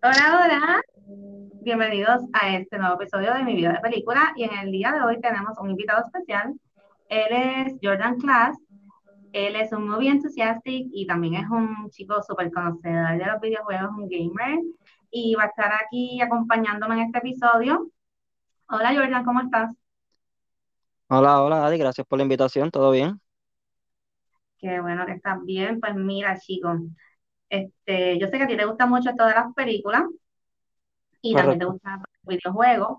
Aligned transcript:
Hola, 0.00 0.44
hola. 0.44 0.80
Bienvenidos 1.62 2.22
a 2.32 2.54
este 2.54 2.78
nuevo 2.78 2.94
episodio 3.02 3.34
de 3.34 3.42
Mi 3.42 3.56
Vida 3.56 3.72
de 3.72 3.80
Película. 3.80 4.32
Y 4.36 4.44
en 4.44 4.56
el 4.56 4.70
día 4.70 4.92
de 4.92 5.02
hoy 5.02 5.20
tenemos 5.20 5.58
un 5.58 5.70
invitado 5.70 6.04
especial. 6.06 6.54
Él 7.08 7.26
es 7.30 7.74
Jordan 7.82 8.16
Class. 8.18 8.56
Él 9.32 9.56
es 9.56 9.72
un 9.72 9.88
movie 9.88 10.10
enthusiastic 10.10 10.86
y 10.92 11.04
también 11.04 11.34
es 11.34 11.50
un 11.50 11.90
chico 11.90 12.22
súper 12.22 12.52
conocedor 12.52 13.18
de 13.18 13.26
los 13.26 13.40
videojuegos, 13.40 13.90
un 13.90 14.08
gamer. 14.08 14.60
Y 15.10 15.34
va 15.34 15.42
a 15.42 15.46
estar 15.46 15.72
aquí 15.84 16.22
acompañándome 16.22 16.94
en 16.94 17.00
este 17.00 17.18
episodio. 17.18 17.90
Hola, 18.68 18.94
Jordan, 18.94 19.24
¿cómo 19.24 19.40
estás? 19.40 19.74
Hola, 21.08 21.42
hola, 21.42 21.66
Adi, 21.66 21.76
gracias 21.76 22.06
por 22.06 22.18
la 22.18 22.22
invitación, 22.22 22.70
¿todo 22.70 22.92
bien? 22.92 23.20
Qué 24.58 24.80
bueno 24.80 25.04
que 25.06 25.12
estás 25.14 25.44
bien. 25.44 25.80
Pues 25.80 25.96
mira, 25.96 26.38
chico, 26.38 26.72
este, 27.50 28.18
yo 28.18 28.28
sé 28.28 28.38
que 28.38 28.44
a 28.44 28.46
ti 28.48 28.56
te 28.56 28.64
gustan 28.66 28.90
mucho 28.90 29.10
todas 29.16 29.34
las 29.34 29.54
películas 29.54 30.04
y 31.22 31.34
también 31.34 31.58
te 31.58 31.64
gustan 31.66 32.00
los 32.00 32.36
videojuegos. 32.36 32.98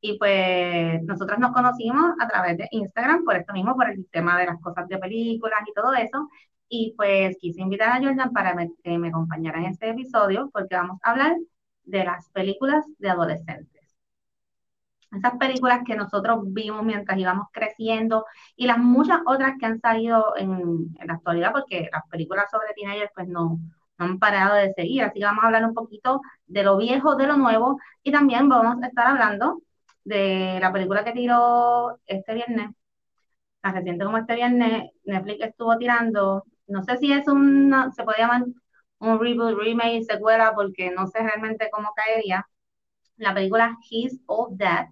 Y 0.00 0.18
pues 0.18 1.02
nosotros 1.04 1.38
nos 1.40 1.52
conocimos 1.52 2.12
a 2.20 2.28
través 2.28 2.58
de 2.58 2.68
Instagram, 2.72 3.24
por 3.24 3.36
esto 3.36 3.52
mismo, 3.54 3.76
por 3.76 3.90
el 3.90 4.06
tema 4.10 4.38
de 4.38 4.46
las 4.46 4.60
cosas 4.62 4.88
de 4.88 4.98
películas 4.98 5.60
y 5.68 5.74
todo 5.74 5.94
eso. 5.94 6.28
Y 6.68 6.94
pues 6.96 7.36
quise 7.40 7.62
invitar 7.62 7.90
a 7.92 8.04
Jordan 8.06 8.32
para 8.32 8.54
me- 8.54 8.70
que 8.84 8.98
me 8.98 9.08
acompañara 9.10 9.58
en 9.60 9.66
este 9.66 9.90
episodio 9.90 10.50
porque 10.52 10.76
vamos 10.76 10.98
a 11.02 11.12
hablar 11.12 11.36
de 11.84 12.04
las 12.04 12.30
películas 12.30 12.84
de 12.98 13.10
adolescentes. 13.10 13.96
Esas 15.12 15.36
películas 15.38 15.80
que 15.86 15.94
nosotros 15.96 16.40
vimos 16.52 16.84
mientras 16.84 17.18
íbamos 17.18 17.46
creciendo 17.52 18.24
y 18.56 18.66
las 18.66 18.78
muchas 18.78 19.20
otras 19.26 19.54
que 19.58 19.66
han 19.66 19.80
salido 19.80 20.36
en, 20.36 20.50
en 20.98 21.06
la 21.06 21.14
actualidad 21.14 21.52
porque 21.52 21.88
las 21.92 22.06
películas 22.10 22.46
sobre 22.50 22.74
teenagers 22.74 23.10
pues 23.14 23.28
no 23.28 23.58
han 23.98 24.18
parado 24.18 24.56
de 24.56 24.72
seguir. 24.74 25.02
Así 25.04 25.20
que 25.20 25.26
vamos 25.26 25.44
a 25.44 25.46
hablar 25.48 25.64
un 25.64 25.74
poquito 25.74 26.20
de 26.46 26.62
lo 26.62 26.76
viejo, 26.76 27.16
de 27.16 27.26
lo 27.26 27.36
nuevo 27.36 27.78
y 28.02 28.12
también 28.12 28.48
vamos 28.48 28.82
a 28.82 28.86
estar 28.86 29.06
hablando 29.08 29.62
de 30.04 30.58
la 30.60 30.72
película 30.72 31.04
que 31.04 31.12
tiró 31.12 31.98
este 32.06 32.34
viernes, 32.34 32.70
tan 33.60 33.74
reciente 33.74 34.04
como 34.04 34.18
este 34.18 34.36
viernes, 34.36 34.90
Netflix 35.04 35.44
estuvo 35.46 35.76
tirando, 35.78 36.44
no 36.68 36.82
sé 36.84 36.98
si 36.98 37.12
es 37.12 37.26
una, 37.28 37.90
se 37.92 38.04
puede 38.04 38.18
llamar 38.18 38.44
un 38.98 39.20
reboot, 39.20 39.58
remake, 39.58 40.04
secuela, 40.04 40.54
porque 40.54 40.90
no 40.92 41.06
sé 41.08 41.20
realmente 41.20 41.68
cómo 41.72 41.90
caería, 41.94 42.46
la 43.16 43.34
película 43.34 43.76
His 43.90 44.20
All 44.26 44.56
That, 44.58 44.88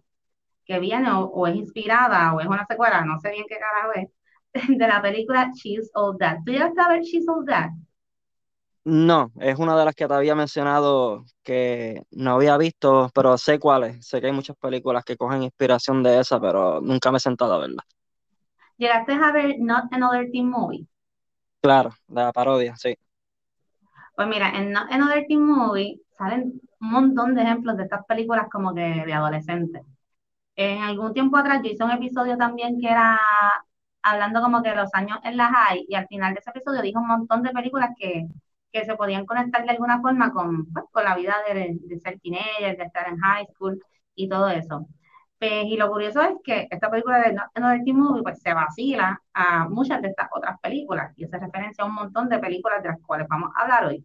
que 0.64 0.78
viene 0.80 1.11
o, 1.12 1.46
es 1.46 1.56
inspirada 1.56 2.34
o 2.34 2.41
es 2.41 2.46
una 2.46 2.66
secuela, 2.66 3.05
no 3.05 3.18
sé 3.20 3.30
bien 3.30 3.44
qué 3.48 3.58
carajo 3.58 3.92
es, 3.94 4.11
de 4.78 4.89
la 4.89 5.02
película 5.02 5.50
She's 5.55 5.91
All 5.94 6.16
That. 6.18 6.39
¿Tú 6.44 6.52
llegaste 6.52 6.80
a 6.80 6.89
ver 6.89 7.02
She's 7.02 7.28
All 7.28 7.44
That? 7.46 7.70
No, 8.84 9.32
es 9.40 9.58
una 9.58 9.78
de 9.78 9.84
las 9.86 9.94
que 9.94 10.06
te 10.06 10.12
había 10.12 10.34
mencionado 10.34 11.24
que 11.42 12.02
no 12.10 12.32
había 12.32 12.58
visto, 12.58 13.10
pero 13.14 13.38
sé 13.38 13.58
cuáles. 13.58 14.06
Sé 14.06 14.20
que 14.20 14.27
hay 14.27 14.32
muchas 14.32 14.56
películas 14.56 15.04
que 15.04 15.16
cogen 15.16 15.42
inspiración 15.42 16.02
de 16.02 16.20
esa, 16.20 16.38
pero 16.38 16.82
nunca 16.82 17.10
me 17.10 17.16
he 17.16 17.20
sentado 17.20 17.55
a 17.55 17.58
verla. 17.60 17.82
¿Llegaste 18.77 19.12
a 19.12 19.32
ver 19.32 19.56
Not 19.58 19.84
Another 19.90 20.28
Teen 20.30 20.50
Movie? 20.50 20.86
Claro, 21.62 21.92
la 22.08 22.30
parodia, 22.32 22.77
sí. 22.77 22.94
Pues 24.16 24.28
mira, 24.28 24.50
en 24.50 24.72
Not 24.72 24.92
Another 24.92 25.24
Teen 25.27 25.46
Movie 25.46 26.00
salen 26.18 26.60
un 26.80 26.90
montón 26.90 27.34
de 27.34 27.42
ejemplos 27.42 27.78
de 27.78 27.84
estas 27.84 28.05
películas 28.05 28.48
como 28.52 28.74
que 28.74 29.05
de 29.06 29.12
adolescentes. 29.14 29.82
En 30.56 30.82
algún 30.82 31.14
tiempo 31.14 31.36
atrás 31.36 31.62
yo 31.64 31.70
hice 31.70 31.84
un 31.84 31.90
episodio 31.90 32.36
también 32.36 32.78
que 32.80 32.88
era 32.88 33.18
hablando 34.02 34.42
como 34.42 34.62
que 34.62 34.70
de 34.70 34.77
los 34.77 34.92
años 34.94 35.18
en 35.24 35.36
la 35.36 35.48
high 35.52 35.86
y 35.89 35.95
al 35.95 36.06
final 36.06 36.34
de 36.34 36.40
ese 36.40 36.51
episodio 36.51 36.83
dijo 36.83 37.01
un 37.01 37.08
montón 37.08 37.42
de 37.42 37.51
películas 37.51 37.90
que, 37.98 38.27
que 38.74 38.85
se 38.85 38.96
podían 38.96 39.24
conectar 39.24 39.64
de 39.64 39.70
alguna 39.70 40.01
forma 40.01 40.33
con, 40.33 40.67
pues, 40.73 40.85
con 40.90 41.05
la 41.05 41.14
vida 41.14 41.36
de, 41.48 41.79
de, 41.80 42.01
ser 42.01 42.18
teenager, 42.18 42.77
de 42.77 42.83
estar 42.83 43.08
en 43.08 43.18
high 43.18 43.46
school 43.55 43.80
y 44.17 44.29
todo 44.29 44.48
eso. 44.48 44.89
Pues, 45.39 45.67
y 45.67 45.77
lo 45.77 45.89
curioso 45.89 46.20
es 46.23 46.35
que 46.42 46.67
esta 46.68 46.90
película 46.90 47.20
de 47.20 47.36
Teen 47.84 47.96
Movie 47.96 48.24
pues, 48.24 48.40
se 48.42 48.52
vacila 48.52 49.23
a 49.33 49.68
muchas 49.68 50.02
de 50.02 50.08
estas 50.08 50.29
otras 50.34 50.58
películas 50.61 51.13
y 51.17 51.24
hace 51.24 51.39
referencia 51.39 51.84
a 51.84 51.86
un 51.86 51.95
montón 51.95 52.29
de 52.29 52.40
películas 52.40 52.83
de 52.83 52.89
las 52.89 53.01
cuales 53.01 53.29
vamos 53.29 53.51
a 53.55 53.63
hablar 53.63 53.86
hoy. 53.86 54.05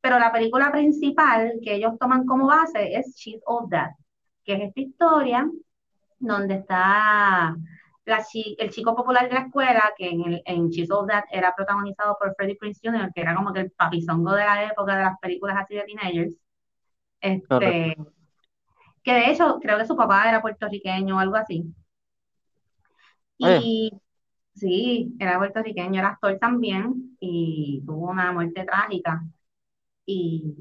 Pero 0.00 0.18
la 0.18 0.32
película 0.32 0.72
principal 0.72 1.60
que 1.62 1.74
ellos 1.74 1.98
toman 1.98 2.24
como 2.24 2.46
base 2.46 2.94
es 2.96 3.14
She's 3.14 3.42
All 3.44 3.68
That, 3.68 3.90
que 4.44 4.54
es 4.54 4.60
esta 4.62 4.80
historia 4.80 5.50
donde 6.18 6.54
está 6.54 7.54
la, 8.04 8.24
el 8.58 8.70
chico 8.70 8.96
popular 8.96 9.28
de 9.28 9.34
la 9.34 9.40
escuela, 9.42 9.92
que 9.96 10.08
en, 10.08 10.24
el, 10.24 10.42
en 10.44 10.68
She's 10.68 10.90
All 10.90 11.06
That 11.06 11.24
era 11.30 11.54
protagonizado 11.54 12.16
por 12.18 12.34
Freddie 12.34 12.56
Prinze 12.56 12.80
Jr., 12.82 13.12
que 13.14 13.20
era 13.20 13.34
como 13.34 13.52
que 13.52 13.60
el 13.60 13.70
papizongo 13.70 14.32
de 14.32 14.44
la 14.44 14.64
época 14.64 14.96
de 14.96 15.02
las 15.04 15.18
películas 15.20 15.56
así 15.58 15.74
de 15.74 15.84
teenagers. 15.84 16.36
Este, 17.20 17.46
Correcto. 17.46 18.12
que 19.04 19.12
de 19.12 19.30
hecho 19.30 19.58
creo 19.60 19.78
que 19.78 19.86
su 19.86 19.96
papá 19.96 20.28
era 20.28 20.42
puertorriqueño 20.42 21.16
o 21.16 21.20
algo 21.20 21.36
así. 21.36 21.72
Y 23.38 23.90
sí, 24.54 25.16
era 25.18 25.38
puertorriqueño, 25.38 25.98
era 25.98 26.10
actor 26.10 26.38
también 26.38 27.16
y 27.20 27.82
tuvo 27.86 28.10
una 28.10 28.32
muerte 28.32 28.64
trágica. 28.64 29.22
Y 30.04 30.54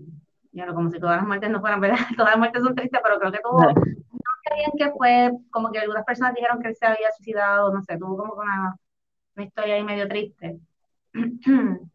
ya 0.51 0.67
como 0.73 0.89
si 0.89 0.99
todas 0.99 1.17
las 1.17 1.27
muertes 1.27 1.49
no 1.49 1.61
fueran 1.61 1.81
verdad, 1.81 1.97
todas 2.17 2.31
las 2.31 2.39
muertes 2.39 2.63
son 2.63 2.75
tristes, 2.75 3.01
pero 3.03 3.19
creo 3.19 3.31
que 3.31 3.39
tuvo, 3.43 3.61
no 3.61 3.73
bien 4.55 4.71
fue, 4.97 5.31
como 5.51 5.71
que 5.71 5.79
algunas 5.79 6.05
personas 6.05 6.33
dijeron 6.33 6.61
que 6.61 6.69
él 6.69 6.75
se 6.75 6.85
había 6.85 7.11
suicidado, 7.11 7.71
no 7.73 7.81
sé, 7.83 7.97
tuvo 7.97 8.17
como 8.17 8.33
una, 8.35 8.75
una 9.35 9.45
historia 9.45 9.75
ahí 9.75 9.83
medio 9.83 10.07
triste. 10.07 10.59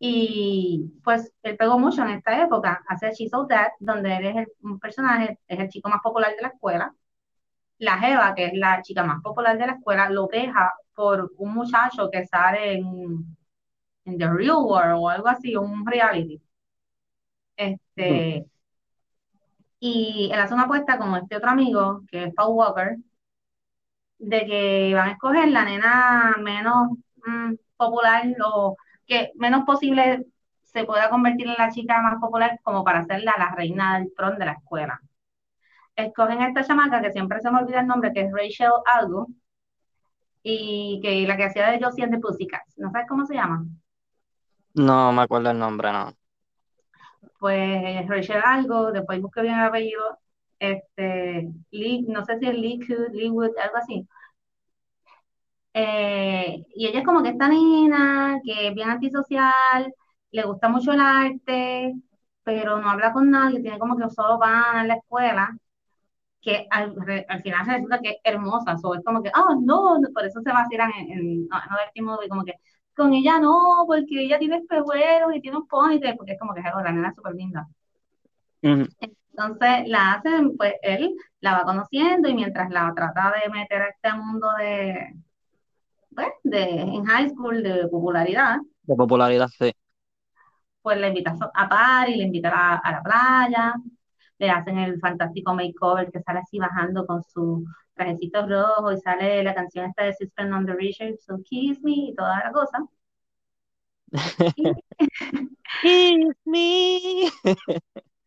y 0.00 0.92
pues 1.04 1.32
él 1.42 1.56
pegó 1.56 1.78
mucho 1.78 2.02
en 2.02 2.10
esta 2.10 2.42
época, 2.42 2.82
hace 2.88 3.12
She's 3.12 3.30
So 3.30 3.46
That, 3.46 3.72
donde 3.80 4.16
él 4.16 4.26
es 4.26 4.36
el, 4.36 4.48
un 4.62 4.78
personaje, 4.80 5.38
es 5.48 5.58
el 5.60 5.68
chico 5.68 5.88
más 5.88 6.00
popular 6.02 6.34
de 6.36 6.42
la 6.42 6.48
escuela. 6.48 6.94
La 7.78 7.98
Jeva, 7.98 8.34
que 8.34 8.46
es 8.46 8.54
la 8.54 8.82
chica 8.82 9.04
más 9.04 9.22
popular 9.22 9.58
de 9.58 9.66
la 9.66 9.74
escuela, 9.74 10.10
lo 10.10 10.28
deja 10.28 10.72
por 10.94 11.32
un 11.38 11.54
muchacho 11.54 12.10
que 12.10 12.26
sale 12.26 12.74
en, 12.74 13.36
en 14.06 14.18
The 14.18 14.28
Real 14.28 14.58
World 14.64 14.96
o 14.98 15.08
algo 15.10 15.28
así, 15.28 15.56
un 15.56 15.86
reality. 15.86 16.42
Este, 17.56 18.46
y 19.80 20.30
él 20.32 20.38
hace 20.40 20.54
una 20.54 20.64
apuesta 20.64 20.98
con 20.98 21.16
este 21.16 21.36
otro 21.36 21.50
amigo, 21.50 22.02
que 22.10 22.24
es 22.24 22.34
Paul 22.34 22.54
Walker, 22.54 22.96
de 24.18 24.46
que 24.46 24.92
van 24.94 25.08
a 25.08 25.12
escoger 25.12 25.48
la 25.48 25.64
nena 25.64 26.36
menos 26.40 26.90
mmm, 27.24 27.54
popular 27.76 28.24
o 28.44 28.76
que 29.06 29.32
menos 29.36 29.64
posible 29.64 30.26
se 30.62 30.84
pueda 30.84 31.10
convertir 31.10 31.48
en 31.48 31.54
la 31.58 31.70
chica 31.70 32.00
más 32.02 32.20
popular 32.20 32.60
como 32.62 32.84
para 32.84 33.00
hacerla 33.00 33.34
la 33.38 33.50
reina 33.54 33.98
del 33.98 34.12
tron 34.14 34.38
de 34.38 34.44
la 34.46 34.52
escuela. 34.52 35.00
Escogen 35.96 36.42
a 36.42 36.48
esta 36.48 36.64
chamaca 36.64 37.00
que 37.02 37.12
siempre 37.12 37.40
se 37.40 37.50
me 37.50 37.58
olvida 37.60 37.80
el 37.80 37.86
nombre, 37.86 38.12
que 38.12 38.22
es 38.22 38.32
Rachel 38.32 38.70
Algo, 38.86 39.28
y 40.42 41.00
que 41.02 41.26
la 41.26 41.36
que 41.36 41.44
hacía 41.44 41.70
de 41.70 41.82
Josie 41.82 42.04
and 42.04 42.14
the 42.14 42.20
Pussycats. 42.20 42.78
¿No 42.78 42.90
sabes 42.90 43.08
cómo 43.08 43.26
se 43.26 43.34
llama? 43.34 43.64
No 44.74 45.12
me 45.12 45.22
acuerdo 45.22 45.50
el 45.50 45.58
nombre, 45.58 45.92
no. 45.92 46.14
Pues 47.40 48.06
Rachel 48.08 48.42
Algo, 48.44 48.92
después 48.92 49.20
busqué 49.22 49.42
bien 49.42 49.56
el 49.56 49.66
apellido, 49.66 50.02
este, 50.60 51.48
Lee, 51.72 52.02
no 52.08 52.24
sé 52.24 52.38
si 52.40 52.46
es 52.46 52.54
Lee 52.54 52.80
Leewood, 53.14 53.58
algo 53.58 53.78
así. 53.78 54.08
Eh, 55.72 56.64
y 56.74 56.86
ella 56.86 57.00
es 57.00 57.04
como 57.06 57.22
que 57.22 57.28
esta 57.30 57.48
nena, 57.48 58.40
que 58.44 58.68
es 58.68 58.74
bien 58.74 58.90
antisocial, 58.90 59.94
le 60.32 60.42
gusta 60.44 60.68
mucho 60.68 60.92
el 60.92 61.00
arte, 61.00 61.94
pero 62.42 62.78
no 62.80 62.90
habla 62.90 63.12
con 63.12 63.30
nadie, 63.30 63.60
tiene 63.62 63.78
como 63.78 63.96
que 63.96 64.08
solo 64.10 64.38
van 64.38 64.80
en 64.80 64.88
la 64.88 64.94
escuela, 64.94 65.56
que 66.42 66.66
al, 66.70 66.94
al 67.28 67.42
final 67.42 67.66
resulta 67.66 68.00
que 68.00 68.10
es 68.12 68.16
hermosa, 68.24 68.78
so, 68.78 68.94
es 68.94 69.04
como 69.04 69.22
que, 69.22 69.30
oh, 69.36 69.56
no, 69.62 69.98
por 70.14 70.24
eso 70.26 70.40
se 70.42 70.52
vacilan 70.52 70.92
en, 70.98 71.12
en 71.12 71.48
no, 71.48 71.58
no 71.70 72.18
del 72.20 72.28
como 72.30 72.44
que 72.44 72.54
con 73.00 73.14
ella 73.14 73.40
no, 73.40 73.84
porque 73.86 74.24
ella 74.24 74.38
tiene 74.38 74.58
espejuelos 74.58 75.34
y 75.34 75.40
tiene 75.40 75.56
un 75.56 75.66
ponytail, 75.66 76.16
porque 76.16 76.32
es 76.32 76.38
como 76.38 76.52
que 76.52 76.60
la 76.60 76.92
nena 76.92 77.08
es 77.08 77.14
súper 77.14 77.34
linda. 77.34 77.66
Uh 78.62 78.68
-huh. 78.68 79.16
Entonces 79.30 79.88
la 79.88 80.12
hacen, 80.12 80.54
pues 80.58 80.74
él 80.82 81.14
la 81.40 81.58
va 81.58 81.64
conociendo 81.64 82.28
y 82.28 82.34
mientras 82.34 82.68
la 82.70 82.92
trata 82.94 83.32
de 83.42 83.50
meter 83.50 83.80
a 83.80 83.88
este 83.88 84.12
mundo 84.12 84.48
de, 84.58 85.14
pues, 86.14 86.28
de, 86.44 86.80
en 86.82 87.04
high 87.06 87.30
school 87.30 87.62
de 87.62 87.88
popularidad. 87.88 88.58
De 88.82 88.94
popularidad, 88.94 89.48
sí. 89.48 89.72
Pues 90.82 90.98
le 90.98 91.08
invita 91.08 91.34
a 91.54 91.68
party, 91.68 92.16
le 92.16 92.24
invita 92.24 92.50
a, 92.50 92.76
a, 92.76 92.92
la 92.92 93.02
playa, 93.02 93.74
le 94.38 94.50
hacen 94.50 94.78
el 94.78 95.00
fantástico 95.00 95.54
makeover 95.54 96.10
que 96.12 96.20
sale 96.20 96.40
así 96.40 96.58
bajando 96.58 97.06
con 97.06 97.22
su 97.22 97.64
trajecito 97.94 98.46
rojo 98.46 98.92
y 98.92 99.00
sale 99.00 99.42
la 99.42 99.54
canción 99.54 99.86
esta 99.86 100.04
de 100.04 100.12
Sister 100.14 100.52
on 100.52 100.66
the 100.66 100.74
Richard, 100.74 101.16
So 101.18 101.38
Kiss 101.42 101.82
Me 101.82 101.92
y 101.92 102.14
toda 102.14 102.42
la 102.44 102.52
cosa. 102.52 102.86
Kiss 105.82 106.36
Me. 106.44 107.30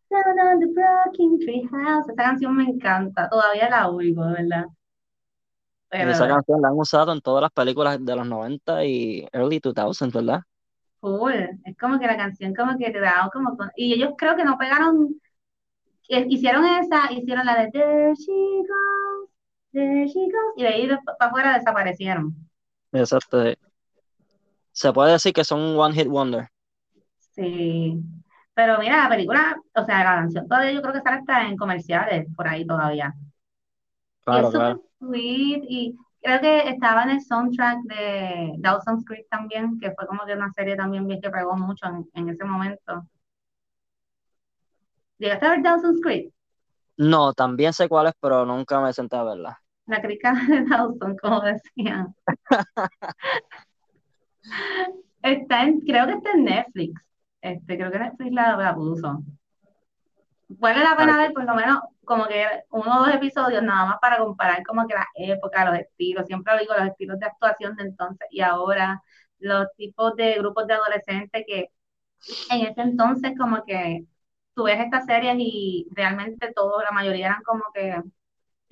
Down 0.09 0.39
on 0.39 0.59
the 0.59 0.67
Broken 0.67 1.39
Tree 1.39 1.67
House. 1.71 2.09
Esa 2.09 2.23
canción 2.23 2.55
me 2.55 2.63
encanta, 2.63 3.29
todavía 3.29 3.69
la 3.69 3.89
oigo, 3.89 4.25
de 4.25 4.33
verdad. 4.33 4.65
Pero, 5.89 6.11
esa 6.11 6.27
canción 6.27 6.61
la 6.61 6.69
han 6.69 6.77
usado 6.77 7.11
en 7.13 7.21
todas 7.21 7.41
las 7.41 7.51
películas 7.51 8.03
de 8.03 8.15
los 8.15 8.27
90 8.27 8.85
y 8.85 9.27
early 9.31 9.59
2000, 9.59 10.09
¿verdad? 10.11 10.41
Cool. 10.99 11.49
Es 11.65 11.77
como 11.77 11.99
que 11.99 12.07
la 12.07 12.17
canción 12.17 12.55
como 12.55 12.77
que 12.77 12.89
te 12.89 12.99
da 12.99 13.29
como... 13.31 13.55
Y 13.75 13.93
ellos 13.93 14.13
creo 14.17 14.35
que 14.35 14.43
no 14.43 14.57
pegaron 14.57 15.19
hicieron 16.07 16.65
esa, 16.65 17.11
hicieron 17.11 17.45
la 17.45 17.61
de 17.61 17.71
there 17.71 18.13
she 18.15 18.31
goes, 18.31 19.12
y 19.73 20.63
de 20.63 20.67
ahí 20.67 20.87
para 20.87 21.29
afuera 21.29 21.57
desaparecieron. 21.57 22.35
Exacto. 22.93 23.43
Se 24.71 24.93
puede 24.93 25.13
decir 25.13 25.33
que 25.33 25.43
son 25.45 25.61
un 25.61 25.79
one 25.79 25.95
hit 25.95 26.07
wonder. 26.07 26.49
Sí. 27.35 27.99
Pero 28.53 28.77
mira, 28.79 29.03
la 29.03 29.09
película, 29.09 29.57
o 29.75 29.83
sea, 29.83 29.99
la 30.03 30.15
canción 30.21 30.47
todavía 30.47 30.71
yo 30.73 30.81
creo 30.81 30.93
que 30.93 31.01
sale 31.01 31.17
hasta 31.17 31.47
en 31.47 31.57
comerciales 31.57 32.27
por 32.35 32.47
ahí 32.47 32.65
todavía. 32.67 33.13
Claro, 34.25 34.47
es 34.47 34.53
súper 34.53 34.77
sweet 34.99 35.63
y 35.67 35.95
creo 36.21 36.39
que 36.41 36.69
estaba 36.69 37.03
en 37.03 37.09
el 37.11 37.21
soundtrack 37.21 37.79
de 37.83 38.53
Dawson's 38.59 39.05
Creek 39.05 39.27
también, 39.29 39.79
que 39.79 39.91
fue 39.91 40.07
como 40.07 40.25
que 40.25 40.33
una 40.33 40.51
serie 40.53 40.75
también 40.75 41.07
bien 41.07 41.21
que 41.21 41.29
pegó 41.29 41.55
mucho 41.55 41.87
en, 41.87 42.07
en 42.13 42.29
ese 42.29 42.43
momento. 42.45 43.07
¿Llegaste 45.17 45.45
a 45.47 45.49
ver 45.49 45.63
Dawson's 45.63 46.01
Creek? 46.01 46.31
No, 46.97 47.33
también 47.33 47.71
sé 47.73 47.87
cuál 47.87 48.07
es, 48.07 48.13
pero 48.19 48.45
nunca 48.47 48.81
me 48.81 48.93
senté 48.93 49.15
a 49.15 49.23
verla. 49.23 49.62
La 49.85 50.01
crica 50.01 50.33
de 50.47 50.65
Dawson, 50.65 51.17
como 51.17 51.41
decían. 51.41 52.15
está 55.21 55.63
en, 55.63 55.81
creo 55.81 56.07
que 56.07 56.13
está 56.13 56.31
en 56.31 56.45
Netflix. 56.45 57.01
Este, 57.41 57.77
creo 57.77 57.91
que 57.91 57.99
Netflix 57.99 58.31
la, 58.31 58.55
la 58.55 58.75
puso. 58.75 59.21
Vale 60.47 60.83
la 60.83 60.95
pena 60.95 61.17
ver 61.17 61.33
por 61.33 61.45
lo 61.45 61.55
menos 61.55 61.79
como 62.05 62.27
que 62.27 62.45
uno 62.71 62.97
o 62.97 63.05
dos 63.05 63.15
episodios 63.15 63.63
nada 63.63 63.85
más 63.85 63.97
para 64.01 64.19
comparar 64.19 64.63
como 64.63 64.87
que 64.87 64.93
la 64.93 65.07
época, 65.15 65.65
los 65.65 65.79
estilos. 65.79 66.25
Siempre 66.27 66.57
digo 66.59 66.73
los 66.77 66.87
estilos 66.87 67.19
de 67.19 67.25
actuación 67.25 67.75
de 67.75 67.83
entonces 67.83 68.27
y 68.31 68.41
ahora, 68.41 69.01
los 69.39 69.67
tipos 69.75 70.15
de 70.15 70.35
grupos 70.35 70.67
de 70.67 70.73
adolescentes 70.73 71.43
que 71.47 71.69
en 72.49 72.65
ese 72.65 72.81
entonces 72.81 73.33
como 73.37 73.63
que 73.65 74.05
tú 74.55 74.63
ves 74.63 74.79
estas 74.79 75.05
series 75.05 75.35
y 75.37 75.87
realmente 75.91 76.51
todos, 76.53 76.83
la 76.83 76.91
mayoría 76.91 77.27
eran 77.27 77.43
como 77.43 77.63
que 77.73 78.01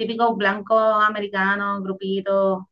típicos 0.01 0.35
blancos 0.35 1.03
americanos, 1.03 1.83
grupitos, 1.83 2.63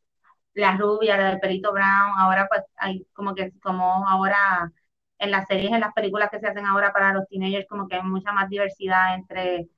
la 0.56 0.76
rubia, 0.76 1.16
la 1.16 1.30
del 1.30 1.40
perito 1.40 1.72
brown, 1.72 2.14
ahora 2.18 2.48
pues 2.50 2.64
hay 2.78 3.06
como 3.14 3.36
que, 3.36 3.52
como 3.62 4.08
ahora 4.08 4.72
en 5.20 5.32
las 5.32 5.46
series, 5.48 5.72
en 5.72 5.82
las 5.82 5.94
películas 5.94 6.30
que 6.32 6.40
se 6.40 6.48
hacen 6.48 6.66
ahora 6.66 6.92
para 6.92 7.14
los 7.14 7.28
teenagers, 7.28 7.68
como 7.70 7.88
que 7.88 7.98
hay 7.98 8.04
mucha 8.04 8.32
más 8.32 8.50
diversidad 8.50 9.14
entre, 9.14 9.70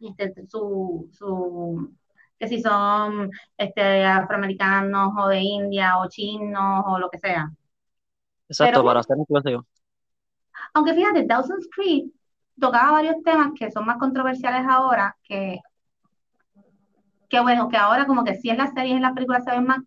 este, 0.00 0.46
su, 0.48 1.08
su, 1.12 1.94
que 2.38 2.48
si 2.48 2.60
son 2.60 3.30
este, 3.56 4.04
afroamericanos 4.04 5.12
o 5.16 5.28
de 5.28 5.38
India 5.40 5.98
o 5.98 6.08
chinos 6.08 6.84
o 6.88 6.98
lo 6.98 7.08
que 7.08 7.18
sea. 7.18 7.52
Exacto, 8.48 8.84
para 8.84 9.00
hacer 9.00 9.16
inclusivo. 9.16 9.64
Aunque 10.74 10.94
fíjate, 10.94 11.24
Dawson's 11.24 11.68
Creek 11.70 12.12
tocaba 12.58 12.92
varios 12.92 13.22
temas 13.22 13.52
que 13.56 13.70
son 13.70 13.86
más 13.86 13.98
controversiales 13.98 14.66
ahora, 14.68 15.16
que, 15.22 15.60
que 17.28 17.40
bueno, 17.40 17.68
que 17.68 17.76
ahora 17.76 18.06
como 18.06 18.24
que 18.24 18.34
si 18.36 18.50
en 18.50 18.58
las 18.58 18.72
series, 18.74 18.96
en 18.96 19.02
las 19.02 19.12
películas 19.14 19.44
se 19.44 19.50
ven 19.52 19.64
más, 19.66 19.80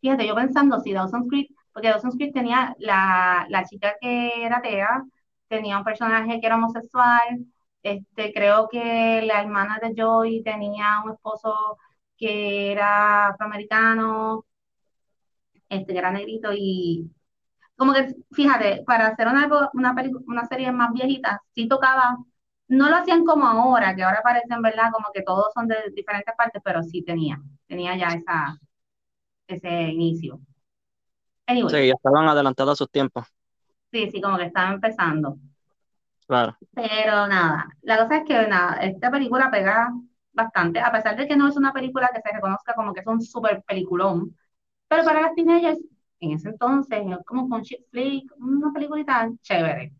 fíjate, 0.00 0.26
yo 0.26 0.34
pensando 0.34 0.80
si 0.80 0.92
Dawson's 0.92 1.28
Creek, 1.28 1.50
porque 1.72 1.88
Dawson's 1.88 2.16
Creek 2.16 2.32
tenía 2.34 2.74
la, 2.78 3.46
la 3.48 3.64
chica 3.64 3.94
que 4.00 4.44
era 4.44 4.58
atea, 4.58 5.04
tenía 5.48 5.78
un 5.78 5.84
personaje 5.84 6.40
que 6.40 6.46
era 6.46 6.56
homosexual, 6.56 7.46
este, 7.82 8.32
creo 8.32 8.68
que 8.68 9.22
la 9.22 9.40
hermana 9.42 9.78
de 9.80 9.94
Joy 9.96 10.42
tenía 10.42 11.00
un 11.04 11.12
esposo 11.12 11.78
que 12.16 12.72
era 12.72 13.28
afroamericano, 13.28 14.44
este, 15.68 15.92
que 15.92 15.98
era 15.98 16.10
negrito 16.10 16.50
y 16.54 17.10
como 17.76 17.94
que, 17.94 18.14
fíjate, 18.32 18.84
para 18.86 19.08
hacer 19.08 19.28
una, 19.28 19.48
una 20.26 20.46
serie 20.46 20.72
más 20.72 20.92
viejita, 20.92 21.42
sí 21.54 21.68
tocaba, 21.68 22.18
no 22.68 22.88
lo 22.88 22.96
hacían 22.96 23.24
como 23.24 23.46
ahora, 23.46 23.94
que 23.94 24.02
ahora 24.02 24.22
parecen, 24.22 24.62
¿verdad? 24.62 24.90
Como 24.92 25.06
que 25.12 25.22
todos 25.22 25.52
son 25.54 25.68
de 25.68 25.76
diferentes 25.94 26.34
partes, 26.36 26.62
pero 26.64 26.82
sí 26.82 27.02
tenía, 27.02 27.40
tenía 27.66 27.96
ya 27.96 28.08
esa, 28.08 28.58
ese 29.48 29.70
inicio. 29.92 30.40
sí, 31.46 31.64
ya 31.86 31.94
estaban 31.94 32.28
adelantados 32.28 32.72
a 32.74 32.76
sus 32.76 32.90
tiempos. 32.90 33.24
Sí, 33.92 34.10
sí, 34.10 34.20
como 34.20 34.36
que 34.38 34.44
estaban 34.44 34.74
empezando. 34.74 35.36
Claro. 36.26 36.58
Pero 36.74 37.26
nada, 37.26 37.68
la 37.82 37.98
cosa 37.98 38.18
es 38.18 38.24
que 38.24 38.46
nada, 38.48 38.76
esta 38.82 39.10
película 39.10 39.50
pega 39.50 39.90
bastante, 40.32 40.78
a 40.80 40.92
pesar 40.92 41.16
de 41.16 41.26
que 41.26 41.36
no 41.36 41.48
es 41.48 41.56
una 41.56 41.72
película 41.72 42.10
que 42.14 42.20
se 42.20 42.34
reconozca 42.34 42.74
como 42.74 42.92
que 42.94 43.00
es 43.00 43.06
un 43.06 43.20
super 43.22 43.62
peliculón, 43.66 44.36
pero 44.88 45.04
para 45.04 45.22
las 45.22 45.34
teenagers 45.34 45.80
en 46.20 46.32
ese 46.32 46.50
entonces, 46.50 47.00
como 47.26 47.48
con 47.48 47.62
chick 47.62 47.88
flick, 47.90 48.32
una 48.38 48.72
peliculita 48.72 49.30
chévere. 49.42 49.92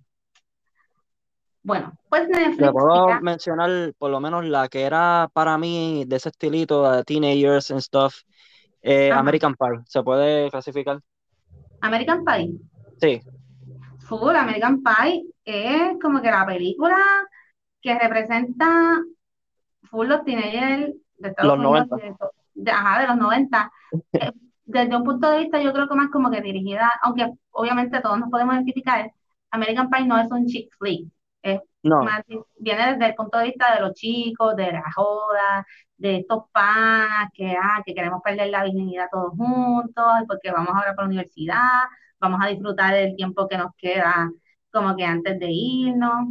Bueno, 1.68 1.92
pues 2.08 2.26
Netflix. 2.30 2.60
Le 2.62 2.72
puedo 2.72 3.20
mencionar 3.20 3.92
por 3.98 4.10
lo 4.10 4.20
menos 4.20 4.42
la 4.46 4.68
que 4.68 4.84
era 4.84 5.28
para 5.34 5.58
mí 5.58 6.04
de 6.06 6.16
ese 6.16 6.30
estilito 6.30 6.90
de 6.90 7.04
teenagers 7.04 7.70
and 7.70 7.80
stuff. 7.80 8.22
Eh, 8.80 9.12
American 9.12 9.54
Pie, 9.54 9.80
¿se 9.84 10.02
puede 10.02 10.50
clasificar? 10.50 10.98
American 11.82 12.24
Pie. 12.24 12.52
Sí. 12.98 13.20
Full, 13.98 14.34
American 14.34 14.82
Pie 14.82 15.26
es 15.44 15.98
como 16.00 16.22
que 16.22 16.30
la 16.30 16.46
película 16.46 16.96
que 17.82 17.98
representa 17.98 19.02
full 19.90 20.06
los 20.06 20.24
teenagers 20.24 20.94
de 21.18 21.28
Estados 21.28 21.58
los 21.58 21.62
90. 21.64 21.96
De, 22.54 22.70
ajá, 22.70 23.02
de 23.02 23.08
los 23.08 23.16
90. 23.18 23.72
desde 24.64 24.96
un 24.96 25.04
punto 25.04 25.30
de 25.30 25.40
vista, 25.40 25.60
yo 25.60 25.74
creo 25.74 25.86
que 25.86 25.94
más 25.94 26.08
como 26.08 26.30
que 26.30 26.40
dirigida, 26.40 26.90
aunque 27.02 27.30
obviamente 27.50 28.00
todos 28.00 28.18
nos 28.18 28.30
podemos 28.30 28.54
identificar, 28.54 29.12
American 29.50 29.90
Pie 29.90 30.06
no 30.06 30.18
es 30.18 30.30
un 30.30 30.46
chick 30.46 30.74
flick. 30.78 31.12
Es 31.43 31.61
más, 31.82 32.23
viene 32.58 32.93
desde 32.93 33.06
el 33.06 33.14
punto 33.14 33.38
de 33.38 33.44
vista 33.44 33.75
de 33.75 33.81
los 33.81 33.94
chicos, 33.94 34.56
de 34.56 34.73
la 34.73 34.85
joda, 34.94 35.67
de 35.96 36.19
estos 36.19 36.44
panas 36.52 37.29
que, 37.32 37.56
ah, 37.61 37.82
que 37.85 37.94
queremos 37.94 38.20
perder 38.23 38.49
la 38.50 38.64
virginidad 38.64 39.08
todos 39.11 39.32
juntos, 39.37 40.05
porque 40.26 40.50
vamos 40.50 40.70
ahora 40.75 40.94
para 40.94 41.02
la 41.02 41.14
universidad, 41.14 41.85
vamos 42.20 42.40
a 42.43 42.49
disfrutar 42.49 42.94
del 42.94 43.17
tiempo 43.17 43.49
que 43.49 43.58
nos 43.58 43.75
queda 43.76 44.31
como 44.73 44.96
que 44.96 45.05
antes 45.05 45.38
de 45.38 45.49
irnos. 45.50 46.29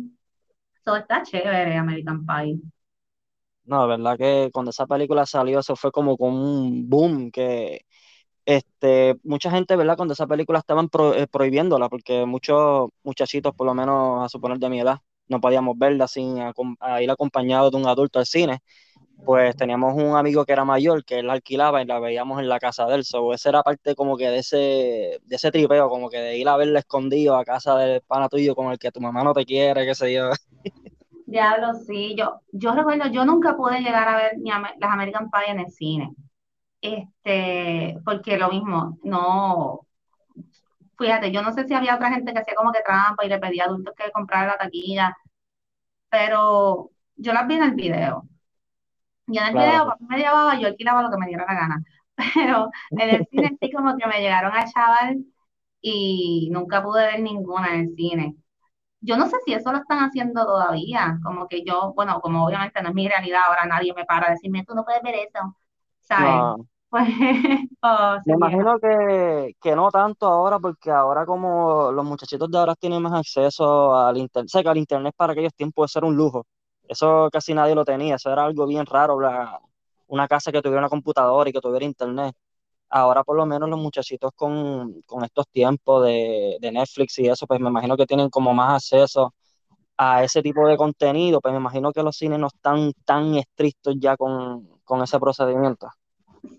Todo 0.83 0.97
está 0.97 1.23
chévere, 1.23 1.75
American 1.75 2.25
Pie. 2.25 2.59
No, 3.65 3.85
la 3.85 3.97
verdad 3.97 4.17
que 4.17 4.49
cuando 4.53 4.71
esa 4.71 4.87
película 4.87 5.25
salió, 5.25 5.59
eso 5.59 5.75
fue 5.75 5.91
como 5.91 6.15
con 6.17 6.33
un 6.33 6.89
boom 6.89 7.29
que 7.31 7.81
este, 8.47 9.17
mucha 9.23 9.51
gente, 9.51 9.75
¿verdad? 9.75 9.97
Cuando 9.97 10.13
esa 10.13 10.25
película 10.25 10.59
estaban 10.59 10.89
eh, 11.15 11.27
prohibiéndola, 11.29 11.89
porque 11.89 12.25
muchos 12.25 12.89
muchachitos, 13.03 13.53
por 13.53 13.67
lo 13.67 13.73
menos 13.73 14.25
a 14.25 14.29
suponer 14.29 14.57
de 14.57 14.69
mi 14.69 14.79
edad, 14.79 14.99
no 15.27 15.41
podíamos 15.41 15.77
verla 15.77 16.07
sin 16.07 16.37
ir 16.37 17.11
acompañado 17.11 17.69
de 17.69 17.75
un 17.75 17.87
adulto 17.87 18.19
al 18.19 18.25
cine, 18.25 18.59
pues 19.25 19.53
teníamos 19.57 19.95
un 19.95 20.15
amigo 20.15 20.45
que 20.45 20.53
era 20.53 20.63
mayor, 20.63 21.03
que 21.03 21.19
él 21.19 21.27
la 21.27 21.33
alquilaba 21.33 21.81
y 21.81 21.85
la 21.85 21.99
veíamos 21.99 22.39
en 22.39 22.47
la 22.47 22.57
casa 22.57 22.85
de 22.85 22.95
él. 22.95 23.03
So, 23.03 23.33
esa 23.33 23.49
era 23.49 23.63
parte 23.63 23.95
como 23.95 24.15
que 24.15 24.29
de 24.29 24.37
ese, 24.37 24.57
de 25.25 25.35
ese 25.35 25.51
tripeo, 25.51 25.89
como 25.89 26.09
que 26.09 26.19
de 26.19 26.37
ir 26.37 26.47
a 26.47 26.55
verla 26.55 26.79
escondido 26.79 27.35
a 27.35 27.43
casa 27.43 27.77
del 27.77 27.99
pana 27.99 28.29
tuyo 28.29 28.55
con 28.55 28.71
el 28.71 28.79
que 28.79 28.93
tu 28.93 29.01
mamá 29.01 29.25
no 29.25 29.33
te 29.33 29.43
quiere, 29.43 29.85
qué 29.85 29.93
sé 29.93 30.13
yo. 30.13 30.29
Diablo, 31.25 31.73
sí, 31.85 32.15
yo, 32.17 32.39
yo 32.53 32.71
recuerdo, 32.71 33.11
yo 33.11 33.25
nunca 33.25 33.57
pude 33.57 33.81
llegar 33.81 34.07
a 34.07 34.15
ver 34.15 34.37
ni 34.37 34.51
las 34.51 34.89
American 34.89 35.29
Pie 35.29 35.51
en 35.51 35.59
el 35.59 35.69
cine 35.69 36.15
este, 36.95 37.99
porque 38.05 38.37
lo 38.37 38.49
mismo, 38.49 38.97
no, 39.03 39.81
fíjate, 40.97 41.31
yo 41.31 41.41
no 41.41 41.51
sé 41.53 41.67
si 41.67 41.73
había 41.73 41.95
otra 41.95 42.11
gente 42.11 42.33
que 42.33 42.39
hacía 42.39 42.55
como 42.55 42.71
que 42.71 42.81
trampa 42.85 43.25
y 43.25 43.29
le 43.29 43.39
pedía 43.39 43.63
a 43.63 43.67
adultos 43.67 43.93
que 43.97 44.11
compraran 44.11 44.47
la 44.47 44.57
taquilla, 44.57 45.15
pero 46.09 46.91
yo 47.15 47.33
las 47.33 47.47
vi 47.47 47.55
en 47.55 47.63
el 47.63 47.75
video. 47.75 48.27
Y 49.27 49.37
en 49.37 49.45
el 49.47 49.53
video, 49.55 49.95
me 49.99 50.17
llevaba, 50.17 50.57
yo 50.59 50.67
alquilaba 50.67 51.01
lo 51.03 51.11
que 51.11 51.17
me 51.17 51.27
diera 51.27 51.45
la 51.45 51.53
gana. 51.53 51.83
Pero 52.35 52.69
en 52.91 53.09
el 53.09 53.27
cine 53.27 53.57
sí 53.61 53.71
como 53.71 53.95
que 53.97 54.07
me 54.07 54.21
llegaron 54.21 54.53
a 54.53 54.65
chaval 54.65 55.25
y 55.81 56.49
nunca 56.51 56.83
pude 56.83 57.05
ver 57.05 57.19
ninguna 57.21 57.73
en 57.75 57.81
el 57.81 57.95
cine. 57.95 58.35
Yo 59.01 59.17
no 59.17 59.27
sé 59.27 59.37
si 59.45 59.53
eso 59.53 59.71
lo 59.71 59.79
están 59.79 59.99
haciendo 59.99 60.45
todavía, 60.45 61.19
como 61.23 61.47
que 61.47 61.63
yo, 61.65 61.93
bueno, 61.95 62.21
como 62.21 62.45
obviamente 62.45 62.81
no 62.81 62.89
es 62.89 62.95
mi 62.95 63.07
realidad, 63.07 63.41
ahora 63.47 63.65
nadie 63.65 63.93
me 63.95 64.05
para 64.05 64.27
a 64.29 64.31
decirme, 64.31 64.65
tú 64.65 64.75
no 64.75 64.85
puedes 64.85 65.03
ver 65.03 65.15
eso, 65.15 65.55
¿sabes? 66.01 66.45
Pues, 67.79 67.83
oh, 67.83 68.17
Me 68.25 68.33
imagino 68.33 68.79
que, 68.79 69.53
que, 69.61 69.75
no 69.75 69.89
tanto 69.91 70.25
ahora, 70.25 70.57
porque 70.59 70.89
ahora 70.89 71.25
como 71.25 71.91
los 71.91 72.05
muchachitos 72.05 72.49
de 72.49 72.57
ahora 72.57 72.75
tienen 72.75 73.01
más 73.01 73.13
acceso 73.13 73.93
al 73.95 74.17
internet, 74.17 74.49
sé 74.49 74.63
que 74.63 74.69
el 74.69 74.77
internet 74.77 75.13
para 75.17 75.33
aquellos 75.33 75.53
tiempos 75.53 75.91
ser 75.91 76.03
un 76.05 76.15
lujo. 76.15 76.45
Eso 76.87 77.29
casi 77.31 77.53
nadie 77.53 77.75
lo 77.75 77.83
tenía, 77.85 78.15
eso 78.15 78.31
era 78.31 78.45
algo 78.45 78.65
bien 78.65 78.85
raro, 78.85 79.17
una 80.07 80.27
casa 80.27 80.51
que 80.51 80.61
tuviera 80.61 80.79
una 80.79 80.89
computadora 80.89 81.49
y 81.49 81.53
que 81.53 81.59
tuviera 81.59 81.85
internet. 81.85 82.33
Ahora 82.89 83.23
por 83.23 83.37
lo 83.37 83.45
menos 83.45 83.69
los 83.69 83.79
muchachitos 83.79 84.31
con, 84.35 85.01
con 85.03 85.23
estos 85.25 85.47
tiempos 85.49 86.05
de, 86.05 86.57
de, 86.61 86.71
Netflix 86.71 87.19
y 87.19 87.27
eso, 87.27 87.47
pues 87.47 87.59
me 87.59 87.69
imagino 87.69 87.97
que 87.97 88.05
tienen 88.05 88.29
como 88.29 88.53
más 88.53 88.75
acceso 88.75 89.33
a 89.97 90.23
ese 90.23 90.41
tipo 90.43 90.67
de 90.67 90.77
contenido, 90.77 91.41
pues 91.41 91.53
me 91.53 91.59
imagino 91.59 91.91
que 91.93 92.03
los 92.03 92.17
cines 92.17 92.39
no 92.39 92.47
están 92.47 92.93
tan 93.05 93.35
estrictos 93.35 93.95
ya 93.99 94.17
con, 94.17 94.79
con 94.85 95.03
ese 95.03 95.19
procedimiento. 95.19 95.89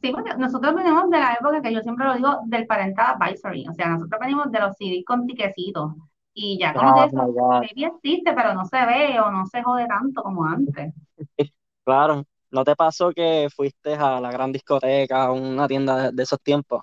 Sí, 0.01 0.11
porque 0.13 0.35
nosotros 0.37 0.75
venimos 0.75 1.11
de 1.11 1.19
la 1.19 1.35
época 1.35 1.63
que 1.63 1.73
yo 1.73 1.81
siempre 1.83 2.07
lo 2.07 2.15
digo 2.15 2.41
del 2.47 2.67
parental 2.67 3.17
advisory, 3.21 3.67
o 3.69 3.73
sea, 3.75 3.89
nosotros 3.89 4.21
venimos 4.21 4.51
de 4.51 4.61
los 4.61 4.77
CDs 4.77 5.05
con 5.05 5.27
tiquecitos 5.27 5.93
Y 6.35 6.59
ya 6.59 6.75
como 6.75 6.95
que 6.95 7.01
Oh 7.01 7.05
eso, 7.05 7.27
maybe 7.61 7.87
existe, 7.87 8.33
pero 8.35 8.55
no 8.55 8.65
se 8.65 8.85
ve 8.87 9.21
o 9.21 9.31
no 9.31 9.47
se 9.47 9.63
jode 9.63 9.87
tanto 9.87 10.23
como 10.23 10.45
antes. 10.45 10.95
Claro, 11.85 12.25
¿no 12.51 12.65
te 12.65 12.77
pasó 12.77 13.13
que 13.13 13.49
fuiste 13.55 13.95
a 13.95 14.21
la 14.21 14.31
gran 14.31 14.53
discoteca, 14.53 15.25
a 15.25 15.33
una 15.33 15.67
tienda 15.67 15.97
de, 16.05 16.13
de 16.13 16.23
esos 16.23 16.39
tiempos? 16.43 16.83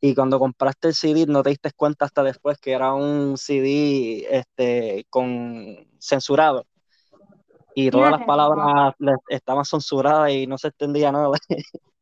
Y 0.00 0.14
cuando 0.14 0.38
compraste 0.38 0.88
el 0.88 0.94
CD 0.94 1.26
no 1.26 1.42
te 1.42 1.50
diste 1.50 1.72
cuenta 1.72 2.04
hasta 2.06 2.22
después 2.22 2.58
que 2.58 2.72
era 2.72 2.94
un 2.94 3.38
CD 3.38 4.26
este, 4.30 5.06
con 5.10 5.88
censurado 5.98 6.66
y 7.74 7.90
todas 7.90 8.10
las 8.10 8.20
no. 8.20 8.26
palabras 8.26 8.94
estaban 9.28 9.64
censuradas 9.64 10.30
y 10.30 10.46
no 10.46 10.58
se 10.58 10.68
entendía 10.68 11.12
nada. 11.12 11.30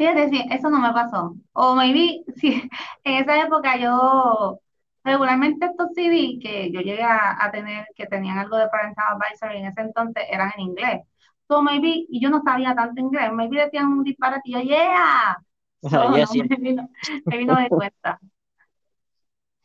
Fíjate, 0.00 0.30
sí, 0.30 0.42
eso 0.50 0.70
no 0.70 0.80
me 0.80 0.92
pasó. 0.94 1.36
O 1.52 1.74
maybe, 1.76 2.24
sí, 2.36 2.62
en 3.04 3.14
esa 3.22 3.42
época 3.42 3.76
yo, 3.78 4.60
regularmente 5.04 5.66
estos 5.66 5.88
CD 5.94 6.38
que 6.42 6.72
yo 6.72 6.80
llegué 6.80 7.02
a, 7.02 7.44
a 7.44 7.50
tener, 7.52 7.86
que 7.94 8.06
tenían 8.06 8.38
algo 8.38 8.56
de 8.56 8.68
Parental 8.68 9.04
Advisory 9.14 9.58
en 9.58 9.66
ese 9.66 9.82
entonces, 9.82 10.24
eran 10.30 10.52
en 10.56 10.60
inglés. 10.62 11.02
So 11.48 11.62
maybe, 11.62 12.06
y 12.08 12.20
yo 12.22 12.30
no 12.30 12.42
sabía 12.42 12.74
tanto 12.74 13.00
inglés, 13.00 13.30
maybe 13.32 13.60
decían 13.62 13.88
un 13.88 14.04
disparate 14.04 14.42
y 14.46 14.52
yo, 14.54 14.60
yeah. 14.62 15.36
So 15.94 16.10
no, 16.10 16.18
Yes, 16.18 16.34
yes. 16.34 16.48
maybe 16.48 16.74
no, 16.74 16.88
maybe 17.30 17.44
no 17.46 17.56
me 17.56 17.72
cuenta. 17.72 18.20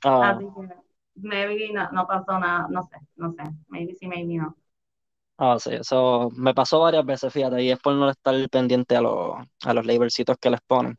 Ah, 0.03 0.39
Así 0.39 0.45
que, 0.45 0.75
maybe 1.15 1.71
no, 1.73 1.89
no 1.91 2.07
pasó 2.07 2.39
nada, 2.39 2.67
no 2.69 2.83
sé, 2.83 2.97
no 3.15 3.31
sé, 3.33 3.43
maybe 3.69 3.95
sí, 3.95 4.07
maybe 4.07 4.35
no. 4.37 4.55
Ah, 5.37 5.57
sí, 5.59 5.71
eso 5.73 6.29
me 6.35 6.53
pasó 6.53 6.79
varias 6.81 7.05
veces, 7.05 7.31
fíjate, 7.33 7.61
y 7.63 7.71
es 7.71 7.79
por 7.79 7.93
no 7.95 8.09
estar 8.09 8.35
pendiente 8.49 8.95
a 8.95 9.01
los, 9.01 9.35
a 9.63 9.73
los 9.73 9.85
labelcitos 9.85 10.37
que 10.39 10.49
les 10.49 10.61
ponen. 10.61 10.97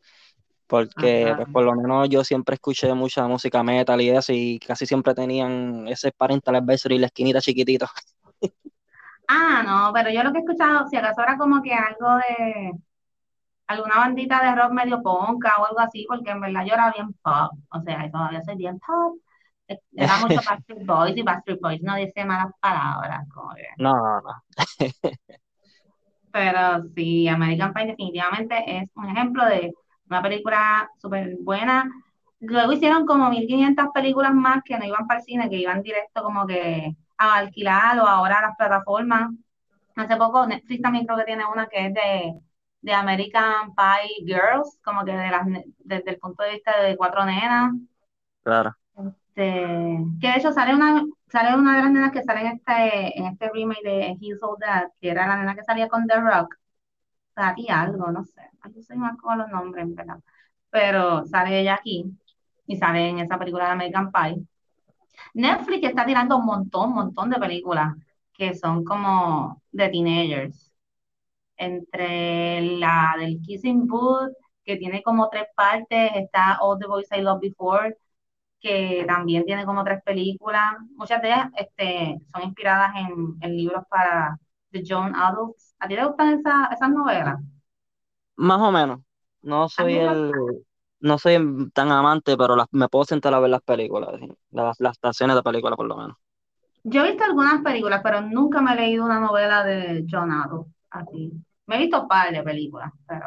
Porque, 0.66 1.32
Ajá. 1.32 1.36
pues, 1.36 1.48
por 1.52 1.64
lo 1.64 1.74
menos 1.76 2.08
yo 2.10 2.24
siempre 2.24 2.54
escuché 2.56 2.92
mucha 2.94 3.26
música 3.28 3.62
metal 3.62 4.00
y 4.02 4.10
eso, 4.10 4.32
y 4.34 4.58
casi 4.60 4.86
siempre 4.86 5.14
tenían 5.14 5.88
ese 5.88 6.12
parental 6.12 6.56
advisory 6.56 6.96
y 6.96 6.98
la 7.00 7.06
esquinita 7.08 7.40
chiquitita. 7.40 7.90
Ah, 9.28 9.62
no, 9.66 9.92
pero 9.92 10.10
yo 10.10 10.22
lo 10.22 10.32
que 10.32 10.38
he 10.38 10.40
escuchado, 10.42 10.86
si 10.88 10.96
acaso 10.96 11.22
era 11.22 11.36
como 11.36 11.62
que 11.62 11.72
algo 11.74 12.16
de 12.16 12.72
alguna 13.68 13.96
bandita 13.98 14.42
de 14.42 14.54
rock 14.56 14.72
medio 14.72 15.02
ponca 15.02 15.54
o 15.58 15.66
algo 15.66 15.80
así, 15.80 16.06
porque 16.08 16.30
en 16.30 16.40
verdad 16.40 16.64
yo 16.66 16.74
era 16.74 16.92
bien 16.92 17.12
pop, 17.22 17.52
o 17.70 17.80
sea, 17.82 18.10
todavía 18.10 18.42
soy 18.44 18.56
bien 18.56 18.78
pop. 18.80 19.18
Era 19.68 20.18
mucho 20.18 20.40
Backstreet 20.46 20.86
Boys 20.86 21.16
y 21.16 21.22
Boys 21.22 21.82
no 21.82 21.96
dice 21.96 22.24
malas 22.24 22.52
palabras, 22.60 23.26
como 23.32 23.54
que. 23.54 23.64
No, 23.78 23.94
no, 23.94 24.20
no. 24.20 24.42
Pero 26.32 26.84
sí, 26.94 27.28
American 27.28 27.72
Pie 27.72 27.86
definitivamente 27.86 28.76
es 28.76 28.90
un 28.94 29.08
ejemplo 29.08 29.44
de 29.46 29.72
una 30.08 30.22
película 30.22 30.90
súper 30.98 31.36
buena. 31.40 31.90
Luego 32.40 32.72
hicieron 32.72 33.06
como 33.06 33.30
1500 33.30 33.86
películas 33.94 34.34
más 34.34 34.62
que 34.62 34.78
no 34.78 34.84
iban 34.84 35.06
para 35.06 35.20
el 35.20 35.24
cine, 35.24 35.48
que 35.48 35.56
iban 35.56 35.82
directo 35.82 36.22
como 36.22 36.46
que 36.46 36.94
a 37.16 37.36
alquilar 37.38 37.98
o 37.98 38.06
ahora 38.06 38.38
a 38.38 38.42
las 38.42 38.56
plataformas. 38.56 39.30
Hace 39.96 40.16
poco 40.16 40.46
Netflix 40.46 40.82
también 40.82 41.06
creo 41.06 41.18
que 41.18 41.24
tiene 41.24 41.46
una 41.46 41.66
que 41.68 41.86
es 41.86 41.94
de, 41.94 42.34
de 42.82 42.92
American 42.92 43.74
Pie 43.74 44.26
Girls, 44.26 44.78
como 44.84 45.04
que 45.04 45.12
de 45.12 45.30
las, 45.30 45.46
desde 45.78 46.10
el 46.10 46.18
punto 46.18 46.42
de 46.42 46.52
vista 46.52 46.82
de 46.82 46.96
cuatro 46.96 47.24
nenas. 47.24 47.72
Claro. 48.42 48.76
Este, 49.36 49.98
que 50.20 50.28
de 50.28 50.36
hecho 50.38 50.52
sale 50.52 50.74
una, 50.74 51.04
sale 51.28 51.56
una 51.56 51.76
de 51.76 51.82
las 51.82 51.92
nenas 51.92 52.12
que 52.12 52.22
sale 52.22 52.40
en 52.40 52.46
este, 52.56 53.18
en 53.18 53.26
este 53.26 53.50
remake 53.50 53.82
de 53.82 54.16
He's 54.20 54.42
All 54.42 54.58
That, 54.58 54.88
que 55.00 55.10
era 55.10 55.26
la 55.26 55.36
nena 55.36 55.54
que 55.54 55.62
salía 55.62 55.88
con 55.88 56.06
The 56.06 56.20
Rock. 56.20 56.56
Sati 57.34 57.68
algo, 57.68 58.10
no 58.10 58.24
sé. 58.24 58.42
Yo 58.74 58.82
soy 58.82 58.96
más 58.96 59.16
con 59.18 59.38
los 59.38 59.48
nombres, 59.50 59.94
verdad. 59.94 60.18
Pero 60.70 61.26
sale 61.26 61.60
ella 61.60 61.74
aquí 61.74 62.04
y 62.66 62.76
sale 62.76 63.08
en 63.10 63.18
esa 63.20 63.38
película 63.38 63.66
de 63.66 63.72
American 63.72 64.10
Pie. 64.12 64.42
Netflix 65.34 65.88
está 65.88 66.06
tirando 66.06 66.38
un 66.38 66.46
montón, 66.46 66.92
montón 66.94 67.30
de 67.30 67.38
películas 67.38 67.94
que 68.32 68.54
son 68.54 68.84
como 68.84 69.62
de 69.72 69.88
teenagers. 69.90 70.72
Entre 71.56 72.62
la 72.78 73.14
del 73.18 73.40
Kissing 73.42 73.86
Booth, 73.86 74.32
que 74.64 74.76
tiene 74.76 75.02
como 75.02 75.28
tres 75.30 75.46
partes, 75.56 76.12
está 76.16 76.58
All 76.60 76.78
the 76.78 76.86
Boys 76.86 77.08
I 77.12 77.20
Loved 77.22 77.40
Before, 77.42 77.96
que 78.60 79.04
también 79.06 79.44
tiene 79.44 79.64
como 79.66 79.84
tres 79.84 80.02
películas. 80.04 80.74
Muchas 80.96 81.22
de 81.22 81.28
ellas 81.28 81.50
este, 81.56 82.18
son 82.32 82.42
inspiradas 82.44 82.92
en, 82.96 83.36
en 83.40 83.56
libros 83.56 83.84
para 83.90 84.38
The 84.72 84.82
Young 84.84 85.14
Adults. 85.16 85.74
¿A 85.78 85.88
ti 85.88 85.96
te 85.96 86.04
gustan 86.04 86.38
esa- 86.40 86.66
esas 86.72 86.90
novelas? 86.90 87.36
Más 88.36 88.60
o 88.60 88.70
menos. 88.72 89.00
No 89.42 89.68
soy 89.68 89.96
el, 89.96 90.32
no 91.00 91.18
soy 91.18 91.36
tan 91.72 91.90
amante, 91.92 92.36
pero 92.36 92.56
las, 92.56 92.66
me 92.72 92.88
puedo 92.88 93.04
sentar 93.04 93.34
a 93.34 93.40
ver 93.40 93.50
las 93.50 93.62
películas. 93.62 94.10
Las, 94.50 94.78
las 94.80 94.92
estaciones 94.92 95.36
de 95.36 95.42
películas 95.42 95.76
por 95.76 95.86
lo 95.86 95.96
menos. 95.96 96.16
Yo 96.84 97.04
he 97.04 97.08
visto 97.10 97.24
algunas 97.24 97.62
películas, 97.62 98.00
pero 98.02 98.20
nunca 98.20 98.60
me 98.62 98.72
he 98.72 98.76
leído 98.76 99.04
una 99.04 99.18
novela 99.20 99.64
de 99.64 100.04
John 100.10 100.30
Adams, 100.30 100.66
así. 100.90 101.32
Me 101.66 101.76
he 101.76 101.78
visto 101.80 102.02
un 102.02 102.08
par 102.08 102.32
de 102.32 102.42
películas, 102.42 102.92
pero 103.06 103.26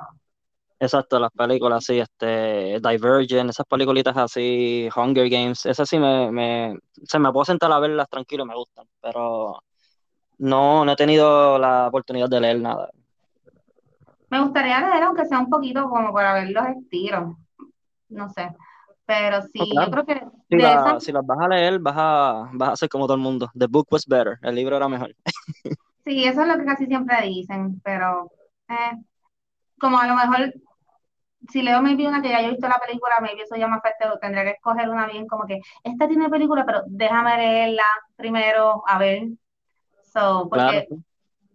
Exacto, 0.80 1.20
las 1.20 1.32
películas 1.32 1.84
así, 1.84 2.00
este, 2.00 2.80
Divergent, 2.80 3.50
esas 3.50 3.66
peliculitas 3.66 4.16
así, 4.16 4.88
Hunger 4.96 5.30
Games, 5.30 5.66
esas 5.66 5.90
sí 5.90 6.00
me, 6.00 6.32
me, 6.32 6.80
se 7.04 7.20
me 7.20 7.32
puedo 7.34 7.44
sentar 7.44 7.70
a 7.72 7.80
verlas 7.80 8.08
tranquilo, 8.10 8.46
me 8.46 8.56
gustan, 8.56 8.88
pero 9.02 9.62
no, 10.38 10.86
no 10.86 10.92
he 10.92 10.96
tenido 10.96 11.60
la 11.60 11.88
oportunidad 11.88 12.30
de 12.30 12.40
leer 12.40 12.62
nada. 12.62 12.90
me 14.30 14.42
gustaría 14.42 14.80
leer, 14.80 15.04
aunque 15.04 15.26
sea 15.26 15.40
un 15.40 15.50
poquito 15.50 15.90
como 15.90 16.14
para 16.14 16.34
ver 16.36 16.50
los 16.52 16.66
estilos, 16.68 17.36
no 18.10 18.30
sé. 18.30 18.50
Pero 19.06 19.42
sí, 19.42 19.60
yo 19.74 19.90
creo 19.90 20.06
que 20.06 20.24
Si, 20.50 20.56
de 20.56 20.64
esas, 20.64 21.04
si 21.04 21.12
las 21.12 21.26
vas 21.26 21.40
a 21.40 21.48
leer, 21.48 21.80
vas 21.80 21.96
a, 21.98 22.50
vas 22.54 22.70
a 22.70 22.76
ser 22.76 22.90
como 22.90 23.06
todo 23.06 23.16
el 23.16 23.24
mundo. 23.24 23.50
The 23.58 23.66
book 23.68 23.88
was 23.92 24.06
better, 24.06 24.38
el 24.44 24.56
libro 24.56 24.78
era 24.78 24.88
mejor. 24.88 25.16
sí, 26.06 26.26
eso 26.26 26.42
es 26.44 26.48
lo 26.48 26.58
que 26.58 26.66
casi 26.66 26.86
siempre 26.86 27.18
dicen, 27.24 27.82
pero 27.84 28.32
eh, 28.70 28.92
como 29.80 29.98
a 29.98 30.06
lo 30.06 30.16
mejor, 30.16 30.54
si 31.52 31.62
leo 31.62 31.82
maybe 31.82 32.08
una 32.08 32.22
que 32.22 32.30
ya 32.30 32.42
yo 32.42 32.48
he 32.48 32.52
visto 32.52 32.68
la 32.68 32.80
película, 32.86 33.16
maybe 33.22 33.42
eso 33.42 33.56
ya 33.56 33.68
me 33.68 33.78
afecta, 33.78 34.14
o 34.14 34.20
tendré 34.20 34.44
que 34.44 34.52
escoger 34.52 34.90
una 34.90 35.08
bien 35.08 35.28
como 35.28 35.46
que, 35.46 35.60
esta 35.84 36.08
tiene 36.08 36.30
película, 36.30 36.66
pero 36.66 36.84
déjame 36.88 37.38
leerla 37.38 37.84
primero, 38.16 38.84
a 38.88 38.98
ver. 38.98 39.28
So, 40.04 40.48
porque 40.50 40.88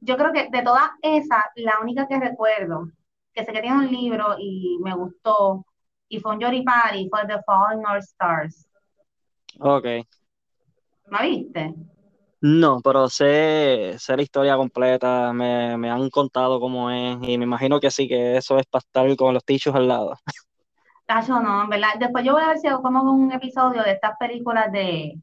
yo 0.01 0.17
creo 0.17 0.33
que 0.33 0.49
de 0.51 0.63
todas 0.63 0.91
esas, 1.03 1.45
la 1.57 1.79
única 1.81 2.07
que 2.07 2.19
recuerdo, 2.19 2.89
que 3.33 3.45
sé 3.45 3.53
que 3.53 3.61
tiene 3.61 3.79
un 3.79 3.91
libro 3.91 4.37
y 4.39 4.79
me 4.83 4.95
gustó, 4.95 5.65
y 6.09 6.21
fue 6.21 6.35
un 6.35 6.41
Yoripari, 6.41 7.09
fue 7.09 7.27
The 7.27 7.43
Falling 7.45 7.83
North 7.83 8.05
Stars. 8.05 8.69
Ok. 9.61 9.87
¿No 11.07 11.21
viste? 11.21 11.75
No, 12.47 12.81
pero 12.83 13.09
sé, 13.09 13.97
sé 13.99 14.17
la 14.17 14.23
historia 14.23 14.57
completa, 14.57 15.33
me, 15.33 15.79
me 15.79 15.89
han 15.91 16.11
contado 16.11 16.61
cómo 16.61 16.91
es, 16.91 17.17
y 17.23 17.39
me 17.39 17.45
imagino 17.45 17.81
que 17.81 17.91
sí, 17.91 18.07
que 18.07 18.37
eso 18.37 18.59
es 18.59 18.67
para 18.67 18.81
estar 18.81 19.17
con 19.17 19.33
los 19.33 19.45
tichos 19.45 19.75
al 19.75 19.89
lado. 19.89 20.15
Tacho, 21.07 21.41
no, 21.41 21.63
en 21.65 21.71
verdad. 21.71 21.95
Después 21.99 22.25
yo 22.25 22.33
voy 22.35 22.43
a 22.43 22.49
ver 22.49 22.59
si 22.59 22.67
hago 22.69 22.83
como 22.83 23.03
un 23.13 23.33
episodio 23.33 23.83
de 23.83 23.93
estas 23.93 24.17
películas 24.19 24.71
de, 24.73 25.15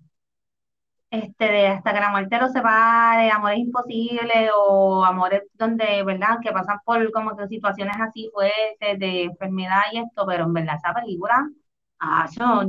este, 1.09 1.45
de 1.45 1.67
hasta 1.67 1.93
que 1.93 1.99
la 1.99 2.09
muerte 2.11 2.39
los 2.39 2.51
separe, 2.53 3.29
amores 3.31 3.59
imposibles 3.59 4.49
o 4.55 5.03
amores 5.03 5.43
donde, 5.55 6.03
¿verdad? 6.03 6.37
Que 6.41 6.51
pasan 6.53 6.79
por 6.85 7.11
como 7.11 7.35
que 7.35 7.47
situaciones 7.47 7.95
así 7.99 8.29
fuertes 8.33 8.99
de 8.99 9.23
enfermedad 9.23 9.81
y 9.91 9.97
esto, 9.99 10.25
pero 10.25 10.45
en 10.45 10.53
verdad 10.53 10.75
esa 10.77 10.93
película, 10.93 11.49
ah, 11.99 12.27
yo, 12.37 12.63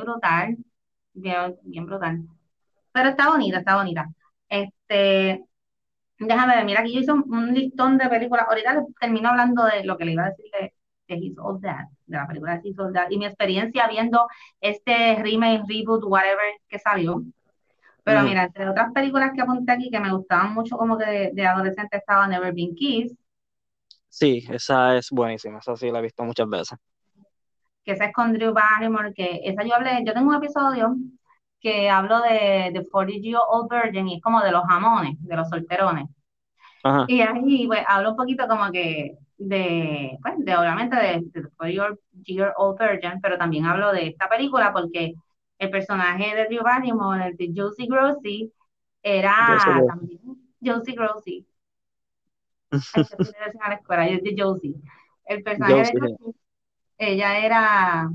brutal, 0.00 0.56
bien, 1.14 1.56
bien 1.64 1.86
brutal. 1.86 2.22
Pero 2.92 3.10
está 3.10 3.28
bonita, 3.30 3.58
está 3.58 3.76
bonita. 3.76 4.06
Este, 4.48 5.44
déjame 6.18 6.56
ver, 6.56 6.64
mira, 6.64 6.80
aquí 6.80 6.94
yo 6.94 7.00
hice 7.00 7.12
un, 7.12 7.24
un 7.32 7.54
listón 7.54 7.98
de 7.98 8.08
películas. 8.08 8.46
Ahorita 8.48 8.74
les 8.74 8.84
termino 9.00 9.30
hablando 9.30 9.64
de 9.64 9.84
lo 9.84 9.96
que 9.98 10.04
le 10.06 10.12
iba 10.12 10.24
a 10.26 10.30
decir 10.30 10.46
de, 10.60 10.74
de 11.08 11.16
His 11.20 11.38
All 11.38 11.60
That, 11.60 11.86
de 12.06 12.16
la 12.16 12.26
película 12.26 12.58
de 12.58 12.68
His 12.68 12.78
All 12.78 12.92
That, 12.92 13.10
y 13.10 13.18
mi 13.18 13.26
experiencia 13.26 13.88
viendo 13.88 14.26
este 14.60 15.16
remake, 15.22 15.64
reboot, 15.68 16.04
whatever 16.06 16.52
que 16.68 16.78
salió. 16.78 17.22
Pero 18.04 18.22
mira, 18.24 18.44
entre 18.44 18.68
otras 18.68 18.92
películas 18.92 19.32
que 19.34 19.42
apunté 19.42 19.72
aquí 19.72 19.90
que 19.90 20.00
me 20.00 20.12
gustaban 20.12 20.54
mucho 20.54 20.76
como 20.78 20.98
que 20.98 21.06
de, 21.06 21.30
de 21.34 21.46
adolescente 21.46 21.98
estaba 21.98 22.26
Never 22.28 22.54
Been 22.54 22.74
Kissed, 22.74 23.16
Sí, 24.08 24.44
esa 24.50 24.96
es 24.96 25.10
buenísima, 25.10 25.58
esa 25.58 25.76
sí 25.76 25.90
la 25.90 25.98
he 25.98 26.02
visto 26.02 26.22
muchas 26.24 26.48
veces. 26.48 26.78
que 27.84 27.92
esa 27.92 28.06
es 28.06 28.12
con 28.12 28.32
Drew 28.32 28.52
Barrymore, 28.52 29.12
que 29.14 29.40
esa 29.44 29.64
yo 29.64 29.74
hablé, 29.74 30.02
yo 30.06 30.14
tengo 30.14 30.30
un 30.30 30.36
episodio 30.36 30.94
que 31.62 31.90
hablo 31.90 32.20
de, 32.22 32.70
de 32.74 32.86
40 32.90 33.22
Year 33.22 33.40
Old 33.48 33.70
Virgin 33.70 34.08
y 34.08 34.16
es 34.16 34.22
como 34.22 34.42
de 34.42 34.52
los 34.52 34.64
jamones, 34.64 35.16
de 35.20 35.36
los 35.36 35.48
solterones. 35.48 36.06
Ajá, 36.84 37.06
Y 37.06 37.20
ahí 37.20 37.66
pues 37.66 37.82
hablo 37.88 38.10
un 38.10 38.16
poquito 38.16 38.46
como 38.48 38.70
que 38.70 39.18
de, 39.38 40.18
pues, 40.22 40.34
de 40.38 40.56
obviamente 40.56 40.96
de, 40.96 41.20
de 41.24 41.48
40 41.56 41.96
Year 42.24 42.54
Old 42.56 42.78
Virgin, 42.78 43.20
pero 43.20 43.38
también 43.38 43.66
hablo 43.66 43.92
de 43.92 44.08
esta 44.08 44.28
película 44.28 44.72
porque 44.72 45.14
el 45.58 45.70
personaje 45.70 46.34
de 46.34 46.46
Drew 46.46 46.62
Barrymore, 46.62 47.26
el 47.28 47.36
de 47.36 47.52
Josie 47.54 47.86
Grossi, 47.86 48.52
yo 49.38 49.54
era 49.56 49.82
también 49.86 50.20
Josie 50.62 50.94
Grossi. 50.94 51.46
Estoy 53.18 53.34
a 53.60 53.68
la 53.68 53.74
escuela, 53.76 54.08
yo 54.08 54.18
de 54.22 54.34
Josie. 54.36 54.74
El 55.24 55.42
personaje 55.42 55.76
yo 55.76 56.00
de. 56.00 56.16
Josie, 56.18 56.34
ella 56.98 57.38
era, 57.46 58.10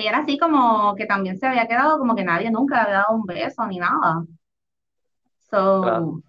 ella 0.00 0.10
era 0.10 0.18
así 0.20 0.38
como 0.38 0.94
que 0.96 1.06
también 1.06 1.38
se 1.38 1.46
había 1.46 1.66
quedado 1.68 1.98
como 1.98 2.14
que 2.16 2.24
nadie 2.24 2.50
nunca 2.50 2.76
le 2.76 2.82
había 2.82 2.94
dado 2.98 3.14
un 3.16 3.24
beso 3.26 3.66
ni 3.66 3.78
nada. 3.78 4.24
Claro. 5.80 6.04
So, 6.04 6.22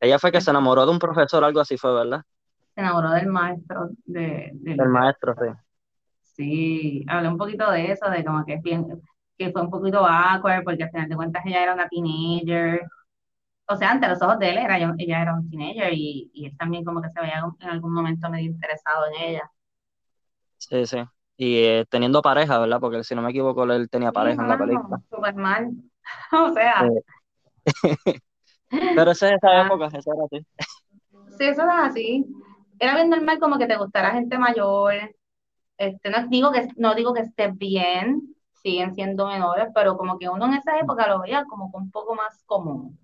Ella 0.00 0.18
fue 0.20 0.32
que 0.32 0.40
se 0.42 0.50
enamoró 0.50 0.86
de 0.86 0.92
un 0.92 0.98
profesor, 1.00 1.44
algo 1.44 1.60
así 1.60 1.76
fue, 1.78 1.92
¿verdad? 1.94 2.22
se 2.74 2.80
enamoró 2.80 3.10
del 3.10 3.26
maestro 3.26 3.88
de, 4.04 4.50
del 4.54 4.78
Del 4.78 4.88
maestro, 4.90 5.34
sí. 5.34 5.46
Sí, 6.20 7.04
hablé 7.08 7.28
un 7.28 7.38
poquito 7.38 7.70
de 7.70 7.92
eso, 7.92 8.10
de 8.10 8.24
como 8.24 8.44
que 8.44 8.54
es 8.54 8.62
bien, 8.62 8.86
que 9.38 9.50
fue 9.52 9.62
un 9.62 9.70
poquito 9.70 10.04
awkward, 10.06 10.64
porque 10.64 10.84
al 10.84 10.90
final 10.90 11.08
de 11.08 11.16
cuentas 11.16 11.42
ella 11.46 11.62
era 11.62 11.74
una 11.74 11.88
teenager. 11.88 12.82
O 13.68 13.76
sea, 13.76 13.92
ante 13.92 14.08
los 14.08 14.22
ojos 14.22 14.38
de 14.40 14.50
él 14.50 14.58
era, 14.58 14.78
ella 14.78 15.22
era 15.22 15.34
un 15.34 15.50
teenager 15.50 15.92
y, 15.94 16.30
y 16.34 16.46
él 16.46 16.56
también 16.58 16.84
como 16.84 17.02
que 17.02 17.10
se 17.10 17.20
veía 17.20 17.42
en 17.60 17.68
algún 17.70 17.92
momento 17.94 18.30
medio 18.30 18.46
interesado 18.50 19.06
en 19.08 19.22
ella. 19.30 19.52
Sí, 20.58 20.86
sí. 20.86 20.98
Y 21.36 21.58
eh, 21.58 21.84
teniendo 21.90 22.22
pareja, 22.22 22.58
¿verdad? 22.58 22.80
Porque 22.80 23.04
si 23.04 23.14
no 23.14 23.22
me 23.22 23.30
equivoco, 23.30 23.64
él 23.64 23.88
tenía 23.90 24.12
pareja 24.12 24.42
en 24.42 24.48
la 24.48 24.58
película. 24.58 25.00
súper 25.10 25.34
mal. 25.34 25.70
O 26.32 26.52
sea, 26.52 26.88
Eh, 26.88 27.00
pero 28.94 29.10
esa 29.12 29.28
es 29.28 29.34
esa 29.36 29.60
ah, 29.60 29.60
época, 29.62 29.86
esa 29.88 29.98
era 30.12 30.24
así. 30.26 30.46
sí, 31.38 31.44
eso 31.44 31.62
era 31.62 31.86
así. 31.86 32.26
Era 32.78 32.94
bien 32.94 33.10
normal 33.10 33.38
como 33.38 33.58
que 33.58 33.66
te 33.66 33.76
gustara 33.76 34.12
gente 34.12 34.38
mayor. 34.38 34.94
Este, 35.78 36.10
no 36.10 36.26
digo 36.28 36.52
que, 36.52 36.68
no 36.76 36.94
digo 36.94 37.14
que 37.14 37.22
esté 37.22 37.50
bien, 37.52 38.36
siguen 38.62 38.94
siendo 38.94 39.26
menores, 39.28 39.68
pero 39.74 39.96
como 39.96 40.18
que 40.18 40.28
uno 40.28 40.46
en 40.46 40.54
esa 40.54 40.78
época 40.78 41.08
lo 41.08 41.20
veía 41.20 41.44
como 41.46 41.70
que 41.70 41.78
un 41.78 41.90
poco 41.90 42.14
más 42.14 42.42
común. 42.46 42.98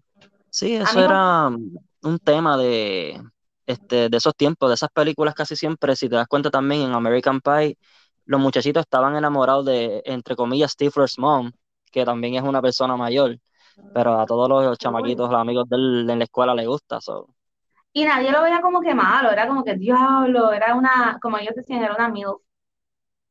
Sí, 0.50 0.74
eso 0.74 1.00
era 1.02 1.48
un 1.48 2.18
tema 2.18 2.56
de, 2.58 3.22
este, 3.66 4.08
de 4.10 4.16
esos 4.16 4.34
tiempos, 4.36 4.68
de 4.68 4.74
esas 4.74 4.90
películas 4.90 5.34
casi 5.34 5.56
siempre, 5.56 5.96
si 5.96 6.08
te 6.08 6.16
das 6.16 6.26
cuenta 6.28 6.50
también 6.50 6.82
en 6.82 6.92
American 6.92 7.40
Pie, 7.40 7.78
los 8.25 8.41
muchachitos 8.41 8.83
estaban 8.83 9.17
enamorados 9.17 9.67
de, 9.67 10.02
entre 10.05 10.37
comillas, 10.37 10.73
Stifler's 10.73 11.19
mom, 11.19 11.52
que 11.91 12.05
también 12.05 12.35
es 12.37 12.43
una 12.43 12.62
persona 12.62 12.97
mayor, 12.97 13.38
pero 13.93 14.21
a 14.21 14.26
todos 14.26 14.49
los 14.49 14.79
chamaquitos, 14.79 15.31
los 15.31 15.41
amigos 15.41 15.69
de 15.69 16.17
la 16.17 16.25
escuela 16.25 16.55
les 16.55 16.67
gusta, 16.67 17.00
so, 17.00 17.29
y 17.93 18.05
nadie 18.05 18.31
lo 18.31 18.43
veía 18.43 18.61
como 18.61 18.81
que 18.81 18.95
malo, 18.95 19.31
era 19.31 19.47
como 19.47 19.64
que 19.64 19.75
diablo, 19.76 20.52
era 20.52 20.75
una, 20.75 21.19
como 21.21 21.38
ellos 21.38 21.55
decían, 21.55 21.83
era 21.83 21.95
una 21.95 22.09
MILF, 22.09 22.41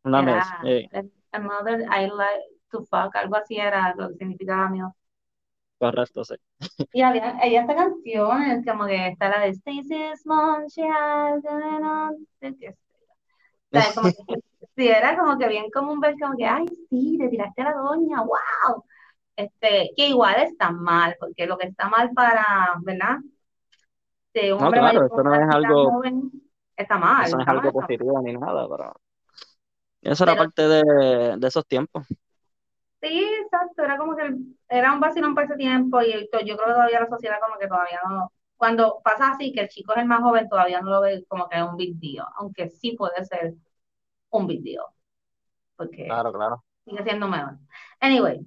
una 0.03 0.21
vez, 0.21 0.45
eh, 0.65 0.87
another 1.31 1.81
I 1.81 2.07
like 2.07 2.43
to 2.71 2.83
fuck, 2.85 3.15
algo 3.15 3.35
así 3.35 3.57
era 3.57 3.93
lo 3.95 4.09
que 4.09 4.15
significaba 4.15 4.69
MILF. 4.69 4.93
correcto, 5.79 6.23
sí. 6.23 6.35
Y 6.93 7.01
había, 7.01 7.37
había 7.37 7.61
esta 7.61 7.75
canción, 7.75 8.63
como 8.65 8.85
que 8.85 9.07
está 9.07 9.29
la 9.29 9.39
de 9.41 9.49
Stacy's 9.49 10.25
mom, 10.25 10.65
she 10.67 10.83
has 10.83 11.43
O 13.73 13.79
sea, 13.79 13.93
como 13.95 14.09
que, 14.27 14.50
sí, 14.81 14.87
era 14.87 15.17
como 15.17 15.37
que 15.37 15.47
bien 15.47 15.69
común 15.71 15.99
ver 15.99 16.15
como 16.19 16.35
que, 16.37 16.45
ay, 16.45 16.65
sí, 16.89 17.17
te 17.19 17.29
tiraste 17.29 17.61
a 17.61 17.65
la 17.65 17.73
doña, 17.73 18.21
wow. 18.21 18.83
Este, 19.35 19.91
que 19.97 20.09
igual 20.09 20.35
está 20.43 20.71
mal, 20.71 21.15
porque 21.19 21.47
lo 21.47 21.57
que 21.57 21.67
está 21.67 21.89
mal 21.89 22.11
para, 22.13 22.75
¿verdad? 22.83 23.17
De 24.33 24.53
un 24.53 24.59
No, 24.59 24.71
hombre 24.73 24.81
claro, 24.81 25.05
eso 25.05 25.23
no 25.23 25.35
es 25.35 25.49
algo, 25.49 25.91
joven, 25.91 26.31
está 26.77 26.97
mal, 26.97 27.29
eso 27.29 27.37
no 27.37 27.43
es 27.43 27.47
mal, 27.47 27.47
algo 27.47 27.71
mal. 27.73 27.73
positivo 27.73 28.21
ni 28.21 28.33
nada, 28.33 28.67
pero 28.69 28.93
eso 30.01 30.23
era 30.23 30.35
Pero 30.35 30.37
parte 30.37 30.67
de, 30.67 30.83
de 31.37 31.47
esos 31.47 31.65
tiempos. 31.67 32.05
sí, 33.01 33.07
exacto, 33.43 33.83
era 33.83 33.97
como 33.97 34.15
que 34.15 34.23
era 34.69 34.93
un 34.93 34.99
vacilón 34.99 35.33
por 35.35 35.43
ese 35.43 35.55
tiempo 35.55 36.01
y 36.01 36.11
yo 36.45 36.55
creo 36.57 36.57
que 36.67 36.73
todavía 36.73 36.99
la 37.01 37.07
sociedad 37.09 37.37
como 37.41 37.57
que 37.59 37.67
todavía 37.67 37.99
no, 38.09 38.31
cuando 38.57 39.01
pasa 39.03 39.31
así, 39.31 39.51
que 39.53 39.61
el 39.61 39.69
chico 39.69 39.93
es 39.93 39.99
el 40.01 40.07
más 40.07 40.21
joven, 40.21 40.47
todavía 40.49 40.81
no 40.81 40.91
lo 40.91 41.01
ve 41.01 41.25
como 41.27 41.49
que 41.49 41.57
es 41.57 41.63
un 41.63 41.77
big 41.77 41.95
deal, 41.99 42.25
aunque 42.37 42.69
sí 42.69 42.93
puede 42.97 43.23
ser 43.25 43.53
un 44.31 44.47
big 44.47 44.63
deal, 44.63 44.85
porque 45.75 46.05
Claro, 46.07 46.31
claro. 46.31 46.63
sigue 46.85 47.03
siendo 47.03 47.27
menor. 47.27 47.59
Anyway, 48.01 48.45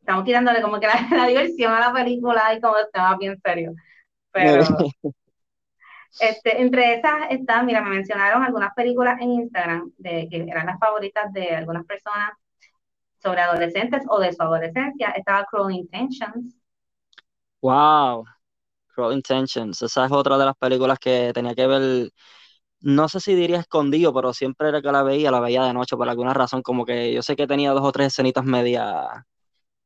estamos 0.00 0.24
quitándole 0.24 0.62
como 0.62 0.80
que 0.80 0.86
la, 0.88 0.94
la 1.16 1.26
diversión 1.28 1.72
a 1.74 1.80
la 1.80 1.92
película 1.94 2.54
y 2.54 2.60
como 2.60 2.74
tema 2.92 3.16
bien 3.18 3.38
serio. 3.44 3.74
Pero 4.32 4.64
este, 6.20 6.60
entre 6.62 6.94
esas 6.94 7.30
están, 7.30 7.66
mira, 7.66 7.80
me 7.82 7.90
mencionaron 7.90 8.42
algunas 8.42 8.74
películas 8.74 9.20
en 9.20 9.30
Instagram 9.32 9.92
de 9.98 10.28
que 10.30 10.42
eran 10.48 10.66
las 10.66 10.78
favoritas 10.78 11.32
de 11.32 11.54
algunas 11.56 11.84
personas 11.86 12.32
sobre 13.22 13.42
adolescentes 13.42 14.04
o 14.08 14.20
de 14.20 14.32
su 14.32 14.42
adolescencia. 14.42 15.10
Estaba 15.10 15.46
Cruel 15.46 15.76
Intentions. 15.76 16.56
Wow, 17.62 18.24
Cruel 18.94 19.14
Intentions, 19.14 19.82
esa 19.82 20.06
es 20.06 20.12
otra 20.12 20.38
de 20.38 20.46
las 20.46 20.56
películas 20.56 20.98
que 21.00 21.32
tenía 21.34 21.54
que 21.54 21.66
ver, 21.66 22.10
no 22.80 23.08
sé 23.08 23.20
si 23.20 23.34
diría 23.34 23.58
escondido, 23.60 24.12
pero 24.14 24.32
siempre 24.32 24.68
era 24.68 24.82
que 24.82 24.92
la 24.92 25.02
veía, 25.02 25.30
la 25.30 25.40
veía 25.40 25.64
de 25.64 25.72
noche 25.74 25.96
por 25.96 26.08
alguna 26.08 26.34
razón, 26.34 26.62
como 26.62 26.84
que 26.84 27.12
yo 27.12 27.22
sé 27.22 27.36
que 27.36 27.46
tenía 27.46 27.72
dos 27.72 27.82
o 27.84 27.92
tres 27.92 28.08
escenitas 28.08 28.44
media, 28.44 29.26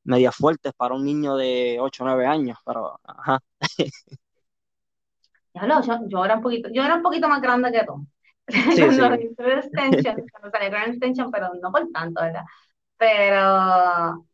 media 0.04 0.32
fuertes 0.32 0.72
para 0.76 0.94
un 0.94 1.04
niño 1.04 1.36
de 1.36 1.78
8 1.80 2.04
o 2.04 2.06
9 2.08 2.26
años, 2.26 2.58
pero 2.66 3.00
ajá. 3.04 3.40
Diablo, 5.54 5.82
yo, 5.82 5.98
yo 6.08 6.24
era 6.24 6.36
un 6.36 6.42
poquito, 6.42 6.68
yo 6.72 6.82
era 6.84 6.94
un 6.96 7.02
poquito 7.02 7.28
más 7.28 7.40
grande 7.42 7.72
que 7.72 7.84
tú. 7.84 8.06
Sí, 8.48 8.82
cuando 8.96 9.14
sí. 9.14 9.22
Intentions, 9.64 10.26
cuando 10.32 10.50
salió 10.50 10.70
Cruel 10.70 10.94
Intentions, 10.94 11.30
pero 11.32 11.48
no 11.60 11.70
por 11.72 11.88
tanto, 11.92 12.20
¿verdad? 12.22 12.44
Pero 12.96 14.26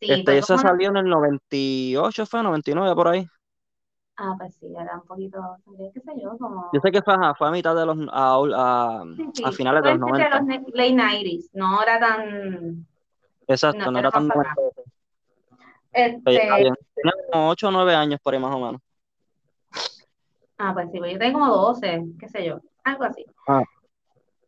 sí, 0.00 0.08
Este, 0.12 0.42
salió 0.42 0.90
en 0.90 0.96
el 0.98 1.06
98, 1.08 2.26
fue 2.26 2.42
99 2.42 2.94
por 2.94 3.08
ahí. 3.08 3.26
Ah, 4.16 4.34
pues 4.38 4.54
sí, 4.56 4.66
era 4.78 4.96
un 4.96 5.06
poquito, 5.06 5.38
qué 5.94 6.00
sé 6.00 6.12
yo, 6.20 6.36
como... 6.38 6.68
Yo 6.72 6.80
sé 6.80 6.90
que 6.92 7.02
fue, 7.02 7.14
ajá, 7.14 7.34
fue 7.34 7.48
a 7.48 7.50
mitad 7.50 7.74
de 7.74 7.86
los, 7.86 7.96
a, 8.12 8.34
a, 8.34 9.04
Sí, 9.34 9.42
a 9.44 9.50
sí, 9.50 9.56
finales 9.56 9.82
de 9.82 9.90
los 9.90 10.00
puede 10.00 10.22
ser 10.22 10.30
de 10.32 10.38
90. 10.38 10.54
los 10.54 10.74
late 10.74 10.94
90s, 10.94 11.50
no 11.54 11.82
era 11.82 11.98
tan, 11.98 12.86
Exacto, 13.46 13.78
no 13.86 13.90
no 13.90 13.98
era 13.98 14.10
tan 14.10 14.28
Este. 15.92 16.22
Tenía 16.24 17.12
como 17.30 17.48
8 17.48 17.68
o 17.68 17.70
9 17.70 17.94
años 17.94 18.20
por 18.22 18.34
ahí 18.34 18.40
más 18.40 18.54
o 18.54 18.58
menos. 18.60 18.80
ah, 20.58 20.72
pues 20.74 20.90
sí, 20.92 20.98
pues 20.98 21.12
yo 21.14 21.18
tengo 21.18 21.38
como 21.40 21.50
12, 21.52 22.04
qué 22.18 22.28
sé 22.28 22.44
yo, 22.44 22.60
algo 22.84 23.04
así. 23.04 23.24
Ah, 23.48 23.62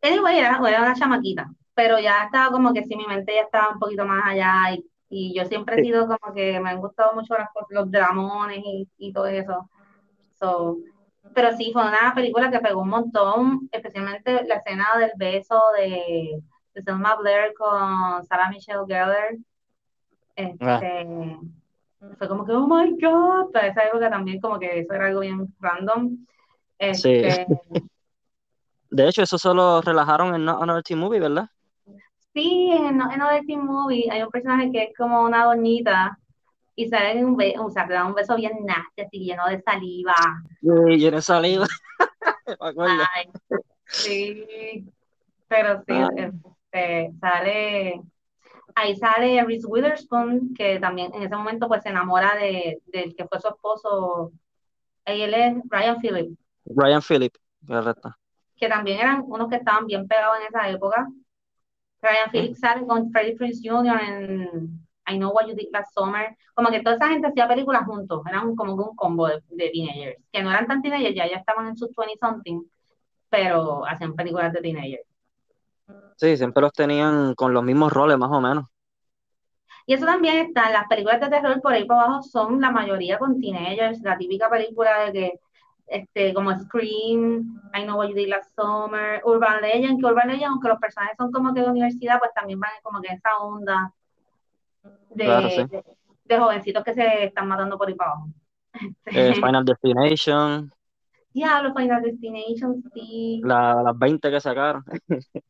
Anyway, 0.01 0.37
era, 0.37 0.61
era 0.67 0.81
una 0.83 0.93
chamaquita, 0.93 1.49
pero 1.73 1.99
ya 1.99 2.25
estaba 2.25 2.51
como 2.51 2.71
que 2.71 2.83
sí, 2.83 2.95
mi 2.95 3.07
mente 3.07 3.33
ya 3.33 3.41
estaba 3.41 3.73
un 3.73 3.79
poquito 3.79 4.05
más 4.05 4.23
allá 4.27 4.73
y, 4.75 4.85
y 5.17 5.33
yo 5.33 5.45
siempre 5.45 5.77
he 5.77 5.81
sido 5.81 6.07
como 6.07 6.33
que 6.33 6.59
me 6.59 6.71
han 6.71 6.81
gustado 6.81 7.15
mucho 7.15 7.35
las 7.37 7.47
los 7.69 7.89
dramones 7.89 8.59
y, 8.65 8.85
y 8.97 9.13
todo 9.13 9.27
eso. 9.27 9.69
So, 10.37 10.77
pero 11.33 11.55
sí, 11.55 11.71
fue 11.71 11.87
una 11.87 12.13
película 12.13 12.51
que 12.51 12.59
pegó 12.59 12.81
un 12.81 12.89
montón, 12.89 13.69
especialmente 13.71 14.43
la 14.43 14.55
escena 14.55 14.87
del 14.99 15.11
beso 15.15 15.61
de, 15.77 16.43
de 16.73 16.81
Selma 16.81 17.15
Blair 17.15 17.53
con 17.57 18.25
Sarah 18.25 18.49
Michelle 18.49 18.85
Gellar. 18.85 19.37
Ah, 20.59 20.81
Este, 20.81 21.07
fue 22.17 22.27
como 22.27 22.45
que, 22.45 22.51
oh 22.51 22.67
my 22.67 22.91
God, 22.99 23.53
para 23.53 23.67
esa 23.67 23.85
época 23.85 24.09
también 24.09 24.41
como 24.41 24.59
que 24.59 24.79
eso 24.79 24.93
era 24.93 25.05
algo 25.07 25.21
bien 25.21 25.47
random. 25.61 26.17
sí. 26.91 27.09
Este, 27.13 27.47
De 28.89 29.07
hecho, 29.07 29.23
eso 29.23 29.37
solo 29.37 29.81
relajaron 29.81 30.35
en 30.35 30.43
Not 30.43 30.61
Another 30.61 30.83
Teen 30.83 30.99
Movie, 30.99 31.21
¿verdad? 31.21 31.49
Sí, 32.35 32.69
en, 32.71 33.01
en 33.01 33.21
Other 33.21 33.43
Teen 33.47 33.65
Movie 33.65 34.09
hay 34.11 34.21
un 34.21 34.29
personaje 34.29 34.71
que 34.71 34.83
es 34.83 34.97
como 34.97 35.23
una 35.23 35.45
doñita 35.45 36.19
y 36.75 36.89
sale 36.89 37.23
un, 37.23 37.37
be 37.37 37.55
o 37.57 37.69
sea, 37.69 37.87
da 37.87 38.05
un 38.05 38.13
beso 38.13 38.35
bien 38.35 38.65
nasty, 38.65 39.01
así 39.01 39.19
lleno 39.19 39.47
de 39.47 39.61
saliva. 39.61 40.13
Sí, 40.61 40.99
yo 40.99 41.09
no 41.09 41.21
salí, 41.21 41.57
me 41.57 42.53
acuerdo. 42.59 43.03
Ay, 43.15 43.29
sí, 43.87 44.85
pero 45.47 45.81
sí, 45.87 45.93
este, 46.17 47.13
sale, 47.21 48.01
ahí 48.75 48.95
sale 48.97 49.43
Reese 49.45 49.67
Witherspoon, 49.67 50.53
que 50.53 50.77
también 50.79 51.13
en 51.15 51.23
ese 51.23 51.35
momento 51.35 51.69
pues 51.69 51.81
se 51.83 51.89
enamora 51.89 52.35
de, 52.35 52.81
del 52.87 53.15
que 53.15 53.25
fue 53.25 53.39
su 53.39 53.47
esposo, 53.47 54.33
él 55.05 55.33
es 55.33 55.55
Ryan 55.69 56.01
Phillips, 56.01 56.37
Brian 56.65 57.01
Phillip, 57.01 57.33
correcto. 57.65 58.13
que 58.57 58.67
también 58.67 58.99
eran 58.99 59.23
unos 59.25 59.47
que 59.47 59.55
estaban 59.55 59.85
bien 59.85 60.05
pegados 60.07 60.39
en 60.41 60.47
esa 60.47 60.69
época. 60.69 61.07
Ryan. 62.05 62.31
Phillips 62.31 62.59
sale 62.59 62.85
con 62.85 63.11
Freddie 63.11 63.35
Prinze 63.35 63.67
Jr. 63.67 63.99
en 64.01 64.85
I 65.07 65.17
Know 65.17 65.31
What 65.31 65.47
You 65.47 65.55
Did 65.55 65.69
Last 65.71 65.93
Summer. 65.93 66.35
Como 66.53 66.69
que 66.69 66.81
toda 66.81 66.95
esa 66.95 67.09
gente 67.09 67.27
hacía 67.27 67.47
películas 67.47 67.85
juntos, 67.85 68.21
eran 68.27 68.55
como 68.55 68.77
que 68.77 68.89
un 68.89 68.95
combo 68.95 69.27
de, 69.27 69.41
de 69.49 69.69
teenagers, 69.69 70.23
que 70.31 70.41
no 70.41 70.49
eran 70.51 70.67
tan 70.67 70.81
teenagers, 70.81 71.15
ya, 71.15 71.29
ya 71.29 71.37
estaban 71.37 71.67
en 71.67 71.77
sus 71.77 71.89
20 71.95 72.17
something, 72.17 72.61
pero 73.29 73.85
hacían 73.85 74.15
películas 74.15 74.53
de 74.53 74.61
teenagers. 74.61 75.07
Sí, 76.17 76.37
siempre 76.37 76.61
los 76.61 76.71
tenían 76.71 77.35
con 77.35 77.53
los 77.53 77.63
mismos 77.63 77.91
roles, 77.91 78.17
más 78.17 78.31
o 78.31 78.39
menos. 78.39 78.65
Y 79.85 79.93
eso 79.93 80.05
también 80.05 80.37
está, 80.37 80.71
las 80.71 80.87
películas 80.87 81.19
de 81.19 81.29
terror 81.29 81.61
por 81.61 81.73
ahí 81.73 81.85
para 81.85 82.03
abajo 82.03 82.23
son 82.23 82.59
la 82.59 82.71
mayoría 82.71 83.19
con 83.19 83.39
teenagers, 83.39 84.01
la 84.01 84.17
típica 84.17 84.49
película 84.49 85.05
de 85.05 85.11
que, 85.11 85.39
este, 85.87 86.33
como 86.33 86.57
Scream, 86.57 87.61
I 87.73 87.83
Know 87.83 87.97
What 87.97 88.09
You 88.09 88.15
Did 88.15 88.29
Last 88.29 88.53
Summer, 88.55 89.21
Urban 89.23 89.61
Legend, 89.61 89.99
que 89.99 90.05
Urban 90.05 90.27
Legend, 90.27 90.51
aunque 90.51 90.67
los 90.69 90.79
personajes 90.79 91.15
son 91.17 91.31
como 91.31 91.53
que 91.53 91.61
de 91.61 91.69
universidad, 91.69 92.19
pues 92.19 92.31
también 92.33 92.59
van 92.59 92.71
como 92.81 93.01
que 93.01 93.09
en 93.09 93.15
esa 93.15 93.37
onda 93.39 93.93
Claro, 95.15 95.49
sí. 95.49 95.63
de, 95.65 95.83
de, 96.25 96.37
jovencitos 96.39 96.83
que 96.83 96.93
se 96.93 97.23
están 97.25 97.47
matando 97.47 97.77
por 97.77 97.87
ahí 97.87 97.95
para 97.95 98.11
abajo. 98.11 98.27
Eh, 99.05 99.33
Final 99.35 99.63
Destination, 99.63 100.71
Diablo, 101.33 101.73
Final 101.73 102.01
Destination, 102.01 102.83
sí. 102.93 103.41
la- 103.43 103.81
las 103.83 103.97
20 103.97 104.29
que 104.31 104.39
sacaron. 104.41 104.83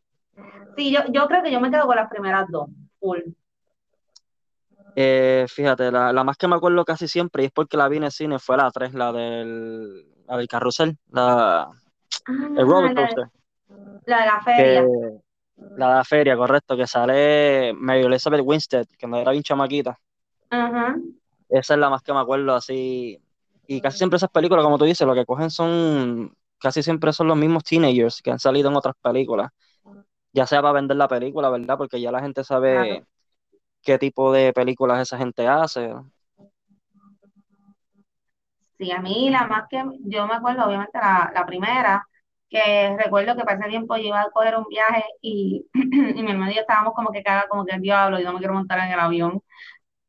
Sí, 0.75 0.91
yo, 0.91 0.99
yo 1.09 1.25
creo 1.27 1.41
que 1.41 1.49
yo 1.53 1.61
me 1.61 1.71
quedo 1.71 1.87
con 1.87 1.95
las 1.95 2.09
primeras 2.09 2.49
dos. 2.49 2.67
full. 2.99 3.19
Eh, 4.97 5.45
fíjate, 5.47 5.89
la, 5.89 6.11
la, 6.11 6.23
más 6.25 6.35
que 6.35 6.49
me 6.49 6.55
acuerdo 6.57 6.83
casi 6.83 7.07
siempre, 7.07 7.43
y 7.43 7.45
es 7.45 7.51
porque 7.53 7.77
la 7.77 7.87
vi 7.87 7.97
en 7.97 8.03
el 8.03 8.11
cine, 8.11 8.39
fue 8.39 8.57
la 8.57 8.69
3, 8.71 8.93
la 8.93 9.13
del, 9.13 10.05
la 10.27 10.37
del 10.37 10.47
carrusel, 10.47 10.97
la, 11.11 11.71
Ah, 12.27 12.47
el 12.57 12.67
roller 12.67 12.93
la, 12.93 13.01
coaster. 13.01 13.27
la 14.05 14.19
de 14.19 14.25
la 14.25 14.39
que, 14.39 14.43
feria. 14.45 14.81
la 15.77 15.87
de 15.89 15.95
la 15.95 16.03
feria, 16.03 16.37
correcto, 16.37 16.75
que 16.77 16.87
sale 16.87 17.73
Mary 17.73 18.01
Elizabeth 18.03 18.41
Winstead, 18.43 18.87
que 18.97 19.07
me 19.07 19.21
era 19.21 19.31
bien 19.31 19.43
chamaquita. 19.43 19.99
Ajá. 20.49 20.95
Esa 21.49 21.73
es 21.75 21.79
la 21.79 21.89
más 21.89 22.01
que 22.01 22.13
me 22.13 22.19
acuerdo 22.19 22.55
así. 22.55 23.19
Y 23.67 23.81
casi 23.81 23.97
siempre 23.97 24.17
esas 24.17 24.29
películas, 24.29 24.63
como 24.63 24.77
tú 24.77 24.85
dices, 24.85 25.05
lo 25.07 25.13
que 25.15 25.25
cogen 25.25 25.49
son, 25.49 26.35
casi 26.59 26.81
siempre 26.83 27.13
son 27.13 27.27
los 27.27 27.37
mismos 27.37 27.63
teenagers 27.63 28.21
que 28.21 28.31
han 28.31 28.39
salido 28.39 28.69
en 28.69 28.75
otras 28.75 28.95
películas. 29.01 29.51
Ya 30.33 30.45
sea 30.45 30.61
para 30.61 30.73
vender 30.73 30.97
la 30.97 31.07
película, 31.07 31.49
¿verdad? 31.49 31.77
Porque 31.77 32.01
ya 32.01 32.11
la 32.11 32.19
gente 32.21 32.43
sabe 32.43 33.05
qué 33.81 33.97
tipo 33.97 34.31
de 34.33 34.51
películas 34.53 34.99
esa 35.01 35.17
gente 35.17 35.47
hace. 35.47 35.93
Sí, 38.77 38.91
a 38.91 39.01
mí 39.01 39.29
la 39.29 39.47
más 39.47 39.67
que 39.69 39.83
yo 40.01 40.27
me 40.27 40.35
acuerdo, 40.35 40.65
obviamente 40.65 40.97
la, 40.97 41.31
la 41.33 41.45
primera, 41.45 42.05
que 42.49 42.95
recuerdo 42.97 43.35
que 43.35 43.43
para 43.43 43.57
ese 43.59 43.69
tiempo 43.69 43.95
yo 43.97 44.03
iba 44.03 44.21
a 44.21 44.29
coger 44.31 44.55
un 44.57 44.65
viaje 44.69 45.03
y, 45.21 45.65
y 45.73 46.23
mi 46.23 46.31
hermano 46.31 46.51
y 46.51 46.55
yo 46.55 46.61
estábamos 46.61 46.93
como 46.93 47.11
que 47.11 47.23
caga 47.23 47.47
como 47.47 47.65
que 47.65 47.75
el 47.75 47.81
diablo, 47.81 48.19
y 48.19 48.23
no 48.23 48.33
me 48.33 48.39
quiero 48.39 48.53
montar 48.53 48.79
en 48.79 48.91
el 48.91 48.99
avión. 48.99 49.41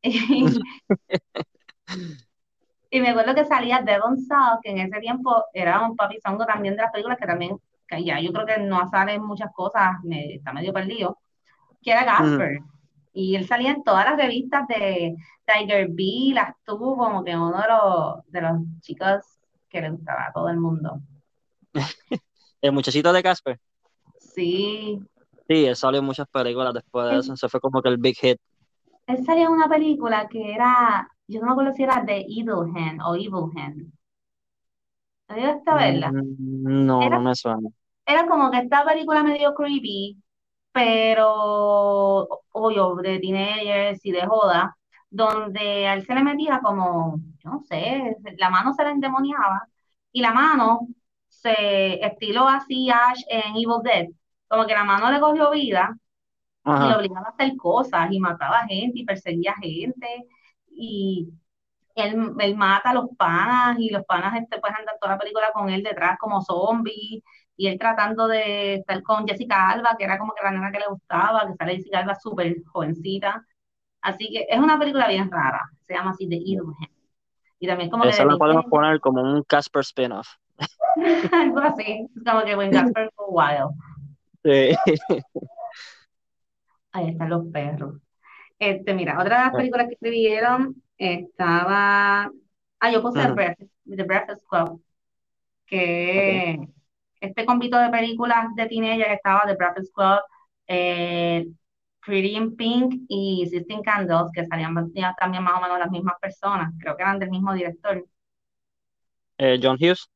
Y, 0.02 0.44
y 2.90 3.00
me 3.00 3.08
acuerdo 3.10 3.34
que 3.34 3.44
salía 3.44 3.82
Devon 3.82 4.18
Sawa, 4.18 4.58
que 4.62 4.70
en 4.70 4.78
ese 4.78 5.00
tiempo 5.00 5.44
era 5.52 5.80
un 5.80 5.96
papizongo 5.96 6.44
también 6.46 6.76
de 6.76 6.82
las 6.82 6.92
películas 6.92 7.18
que 7.18 7.26
también, 7.26 7.56
que 7.88 8.04
ya 8.04 8.20
yo 8.20 8.32
creo 8.32 8.46
que 8.46 8.58
no 8.58 8.88
sale 8.88 9.18
muchas 9.18 9.52
cosas, 9.52 9.96
me, 10.04 10.34
está 10.34 10.52
medio 10.52 10.72
perdido, 10.72 11.18
que 11.82 11.92
era 11.92 12.04
Gasper. 12.04 12.60
Y 13.16 13.34
él 13.36 13.46
salía 13.46 13.70
en 13.72 13.82
todas 13.82 14.04
las 14.04 14.16
revistas 14.18 14.68
de 14.68 15.16
Tiger 15.46 15.88
B, 15.90 16.32
las 16.34 16.54
tuvo 16.64 16.96
como 16.96 17.24
que 17.24 17.34
uno 17.36 17.52
de 17.60 17.68
los, 17.68 18.26
de 18.32 18.40
los 18.42 18.60
chicos 18.82 19.24
que 19.68 19.80
le 19.80 19.90
gustaba 19.90 20.26
a 20.26 20.32
todo 20.32 20.48
el 20.50 20.58
mundo. 20.58 21.00
El 22.62 22.72
muchachito 22.72 23.12
de 23.12 23.22
Casper. 23.22 23.58
Sí. 24.18 25.00
Sí, 25.48 25.64
él 25.64 25.76
salió 25.76 26.00
en 26.00 26.06
muchas 26.06 26.28
películas 26.28 26.74
después 26.74 27.06
de 27.06 27.18
eso. 27.18 27.32
Eso 27.34 27.48
fue 27.48 27.60
como 27.60 27.80
que 27.82 27.88
el 27.88 27.98
big 27.98 28.16
hit. 28.18 28.38
él 29.08 29.24
salía 29.24 29.46
en 29.46 29.50
una 29.52 29.68
película 29.68 30.28
que 30.28 30.52
era, 30.54 31.08
yo 31.26 31.40
no 31.40 31.46
me 31.46 31.52
acuerdo 31.52 31.72
si 31.72 31.82
era 31.82 32.04
The 32.04 32.18
Evil 32.20 32.70
Hand 32.76 33.00
o 33.04 33.14
Evil 33.16 33.50
Hand. 33.56 33.92
¿No 35.28 35.36
llegaste 35.36 35.70
a 35.70 35.74
verla? 35.76 36.12
Mm, 36.12 36.86
No, 36.86 36.98
Era, 37.04 37.18
no 37.18 37.20
me 37.20 37.34
suena. 37.34 37.68
era 38.06 38.26
como 38.28 38.50
que 38.50 38.58
esta 38.58 38.84
película 38.84 39.22
medio 39.22 39.54
creepy, 39.54 40.18
pero 40.76 42.28
obvio, 42.52 42.96
de 42.96 43.18
teenagers 43.18 44.04
y 44.04 44.12
de 44.12 44.26
joda, 44.26 44.76
donde 45.08 45.88
a 45.88 45.94
él 45.94 46.04
se 46.04 46.14
le 46.14 46.22
metía 46.22 46.60
como, 46.62 47.16
yo 47.38 47.50
no 47.50 47.60
sé, 47.62 48.14
la 48.36 48.50
mano 48.50 48.74
se 48.74 48.84
le 48.84 48.90
endemoniaba 48.90 49.62
y 50.12 50.20
la 50.20 50.32
mano 50.34 50.80
se 51.28 52.04
estiló 52.04 52.46
así 52.46 52.90
Ash 52.90 53.22
en 53.30 53.52
Evil 53.56 53.80
Dead, 53.82 54.06
como 54.48 54.66
que 54.66 54.74
la 54.74 54.84
mano 54.84 55.10
le 55.10 55.18
cogió 55.18 55.50
vida 55.50 55.96
y 56.64 56.88
lo 56.90 56.98
obligaba 56.98 57.28
a 57.28 57.30
hacer 57.30 57.56
cosas 57.56 58.08
y 58.10 58.20
mataba 58.20 58.66
gente 58.68 59.00
y 59.00 59.04
perseguía 59.06 59.54
gente 59.62 60.26
y 60.68 61.30
él, 61.94 62.34
él 62.38 62.56
mata 62.56 62.90
a 62.90 62.94
los 62.94 63.08
panas 63.16 63.78
y 63.78 63.88
los 63.90 64.04
panas 64.04 64.34
este, 64.42 64.58
pues 64.60 64.74
andan 64.78 64.96
toda 65.00 65.14
la 65.14 65.18
película 65.18 65.52
con 65.54 65.70
él 65.70 65.82
detrás 65.82 66.18
como 66.18 66.42
zombie 66.42 67.22
y 67.56 67.68
él 67.68 67.78
tratando 67.78 68.28
de 68.28 68.74
estar 68.74 69.02
con 69.02 69.26
Jessica 69.26 69.70
Alba, 69.70 69.96
que 69.98 70.04
era 70.04 70.18
como 70.18 70.34
que 70.34 70.44
la 70.44 70.50
nena 70.50 70.70
que 70.70 70.80
le 70.80 70.88
gustaba, 70.88 71.46
que 71.46 71.54
sale 71.54 71.76
Jessica 71.76 72.00
Alba 72.00 72.14
súper 72.14 72.56
jovencita. 72.66 73.44
Así 74.02 74.30
que 74.30 74.46
es 74.48 74.58
una 74.58 74.78
película 74.78 75.08
bien 75.08 75.30
rara, 75.30 75.68
se 75.82 75.94
llama 75.94 76.10
así 76.10 76.28
The 76.28 76.36
Evil. 76.36 76.74
Y 77.58 77.66
también 77.66 77.88
como 77.88 78.02
que 78.02 78.10
Esa 78.10 78.24
de 78.24 78.32
la 78.32 78.36
podemos 78.36 78.66
poner 78.66 79.00
como 79.00 79.22
un 79.22 79.42
Casper 79.44 79.80
spin-off. 79.80 80.28
algo 81.32 81.58
así, 81.60 82.06
es 82.14 82.24
como 82.24 82.44
que 82.44 82.56
When 82.56 82.70
Go 83.16 83.26
Wild. 83.28 83.70
Sí. 84.44 84.76
Ahí 86.92 87.08
están 87.10 87.30
los 87.30 87.46
perros. 87.52 87.94
Este, 88.58 88.94
mira, 88.94 89.18
otra 89.20 89.38
de 89.38 89.44
las 89.46 89.54
películas 89.54 89.86
que 89.88 89.94
escribieron 89.94 90.82
estaba, 90.96 92.30
ah, 92.80 92.90
yo 92.90 93.02
puse 93.02 93.20
The. 93.20 93.32
Breakfast, 93.32 93.70
The 93.84 94.02
Breakfast 94.04 94.42
Club, 94.48 94.82
que 95.66 96.68
este 97.20 97.44
convito 97.46 97.78
de 97.78 97.90
películas 97.90 98.54
de 98.56 98.66
teenager 98.66 99.10
estaba 99.12 99.42
The 99.46 99.54
Breakfast 99.54 99.94
Club, 99.94 100.20
eh, 100.66 101.46
Pretty 102.04 102.36
in 102.36 102.56
Pink 102.56 103.02
y 103.08 103.46
Sixteen 103.50 103.82
Candles, 103.82 104.30
que 104.32 104.46
salían 104.46 104.74
también 105.18 105.42
más 105.44 105.58
o 105.58 105.60
menos 105.62 105.78
las 105.78 105.90
mismas 105.90 106.16
personas, 106.20 106.72
creo 106.80 106.96
que 106.96 107.02
eran 107.02 107.18
del 107.18 107.30
mismo 107.30 107.52
director. 107.52 108.04
Eh, 109.38 109.58
John 109.62 109.76
Hughes. 109.80 110.08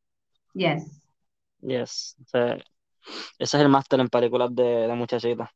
Yes. 0.54 1.00
Yes. 1.62 2.16
Ese 3.38 3.56
es 3.58 3.62
el 3.62 3.68
máster 3.68 4.00
en 4.00 4.08
películas 4.08 4.54
de, 4.54 4.62
de 4.62 4.94
muchachitas. 4.94 5.50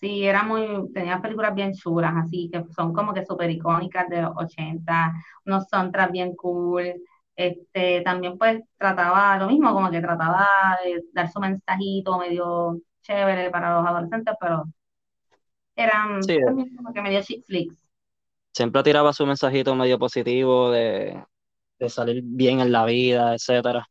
Sí, 0.00 0.24
era 0.24 0.42
muy, 0.42 0.92
tenía 0.92 1.20
películas 1.22 1.54
bien 1.54 1.72
chulas, 1.72 2.12
así 2.16 2.50
que 2.52 2.62
son 2.74 2.92
como 2.92 3.14
que 3.14 3.24
súper 3.24 3.50
icónicas 3.50 4.08
de 4.08 4.22
los 4.22 4.32
80, 4.36 5.14
unos 5.46 5.68
soundtracks 5.70 6.12
bien 6.12 6.34
cool. 6.36 6.94
Este, 7.36 8.02
también 8.02 8.38
pues 8.38 8.62
trataba 8.78 9.36
lo 9.38 9.46
mismo, 9.48 9.72
como 9.74 9.90
que 9.90 10.00
trataba 10.00 10.78
de 10.84 11.02
dar 11.12 11.30
su 11.30 11.40
mensajito 11.40 12.18
medio 12.18 12.78
chévere 13.02 13.50
para 13.50 13.76
los 13.78 13.86
adolescentes, 13.88 14.34
pero 14.40 14.64
eran 15.76 16.20
Sí, 16.20 16.38
también 16.44 16.74
como 16.76 16.92
que 16.92 17.00
medio 17.02 17.22
chick 17.22 17.44
flicks. 17.46 17.76
siempre 18.52 18.82
tiraba 18.82 19.12
su 19.12 19.26
mensajito 19.26 19.74
medio 19.74 19.98
positivo 19.98 20.70
de, 20.70 21.22
de 21.78 21.90
salir 21.90 22.22
bien 22.24 22.60
en 22.60 22.72
la 22.72 22.84
vida, 22.86 23.34
etcétera. 23.34 23.86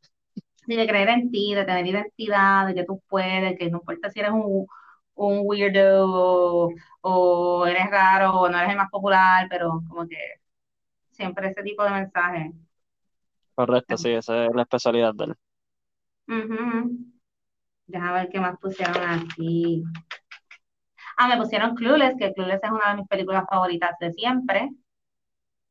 Sí, 0.66 0.74
de 0.76 0.86
creer 0.86 1.08
en 1.10 1.30
ti, 1.30 1.54
de 1.54 1.64
tener 1.64 1.86
identidad, 1.86 2.66
de 2.66 2.74
que 2.74 2.84
tú 2.84 3.00
puedes, 3.08 3.56
que 3.58 3.70
no 3.70 3.78
importa 3.78 4.10
si 4.10 4.18
eres 4.20 4.32
un, 4.32 4.66
un 5.14 5.40
weirdo 5.44 6.06
o, 6.08 6.74
o 7.02 7.66
eres 7.66 7.88
raro 7.90 8.32
o 8.40 8.48
no 8.48 8.58
eres 8.58 8.70
el 8.70 8.76
más 8.76 8.90
popular, 8.90 9.46
pero 9.48 9.80
como 9.88 10.06
que 10.08 10.16
siempre 11.12 11.48
ese 11.50 11.62
tipo 11.62 11.84
de 11.84 11.90
mensaje. 11.90 12.52
Correcto, 13.56 13.96
sí, 13.96 14.10
esa 14.10 14.44
es 14.44 14.54
la 14.54 14.62
especialidad 14.62 15.14
de 15.14 15.24
él. 15.24 15.34
Ujú. 16.28 16.90
Déjame 17.86 18.12
ver 18.12 18.28
qué 18.28 18.38
más 18.38 18.58
pusieron 18.60 18.96
aquí. 18.98 19.82
Ah, 21.16 21.28
me 21.28 21.38
pusieron 21.38 21.74
Clueless, 21.74 22.16
que 22.18 22.34
Clueless 22.34 22.62
es 22.62 22.70
una 22.70 22.90
de 22.90 22.96
mis 22.96 23.08
películas 23.08 23.44
favoritas 23.48 23.96
de 23.98 24.12
siempre. 24.12 24.70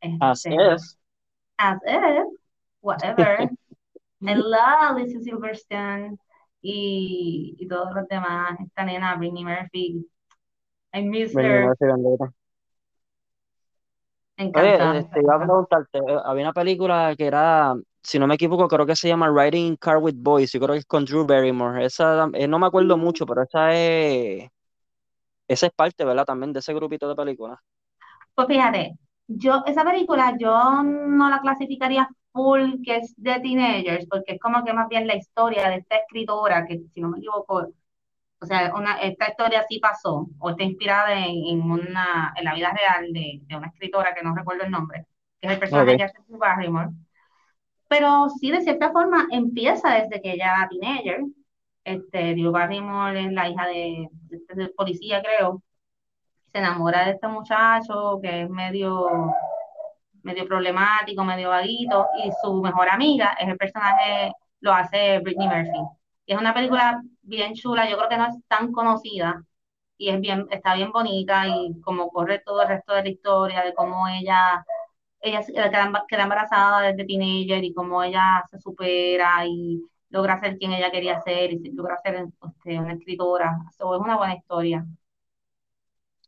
Este, 0.02 0.56
es. 0.74 0.98
as 1.58 1.80
if, 1.86 2.28
whatever. 2.82 3.48
I 4.28 4.34
love 4.34 4.98
Lizzie 4.98 5.22
Silverstone 5.22 6.18
y, 6.64 7.56
y 7.60 7.68
todos 7.68 7.94
los 7.94 8.08
demás. 8.08 8.58
Esta 8.66 8.84
nena, 8.84 9.16
Brittany 9.16 9.44
Murphy. 9.44 10.06
I 10.92 11.04
miss 11.04 11.36
her. 11.36 11.68
Murphy, 11.68 12.34
bendita. 14.38 14.64
Me 14.64 14.70
Oye, 14.70 14.74
encanta. 14.74 15.00
este, 15.00 15.22
iba 15.22 15.36
a 15.36 15.40
preguntarte, 15.40 15.98
eh, 16.00 16.18
había 16.24 16.44
una 16.46 16.54
película 16.54 17.14
que 17.18 17.26
era, 17.28 17.76
si 18.02 18.18
no 18.20 18.26
me 18.28 18.36
equivoco, 18.36 18.68
creo 18.70 18.86
que 18.86 18.96
se 18.96 19.08
llama 19.10 19.30
Riding 19.30 19.66
in 19.68 19.76
Car 19.76 19.98
with 19.98 20.16
Boys, 20.18 20.52
yo 20.54 20.60
creo 20.62 20.74
que 20.74 20.80
es 20.80 20.86
con 20.86 21.04
Drew 21.06 21.26
Barrymore. 21.26 21.86
Esa, 21.86 22.30
eh, 22.34 22.48
no 22.48 22.58
me 22.60 22.68
acuerdo 22.68 22.98
mucho, 22.98 23.26
pero 23.26 23.44
esa 23.44 23.74
es, 23.76 24.50
esa 25.48 25.68
es 25.68 25.74
parte, 25.74 26.06
¿verdad? 26.06 26.26
También 26.26 26.54
de 26.54 26.60
ese 26.60 26.74
grupito 26.74 27.08
de 27.10 27.16
películas. 27.16 27.60
Pues 28.34 28.48
fíjate, 28.48 28.98
yo, 29.28 29.64
esa 29.66 29.84
película 29.84 30.36
yo 30.40 30.84
no 30.84 31.30
la 31.30 31.42
clasificaría 31.42 32.10
full 32.34 32.82
que 32.84 32.98
es 32.98 33.14
de 33.18 33.40
teenagers, 33.40 34.08
porque 34.10 34.34
es 34.34 34.40
como 34.40 34.64
que 34.64 34.74
más 34.74 34.88
bien 34.90 35.08
la 35.08 35.16
historia 35.16 35.70
de 35.70 35.78
esta 35.78 35.98
escritora, 35.98 36.66
que 36.68 36.80
si 36.94 37.02
no 37.02 37.10
me 37.10 37.18
equivoco, 37.20 37.68
o 38.42 38.46
sea, 38.46 38.74
una, 38.76 38.98
esta 39.02 39.30
historia 39.30 39.66
sí 39.68 39.80
pasó, 39.80 40.28
o 40.40 40.50
está 40.50 40.64
inspirada 40.64 41.14
en, 41.18 41.36
en 41.48 41.62
una, 41.72 42.34
en 42.36 42.46
la 42.46 42.54
vida 42.56 42.72
real 42.74 43.12
de, 43.14 43.40
de 43.44 43.56
una 43.56 43.68
escritora 43.68 44.14
que 44.16 44.24
no 44.24 44.36
recuerdo 44.36 44.64
el 44.64 44.72
nombre, 44.72 45.06
que 45.42 45.48
es 45.48 45.54
el 45.54 45.60
personaje 45.60 45.96
Ok. 45.96 45.98
que 45.98 46.04
hace 46.04 46.18
Barrymore. 46.30 46.92
Pero 47.88 48.30
sí, 48.30 48.52
de 48.52 48.62
cierta 48.62 48.92
forma, 48.92 49.28
empieza 49.32 49.90
desde 49.96 50.22
que 50.22 50.34
ella 50.34 50.54
era 50.58 50.70
teenager. 50.70 51.22
Este, 51.84 52.34
Drew 52.34 52.52
Barrymore 52.52 53.26
es 53.28 53.32
la 53.32 53.50
hija 53.50 53.68
de, 53.68 54.10
de, 54.30 54.40
de 54.56 54.70
policía, 54.70 55.22
creo. 55.24 55.62
Se 56.52 56.60
enamora 56.60 57.06
de 57.06 57.12
este 57.12 57.28
muchacho 57.28 58.20
que 58.22 58.44
es 58.44 58.50
medio, 58.50 59.36
medio 60.24 60.48
problemático, 60.48 61.24
medio 61.24 61.50
vaguito, 61.50 62.08
y 62.26 62.32
su 62.42 62.62
mejor 62.62 62.90
amiga 62.90 63.36
es 63.40 63.48
el 63.50 63.58
personaje, 63.58 64.32
lo 64.62 64.74
hace 64.74 65.20
Brittany 65.20 65.48
Murphy. 65.48 65.80
Y 66.26 66.34
es 66.34 66.40
una 66.40 66.54
película 66.54 67.02
bien 67.22 67.54
chula, 67.54 67.90
yo 67.90 67.98
creo 67.98 68.10
que 68.10 68.18
no 68.18 68.26
es 68.28 68.36
tan 68.48 68.72
conocida, 68.72 69.44
y 69.98 70.10
es 70.10 70.20
bien, 70.22 70.48
está 70.52 70.76
bien 70.76 70.92
bonita, 70.92 71.48
y 71.48 71.80
como 71.82 72.10
corre 72.10 72.40
todo 72.40 72.64
el 72.64 72.70
resto 72.70 72.94
de 72.94 73.04
la 73.04 73.10
historia, 73.10 73.64
de 73.64 73.74
cómo 73.74 74.08
ella 74.08 74.66
ella 75.26 75.42
queda, 76.10 76.24
embarazada 76.24 76.82
desde 76.82 77.06
teenager 77.06 77.64
y 77.64 77.74
cómo 77.74 78.04
ella 78.04 78.44
se 78.50 78.60
supera 78.60 79.46
y 79.46 79.82
logra 80.10 80.40
ser 80.40 80.58
quien 80.58 80.74
ella 80.74 80.92
quería 80.92 81.20
ser 81.22 81.54
y 81.54 81.72
logra 81.72 81.98
ser 82.04 82.28
este, 82.48 82.80
una 82.80 82.94
escritora. 82.94 83.58
So, 83.78 83.96
es 83.96 84.02
una 84.02 84.18
buena 84.18 84.36
historia. 84.36 84.86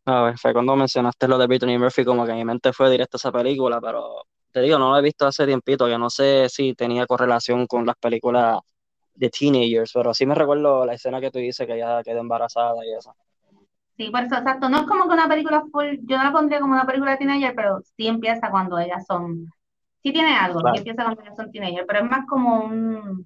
A 0.06 0.24
ver, 0.24 0.38
fue 0.38 0.54
cuando 0.54 0.76
mencionaste 0.76 1.28
lo 1.28 1.38
de 1.38 1.48
Brittany 1.48 1.78
Murphy, 1.78 2.06
como 2.06 2.26
que 2.26 2.32
en 2.32 2.38
mi 2.38 2.46
mente 2.46 2.72
fue 2.72 2.90
directo 2.90 3.18
a 3.18 3.20
esa 3.20 3.32
película, 3.32 3.80
pero 3.82 4.24
te 4.52 4.62
digo, 4.62 4.80
no 4.80 4.92
la 4.94 5.00
he 5.00 5.02
visto 5.02 5.28
hace 5.28 5.46
tiempito, 5.46 5.86
que 5.86 5.98
no 5.98 6.10
sé 6.10 6.48
si 6.50 6.74
tenía 6.74 7.06
correlación 7.06 7.68
con 7.68 7.86
las 7.86 7.98
películas 7.98 8.60
de 9.18 9.30
teenagers, 9.30 9.92
pero 9.94 10.14
sí 10.14 10.26
me 10.26 10.36
recuerdo 10.36 10.86
la 10.86 10.94
escena 10.94 11.20
que 11.20 11.32
tú 11.32 11.40
dices 11.40 11.66
que 11.66 11.74
ella 11.74 12.04
quedó 12.04 12.20
embarazada 12.20 12.86
y 12.86 12.94
eso. 12.94 13.16
Sí, 13.98 14.12
por 14.12 14.22
eso, 14.22 14.36
exacto. 14.36 14.70
No 14.70 14.82
es 14.82 14.84
como 14.88 15.08
que 15.08 15.14
una 15.14 15.28
película 15.28 15.64
full, 15.72 15.98
yo 16.04 16.18
no 16.18 16.24
la 16.24 16.32
pondría 16.32 16.60
como 16.60 16.74
una 16.74 16.86
película 16.86 17.12
de 17.12 17.18
teenager, 17.18 17.56
pero 17.56 17.82
sí 17.96 18.08
empieza 18.08 18.52
cuando 18.52 18.78
ellas 18.78 19.04
son, 19.08 19.52
sí 20.04 20.14
tiene 20.14 20.36
algo, 20.36 20.60
sí 20.60 20.78
empieza 20.78 21.04
cuando 21.04 21.22
ellas 21.24 21.36
son 21.36 21.52
teenager, 21.52 21.86
pero 21.88 22.04
es 22.04 22.12
más 22.12 22.28
como 22.28 22.62
un 22.62 23.26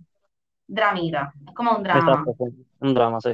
dramita, 0.65 1.33
es 1.45 1.53
como 1.53 1.75
un 1.75 1.83
drama. 1.83 1.99
Exacto, 1.99 2.35
sí. 2.37 2.65
Un 2.79 2.93
drama, 2.93 3.19
sí. 3.19 3.33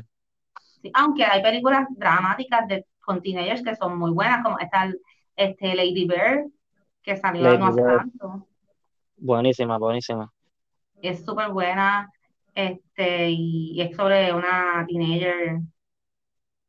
Sí, 0.81 0.91
aunque 0.95 1.25
hay 1.25 1.43
películas 1.43 1.85
dramáticas 1.91 2.67
de, 2.67 2.85
con 3.01 3.21
teenagers 3.21 3.61
que 3.61 3.75
son 3.75 3.99
muy 3.99 4.11
buenas, 4.11 4.43
como 4.43 4.57
está 4.57 4.91
este 5.35 5.75
Lady 5.75 6.07
Bird, 6.07 6.49
que 7.03 7.17
salió 7.17 7.43
Lady 7.43 7.59
no 7.59 7.67
hace 7.67 7.83
tanto. 7.83 8.47
Buenísima, 9.17 9.77
buenísima. 9.77 10.31
Es 11.01 11.23
súper 11.23 11.49
buena, 11.49 12.11
este, 12.57 13.29
y 13.31 13.81
es 13.81 13.95
sobre 13.95 14.33
una 14.33 14.85
teenager. 14.87 15.59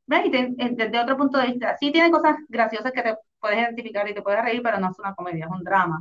¿Ves? 0.07 0.27
Y 0.27 0.31
te- 0.31 0.39
eh, 0.59 0.71
desde 0.75 1.01
otro 1.01 1.17
punto 1.17 1.39
de 1.39 1.49
vista, 1.49 1.77
sí 1.79 1.93
tiene 1.93 2.11
cosas 2.11 2.37
graciosas 2.49 2.93
que 2.93 3.03
te 3.03 3.17
puedes 3.41 3.59
identificar 3.59 4.09
y 4.09 4.15
te 4.15 4.23
puedes 4.23 4.43
reír, 4.43 4.63
pero 4.63 4.79
no 4.81 4.91
es 4.91 4.99
una 4.99 5.15
comedia, 5.15 5.45
es 5.47 5.51
un 5.51 5.65
drama. 5.65 6.01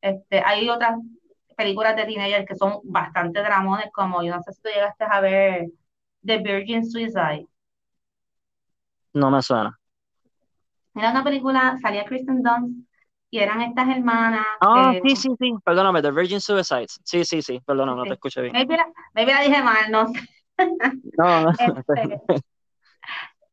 Este, 0.00 0.40
hay 0.44 0.68
otras 0.68 0.98
películas 1.56 1.96
de 1.96 2.04
teenagers 2.06 2.46
que 2.46 2.56
son 2.56 2.80
bastante 2.84 3.40
dramones, 3.40 3.86
como 3.92 4.22
yo 4.22 4.34
no 4.36 4.42
sé 4.42 4.52
si 4.52 4.62
tú 4.62 4.68
llegaste 4.70 5.04
a 5.08 5.20
ver 5.20 5.66
The 6.26 6.38
Virgin 6.38 6.84
Suicide. 6.90 7.46
No 9.14 9.30
me 9.30 9.40
suena. 9.42 9.78
Era 10.94 11.10
una 11.10 11.22
película, 11.24 11.76
salía 11.80 12.04
Kristen 12.04 12.42
Dunst 12.42 12.88
y 13.34 13.40
eran 13.40 13.60
estas 13.62 13.88
hermanas 13.88 14.46
Ah, 14.60 14.94
sí, 15.02 15.16
sí, 15.16 15.28
sí. 15.36 15.54
Perdóname, 15.64 16.00
The 16.00 16.12
Virgin 16.12 16.40
Suicides. 16.40 17.00
Sí, 17.02 17.24
sí, 17.24 17.42
sí. 17.42 17.60
Perdóname, 17.66 17.98
no 17.98 18.04
te 18.04 18.12
escuché 18.12 18.42
bien. 18.42 18.52
maybe 18.52 18.76
la, 18.76 18.86
maybe 19.12 19.32
la 19.34 19.40
dije 19.40 19.60
mal, 19.60 19.90
no 19.90 20.06
sé. 20.06 20.20
No, 21.18 21.40
no. 21.42 21.52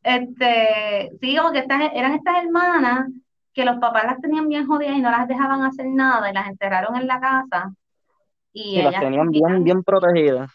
Este, 0.03 1.09
este, 1.09 1.17
sí, 1.19 1.35
como 1.35 1.51
que 1.51 1.59
estas, 1.59 1.91
eran 1.93 2.13
estas 2.13 2.43
hermanas 2.43 3.07
que 3.53 3.65
los 3.65 3.77
papás 3.77 4.05
las 4.05 4.19
tenían 4.19 4.47
bien 4.47 4.67
jodidas 4.67 4.95
y 4.95 5.01
no 5.01 5.11
las 5.11 5.27
dejaban 5.27 5.63
hacer 5.63 5.87
nada 5.87 6.29
y 6.29 6.33
las 6.33 6.47
encerraron 6.47 6.95
en 6.95 7.07
la 7.07 7.19
casa 7.19 7.73
y 8.53 8.81
las 8.81 8.99
tenían 8.99 9.29
bien, 9.29 9.63
bien 9.63 9.83
protegidas. 9.83 10.49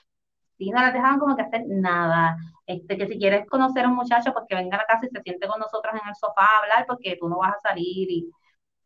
sí, 0.58 0.70
no 0.70 0.80
las 0.80 0.92
dejaban 0.92 1.18
como 1.18 1.36
que 1.36 1.42
hacer 1.42 1.62
nada. 1.66 2.36
Este, 2.64 2.96
que 2.96 3.06
si 3.06 3.18
quieres 3.18 3.46
conocer 3.48 3.84
a 3.84 3.88
un 3.88 3.94
muchacho, 3.96 4.32
pues 4.32 4.44
que 4.48 4.56
venga 4.56 4.76
a 4.76 4.80
la 4.80 4.86
casa 4.86 5.06
y 5.06 5.10
se 5.10 5.22
siente 5.22 5.46
con 5.46 5.60
nosotros 5.60 5.94
en 5.94 6.08
el 6.08 6.14
sofá 6.14 6.42
a 6.42 6.62
hablar 6.62 6.86
porque 6.86 7.16
tú 7.20 7.28
no 7.28 7.38
vas 7.38 7.54
a 7.54 7.68
salir 7.68 8.10
y 8.10 8.30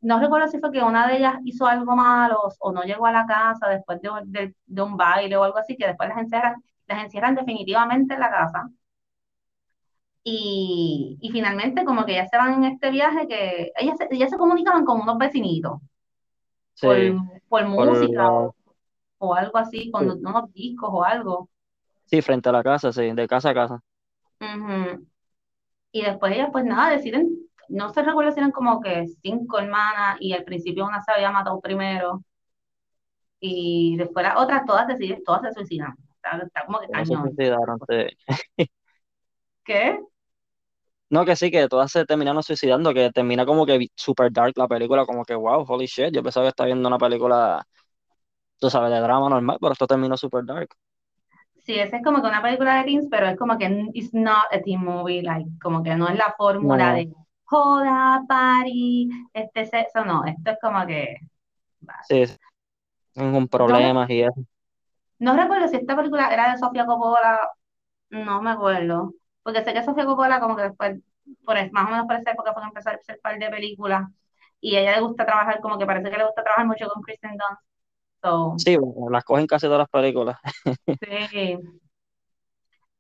no 0.03 0.21
recuerdo 0.21 0.49
si 0.49 0.59
fue 0.61 0.73
que 0.73 0.83
una 0.83 1.07
de 1.09 1.19
ellas 1.19 1.37
hizo 1.45 1.67
algo 1.67 1.97
malo 1.97 2.41
o 2.61 2.73
no 2.73 2.83
llegó 2.85 3.07
a 3.07 3.13
la 3.13 3.27
casa 3.27 3.69
después 3.69 4.01
de, 4.03 4.11
un- 4.11 4.33
de- 4.33 4.55
de 4.67 4.83
un 4.83 4.97
baile 4.97 5.37
o 5.37 5.45
algo 5.45 5.59
así, 5.59 5.77
que 5.77 5.87
después 5.87 6.09
las 6.09 6.19
encierran, 6.19 6.63
las 6.87 7.05
encierran 7.05 7.35
definitivamente 7.35 8.15
en 8.15 8.21
la 8.21 8.31
casa. 8.31 8.71
Y, 10.25 11.19
y 11.21 11.31
finalmente 11.31 11.85
como 11.85 12.05
que 12.05 12.15
ya 12.15 12.27
se 12.27 12.37
van 12.37 12.55
en 12.55 12.65
este 12.73 12.91
viaje 12.91 13.27
que 13.29 13.73
ellas, 13.77 13.97
se- 13.99 14.09
ellas 14.11 14.31
se 14.31 14.37
comunicaban 14.39 14.85
con 14.85 15.01
unos 15.01 15.17
vecinitos 15.19 15.81
por, 16.81 16.97
Sí, 16.99 17.13
por 17.49 17.67
por 17.75 17.87
música 17.87 18.19
la- 18.19 18.33
o, 18.33 18.55
o 19.19 19.35
algo 19.35 19.59
así, 19.59 19.91
con 19.93 20.11
sí, 20.11 20.21
unos 20.25 20.53
discos 20.55 20.91
o 20.93 21.05
algo. 21.05 21.51
sí, 22.07 22.21
frente 22.23 22.49
a 22.51 22.53
la 22.53 22.63
casa, 22.63 22.93
sí, 22.93 23.11
de 23.13 23.27
casa 23.29 23.51
a 23.51 23.55
casa. 23.55 23.81
Ujú. 24.41 25.07
Y 25.93 26.03
después 26.05 26.35
ellas 26.35 26.51
pues 26.53 26.65
nada, 26.67 26.91
deciden, 26.91 27.31
no 27.71 27.91
se 27.91 28.03
recuerda 28.03 28.33
si 28.33 28.41
eran 28.41 28.53
como 28.53 28.81
que 28.81 29.07
cinco 29.23 29.59
hermanas 29.59 30.17
y 30.21 30.33
al 30.33 30.45
principio 30.45 30.87
una 30.87 31.01
se 31.03 31.13
había 31.13 31.31
matado 31.31 31.61
primero 31.61 32.23
y 33.41 33.97
después 33.97 34.25
las 34.25 34.37
otras 34.37 34.65
todas 34.67 34.87
deciden, 34.89 35.23
todas 35.25 35.43
se 35.43 35.53
suicidan. 35.53 35.95
Está, 36.17 36.39
está 36.45 36.67
como 36.67 36.81
que 36.81 36.89
se 37.05 37.05
cañón. 37.07 37.17
suicidaron, 37.17 37.79
sí. 37.89 38.35
¿Qué? 39.65 39.99
No, 41.11 41.25
que 41.25 41.35
sí, 41.37 41.51
que 41.51 41.69
todas 41.69 41.91
se 41.91 42.05
terminaron 42.07 42.43
suicidando, 42.43 42.95
que 42.95 43.11
termina 43.11 43.45
como 43.45 43.67
que 43.67 43.89
super 43.97 44.31
dark 44.33 44.53
la 44.57 44.69
película, 44.69 45.05
como 45.07 45.25
que 45.25 45.35
wow, 45.35 45.65
holy 45.67 45.87
shit, 45.87 46.13
yo 46.15 46.23
pensaba 46.23 46.45
que 46.47 46.51
estaba 46.51 46.67
viendo 46.69 46.87
una 46.89 46.99
película, 46.99 47.65
tú 48.59 48.71
sabes, 48.71 48.91
de 48.93 49.01
drama 49.01 49.29
normal, 49.31 49.59
pero 49.61 49.73
esto 49.75 49.87
terminó 49.89 50.17
super 50.17 50.45
dark. 50.47 50.71
Sí, 51.65 51.79
esa 51.79 51.99
es 51.99 52.03
como 52.05 52.21
que 52.23 52.29
una 52.29 52.43
película 52.43 52.79
de 52.79 52.85
teens, 52.85 53.07
pero 53.11 53.27
es 53.29 53.37
como 53.37 53.57
que 53.59 53.67
it's 53.95 54.13
not 54.15 54.45
a 54.53 54.61
teen 54.63 54.81
movie, 54.83 55.23
like, 55.23 55.49
como 55.63 55.83
que 55.83 55.95
no 55.95 56.09
es 56.09 56.17
la 56.17 56.35
fórmula 56.37 56.93
No, 56.93 56.95
de 56.95 57.13
joda, 57.51 58.23
party, 58.29 59.09
este 59.35 59.67
sexo, 59.67 60.05
no, 60.05 60.25
esto 60.25 60.51
es 60.53 60.59
como 60.63 60.87
que, 60.87 61.17
sí, 62.01 62.27
sí, 62.27 62.37
con 63.15 63.49
no, 63.67 63.79
problemas 63.79 64.11
y 64.11 64.23
eso. 64.23 64.45
no 65.19 65.37
recuerdo 65.37 65.69
si 65.69 65.77
esta 65.77 65.97
película 65.97 66.33
era 66.33 66.53
de 66.53 66.59
Sofía 66.59 66.87
Coppola, 66.87 67.41
no 68.11 68.43
me 68.43 68.51
acuerdo, 68.51 69.15
porque 69.43 69.65
sé 69.65 69.73
que 69.75 69.85
Sofía 69.85 70.07
Coppola 70.07 70.41
como 70.41 70.57
que 70.57 70.65
después, 70.65 71.01
por 71.45 71.57
más 71.73 71.87
o 71.89 71.91
menos 71.93 72.07
por 72.07 72.17
esa 72.17 72.33
época 72.33 72.53
fue 72.55 72.63
que 72.63 72.69
empezó 72.69 72.91
a 72.91 72.93
hacer 72.95 73.17
un 73.17 73.23
par 73.23 73.39
de 73.39 73.51
películas, 73.51 74.05
y 74.61 74.77
a 74.77 74.81
ella 74.83 74.97
le 74.97 75.03
gusta 75.03 75.27
trabajar, 75.27 75.61
como 75.61 75.79
que 75.79 75.87
parece 75.87 76.11
que 76.11 76.19
le 76.19 76.27
gusta 76.27 76.43
trabajar 76.45 76.67
mucho 76.67 76.89
con 76.89 77.03
Kristen 77.03 77.33
Dunst, 77.33 77.63
so, 78.23 78.65
Sí, 78.65 78.77
bueno, 78.77 79.11
las 79.11 79.25
cogen 79.25 79.47
casi 79.47 79.67
todas 79.67 79.79
las 79.81 79.89
películas. 79.89 80.37
sí, 81.01 81.59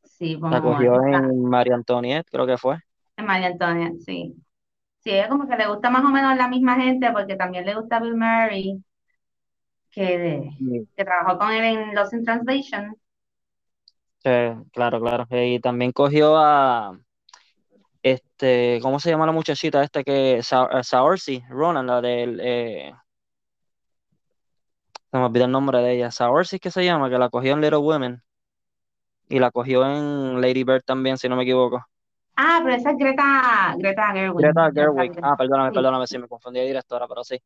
sí, 0.04 0.38
La 0.48 0.60
como 0.60 0.60
cogió 0.60 1.02
en 1.06 1.42
María 1.44 1.74
Antoniette, 1.74 2.28
creo 2.30 2.46
que 2.46 2.58
fue. 2.58 2.78
María 3.22 3.48
Antonia, 3.48 3.92
sí. 4.04 4.34
Sí, 5.00 5.10
ella 5.12 5.28
como 5.28 5.48
que 5.48 5.56
le 5.56 5.68
gusta 5.68 5.90
más 5.90 6.04
o 6.04 6.08
menos 6.10 6.36
la 6.36 6.48
misma 6.48 6.76
gente 6.76 7.10
porque 7.12 7.36
también 7.36 7.66
le 7.66 7.74
gusta 7.76 8.00
Bill 8.00 8.14
Murray, 8.16 8.82
que, 9.90 10.50
Sí, 10.58 10.88
que 10.96 11.04
trabajó 11.04 11.38
con 11.38 11.52
él 11.52 11.64
en 11.64 11.94
Lost 11.94 12.12
in 12.14 12.24
Translation. 12.24 12.96
sí, 14.22 14.30
claro, 14.72 15.00
claro. 15.00 15.26
Y 15.30 15.60
también 15.60 15.92
cogió 15.92 16.36
a, 16.38 16.98
este, 18.02 18.78
¿cómo 18.82 19.00
se 19.00 19.10
llama 19.10 19.26
la 19.26 19.32
muchachita 19.32 19.82
esta 19.82 20.02
que, 20.04 20.42
Sa 20.42 20.82
Saoirse 20.82 21.42
Ronan, 21.48 21.86
la 21.86 22.00
del, 22.00 22.40
eh, 22.42 22.92
se 25.10 25.16
me 25.18 25.24
olvidó 25.24 25.44
el 25.44 25.52
nombre 25.52 25.78
de 25.82 25.92
ella, 25.94 26.10
Saoirse, 26.10 26.58
¿qué 26.58 26.70
se 26.70 26.84
llama? 26.84 27.08
Que 27.10 27.18
la 27.18 27.28
cogió 27.30 27.52
en 27.52 27.60
Little 27.60 27.78
Women 27.78 28.22
y 29.28 29.38
la 29.38 29.50
cogió 29.50 29.84
en 29.86 30.40
Lady 30.42 30.64
Bird 30.64 30.82
también, 30.84 31.16
si 31.16 31.28
no 31.28 31.36
me 31.36 31.44
equivoco. 31.44 31.86
Ah, 32.36 32.60
pero 32.64 32.76
esa 32.76 32.90
es 32.90 32.96
Greta, 32.98 33.74
Greta 33.78 34.12
Gerwig. 34.12 34.46
Greta 34.46 34.70
Gerwig. 34.72 35.12
Ah, 35.22 35.36
perdóname, 35.36 35.72
Sí, 35.72 35.76
perdóname 35.76 36.06
si 36.06 36.18
me 36.18 36.26
confundí 36.28 36.60
de 36.60 36.66
directora, 36.66 37.06
pero 37.08 37.22
sí. 37.24 37.38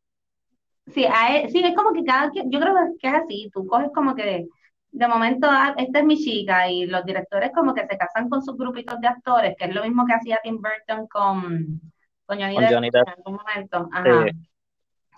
sí, 0.87 1.05
a 1.07 1.37
él- 1.38 1.51
sí, 1.51 1.61
es 1.64 1.75
como 1.75 1.92
que 1.92 2.05
cada 2.05 2.31
quien, 2.31 2.51
yo 2.51 2.61
creo 2.61 2.75
que 3.01 3.09
es 3.09 3.14
así, 3.14 3.51
tú 3.53 3.66
coges 3.66 3.90
como 3.94 4.14
que 4.14 4.47
de 4.92 5.09
momento, 5.09 5.49
ah, 5.51 5.75
esta 5.77 5.99
es 6.01 6.05
mi 6.05 6.16
chica, 6.16 6.70
y 6.70 6.87
los 6.87 7.05
directores 7.05 7.51
como 7.55 7.75
que 7.75 7.87
se 7.87 7.99
casan 7.99 8.29
con 8.29 8.42
sus 8.42 8.57
grupitos 8.57 9.01
de 9.01 9.09
actores, 9.09 9.55
que 9.59 9.64
es 9.66 9.75
lo 9.75 9.83
mismo 9.83 10.07
que 10.07 10.14
hacía 10.14 10.38
Tim 10.42 10.59
Burton 10.62 11.07
con, 11.09 11.81
con 12.27 12.38
Johnny 12.40 12.55
Con 12.55 12.66
Johnny 12.68 12.90
Depp, 12.90 13.09
en 13.09 13.12
algún 13.14 13.35
momento. 13.37 13.88
Ajá. 13.92 14.31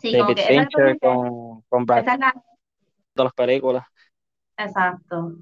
Sí, 0.00 0.16
David 0.16 0.38
Fincher 0.46 0.98
con, 1.00 1.62
con 1.68 1.86
Brad 1.86 2.02
esa 2.02 2.14
es 2.14 2.20
la, 2.20 2.32
Pitt, 2.32 2.42
todas 3.14 3.26
las 3.26 3.34
películas. 3.34 3.84
exacto. 4.58 5.38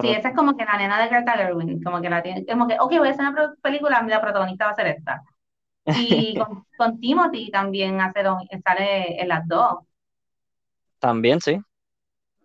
Sí, 0.00 0.10
esa 0.10 0.28
es 0.30 0.36
como 0.36 0.56
que 0.56 0.64
la 0.64 0.76
nena 0.76 1.00
de 1.02 1.08
Greta 1.08 1.32
Gerwig, 1.32 1.82
como 1.82 2.00
que 2.02 2.10
la 2.10 2.22
tiene, 2.22 2.44
como 2.46 2.66
que, 2.68 2.76
ok, 2.78 2.90
voy 2.98 3.08
a 3.08 3.10
hacer 3.12 3.26
una 3.28 3.54
película, 3.62 4.02
la 4.02 4.20
protagonista 4.20 4.66
va 4.66 4.72
a 4.72 4.74
ser 4.74 4.86
esta. 4.88 5.22
Y 5.90 6.36
con, 6.38 6.64
con 6.76 7.00
Timothy 7.00 7.50
también 7.50 8.00
hace 8.00 8.22
lo- 8.24 8.38
sale 8.64 9.20
en 9.22 9.28
las 9.28 9.46
dos, 9.48 9.78
También, 10.98 11.40
sí. 11.40 11.58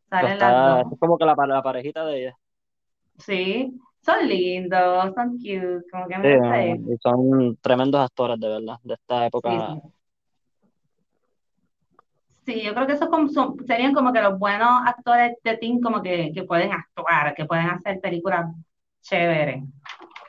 sale 0.09 0.31
en 0.33 0.39
las 0.39 0.63
dos. 0.63 0.85
es 0.91 0.99
como 0.99 1.17
que 1.17 1.25
la, 1.25 1.35
la 1.47 1.61
parejita 1.63 2.05
de 2.05 2.19
ella. 2.21 2.37
Sí, 3.19 3.79
son 4.05 4.27
lindos, 4.27 5.13
son 5.15 5.37
cute, 5.37 5.83
como 5.91 6.07
que 6.07 6.17
Sí, 6.21 6.27
me 6.27 6.29
gusta 6.29 6.61
eso. 6.65 6.91
y 6.93 6.97
son 7.01 7.57
tremendos 7.61 8.01
actores, 8.01 8.39
de 8.39 8.47
verdad, 8.47 8.75
de 8.83 8.93
esta 8.93 9.25
Sí, 9.43 9.61
época. 9.65 9.65
sí. 9.65 9.81
Sí, 9.81 10.00
yo 12.63 12.73
creo 12.73 12.87
que 12.87 12.93
esos 12.93 13.09
como 13.09 13.29
son- 13.29 13.55
serían 13.67 13.93
como 13.93 14.11
que 14.13 14.21
los 14.21 14.37
buenos 14.39 14.69
actores 14.85 15.35
de 15.43 15.57
teen 15.57 15.81
como 15.81 16.01
que, 16.01 16.31
que 16.33 16.43
pueden 16.43 16.71
actuar, 16.73 17.33
que 17.35 17.45
pueden 17.45 17.67
hacer 17.69 17.99
películas 18.01 18.47
chéveres. 19.01 19.63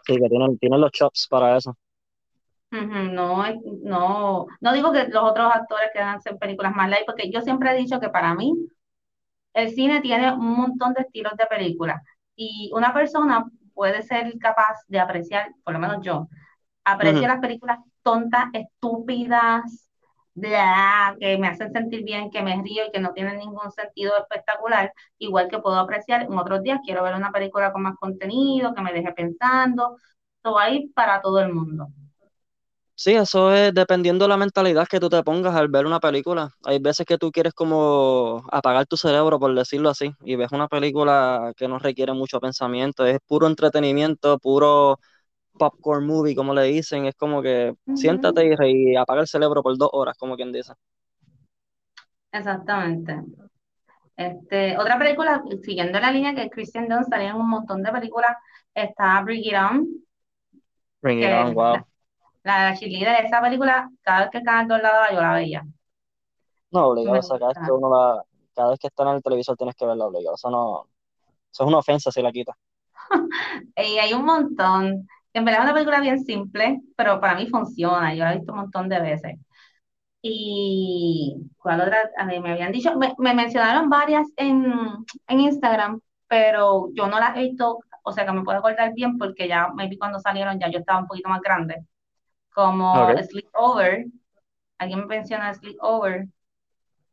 Sí, 0.06 0.14
que 0.16 0.28
tienen, 0.28 0.58
tienen 0.58 0.80
los 0.80 0.92
chops 0.92 1.26
para 1.28 1.56
eso. 1.56 1.76
No, 2.70 3.44
no, 3.82 4.46
no 4.60 4.72
digo 4.72 4.92
que 4.92 5.04
los 5.08 5.22
otros 5.24 5.52
actores 5.54 5.90
que 5.92 5.98
hacen 6.00 6.38
películas 6.38 6.74
más 6.74 6.88
light, 6.88 7.04
porque 7.06 7.30
yo 7.30 7.40
siempre 7.42 7.70
he 7.70 7.74
dicho 7.78 8.00
que 8.00 8.08
para 8.08 8.34
mí 8.34 8.54
el 9.54 9.70
cine 9.70 10.00
tiene 10.00 10.32
un 10.32 10.56
montón 10.56 10.94
de 10.94 11.02
estilos 11.02 11.34
de 11.36 11.46
películas 11.46 12.02
y 12.36 12.70
una 12.74 12.94
persona 12.94 13.44
puede 13.74 14.02
ser 14.02 14.38
capaz 14.38 14.78
de 14.88 15.00
apreciar, 15.00 15.52
por 15.64 15.74
lo 15.74 15.80
menos 15.80 15.98
yo, 16.02 16.28
aprecio 16.84 17.28
las 17.28 17.40
películas 17.40 17.78
tontas, 18.02 18.46
estúpidas, 18.54 19.90
bla, 20.34 21.16
que 21.20 21.38
me 21.38 21.48
hacen 21.48 21.72
sentir 21.72 22.04
bien, 22.04 22.30
que 22.30 22.42
me 22.42 22.60
río 22.62 22.86
y 22.86 22.90
que 22.92 23.00
no 23.00 23.12
tienen 23.12 23.38
ningún 23.38 23.70
sentido 23.72 24.16
espectacular, 24.18 24.92
igual 25.18 25.48
que 25.48 25.58
puedo 25.58 25.76
apreciar 25.78 26.22
en 26.22 26.38
otros 26.38 26.62
días, 26.62 26.80
quiero 26.84 27.02
ver 27.02 27.14
una 27.14 27.32
película 27.32 27.72
con 27.72 27.82
más 27.82 27.96
contenido, 27.96 28.74
que 28.74 28.82
me 28.82 28.92
deje 28.92 29.12
pensando, 29.12 29.96
todo 30.42 30.58
ahí 30.58 30.88
para 30.94 31.20
todo 31.22 31.40
el 31.40 31.52
mundo. 31.52 31.88
Sí, 32.94 33.14
eso 33.14 33.52
es 33.52 33.74
dependiendo 33.74 34.24
de 34.26 34.28
la 34.28 34.36
mentalidad 34.36 34.86
que 34.86 35.00
tú 35.00 35.08
te 35.08 35.22
pongas 35.24 35.56
al 35.56 35.68
ver 35.68 35.86
una 35.86 35.98
película. 35.98 36.50
Hay 36.64 36.78
veces 36.78 37.04
que 37.06 37.18
tú 37.18 37.32
quieres 37.32 37.52
como 37.52 38.44
apagar 38.52 38.86
tu 38.86 38.96
cerebro, 38.96 39.40
por 39.40 39.52
decirlo 39.54 39.90
así, 39.90 40.12
y 40.24 40.36
ves 40.36 40.52
una 40.52 40.68
película 40.68 41.52
que 41.56 41.66
no 41.66 41.78
requiere 41.80 42.12
mucho 42.12 42.38
pensamiento, 42.38 43.04
es 43.04 43.18
puro 43.26 43.48
entretenimiento, 43.48 44.38
puro 44.38 44.98
popcorn 45.58 46.06
movie, 46.06 46.34
como 46.34 46.54
le 46.54 46.64
dicen, 46.64 47.06
es 47.06 47.14
como 47.14 47.42
que 47.42 47.74
siéntate 47.94 48.54
y, 48.68 48.96
apaga 48.96 49.20
el 49.20 49.26
cerebro 49.26 49.62
por 49.62 49.76
dos 49.76 49.90
horas, 49.92 50.16
como 50.18 50.36
quien 50.36 50.52
dice. 50.52 50.72
Exactamente. 52.30 53.20
Este, 54.16 54.78
otra 54.78 54.98
película, 54.98 55.42
siguiendo 55.62 55.98
la 56.00 56.10
línea 56.10 56.34
que 56.34 56.50
Christian 56.50 56.88
Dunst 56.88 57.10
salía 57.10 57.30
en 57.30 57.36
un 57.36 57.48
montón 57.48 57.82
de 57.82 57.92
películas, 57.92 58.36
está 58.74 59.20
Bring 59.22 59.44
It 59.44 59.54
On, 59.54 59.86
Bring 61.00 61.20
it 61.20 61.32
on, 61.32 61.54
wow. 61.54 61.74
la, 62.44 62.70
la, 62.70 62.76
cheerleader 62.76 63.20
de 63.20 63.26
esa 63.26 63.40
película, 63.40 63.90
cada 64.02 64.20
vez 64.20 64.30
que 64.30 64.38
el 64.38 64.44
canal 64.44 64.82
la 64.82 64.92
daba, 64.92 65.12
yo 65.12 65.20
la 65.20 65.34
veía. 65.34 65.66
No, 66.70 66.86
obligado, 66.88 67.18
o 67.18 67.22
sea, 67.22 67.38
cada 67.38 67.52
vez 67.52 67.58
que 67.66 67.72
uno 67.72 67.90
la, 67.90 68.24
cada 68.54 68.70
vez 68.70 68.78
que 68.78 68.86
está 68.86 69.02
en 69.02 69.16
el 69.16 69.22
televisor 69.22 69.56
tienes 69.56 69.74
que 69.74 69.86
verla 69.86 70.06
obligado. 70.06 70.36
Eso 70.36 70.50
no, 70.50 70.86
eso 71.50 71.64
es 71.64 71.68
una 71.68 71.78
ofensa 71.78 72.10
si 72.10 72.22
la 72.22 72.32
quita. 72.32 72.56
Y 73.76 73.98
hay 73.98 74.12
un 74.14 74.24
montón. 74.24 75.08
En 75.34 75.44
verdad 75.44 75.60
es 75.62 75.64
una 75.64 75.74
película 75.74 76.00
bien 76.00 76.24
simple, 76.24 76.80
pero 76.96 77.20
para 77.20 77.34
mí 77.34 77.46
funciona. 77.48 78.14
Yo 78.14 78.24
la 78.24 78.32
he 78.32 78.36
visto 78.38 78.52
un 78.52 78.58
montón 78.60 78.88
de 78.88 79.00
veces. 79.00 79.38
Y 80.22 81.36
¿cuál 81.58 81.80
otra? 81.80 82.10
A 82.16 82.24
me 82.24 82.36
habían 82.52 82.72
dicho, 82.72 82.96
me, 82.96 83.12
me 83.18 83.34
mencionaron 83.34 83.90
varias 83.90 84.26
en, 84.36 84.72
en 85.26 85.40
Instagram, 85.40 86.00
pero 86.28 86.90
yo 86.94 87.08
no 87.08 87.18
las 87.18 87.36
he 87.36 87.40
visto, 87.40 87.80
o 88.04 88.12
sea 88.12 88.24
que 88.24 88.32
me 88.32 88.42
puedo 88.42 88.58
acordar 88.58 88.92
bien 88.94 89.18
porque 89.18 89.48
ya, 89.48 89.68
maybe 89.74 89.98
cuando 89.98 90.20
salieron 90.20 90.60
ya 90.60 90.70
yo 90.70 90.78
estaba 90.78 91.00
un 91.00 91.08
poquito 91.08 91.28
más 91.28 91.40
grande. 91.40 91.84
Como 92.54 92.92
Okay. 93.04 93.24
Sleepover, 93.24 94.06
alguien 94.78 95.00
me 95.00 95.06
menciona 95.06 95.52
Sleepover. 95.54 96.26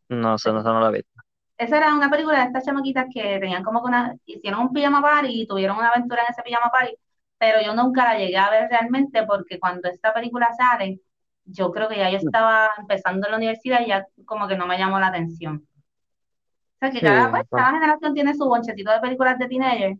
No 0.10 0.38
sé, 0.38 0.52
no 0.52 0.62
no 0.62 0.80
la 0.82 0.90
he 0.90 0.92
visto. 0.94 1.22
Esa 1.58 1.78
era 1.78 1.94
una 1.94 2.10
película 2.10 2.40
de 2.40 2.46
estas 2.46 2.66
chamaquitas 2.66 3.08
que 3.14 3.40
tenían 3.40 3.64
como 3.64 3.82
que 3.82 3.90
una, 3.90 4.16
hicieron 4.26 4.62
un 4.62 4.74
pijama 4.74 5.02
party 5.02 5.42
y 5.42 5.48
tuvieron 5.48 5.78
una 5.78 5.90
aventura 5.90 6.22
en 6.24 6.32
ese 6.32 6.42
pijama 6.42 6.72
party, 6.72 6.96
pero 7.40 7.62
yo 7.62 7.76
nunca 7.76 8.06
la 8.06 8.20
llegué 8.20 8.38
a 8.38 8.52
ver 8.52 8.70
realmente 8.70 9.26
porque 9.26 9.60
cuando 9.60 9.90
esta 9.90 10.14
película 10.14 10.50
sale, 10.58 11.02
yo 11.46 11.72
creo 11.74 11.90
que 11.90 11.98
ya 12.00 12.12
yo 12.12 12.20
estaba 12.20 12.72
empezando 12.80 13.28
en 13.28 13.32
la 13.32 13.38
universidad 13.40 13.82
y 13.82 13.90
ya 13.90 14.08
como 14.26 14.48
que 14.50 14.58
no 14.58 14.68
me 14.68 14.80
llamó 14.80 15.00
la 15.00 15.10
atención. 15.10 15.68
O 16.76 16.80
sea 16.80 16.92
que 16.92 17.04
cada, 17.04 17.30
pues, 17.32 17.44
Sí, 17.52 17.56
cada 17.56 17.72
generación 17.74 18.14
tiene 18.14 18.34
su 18.36 18.46
bonchecito 18.46 18.92
de 18.92 19.00
películas 19.02 19.38
de 19.38 19.48
teenager 19.48 19.98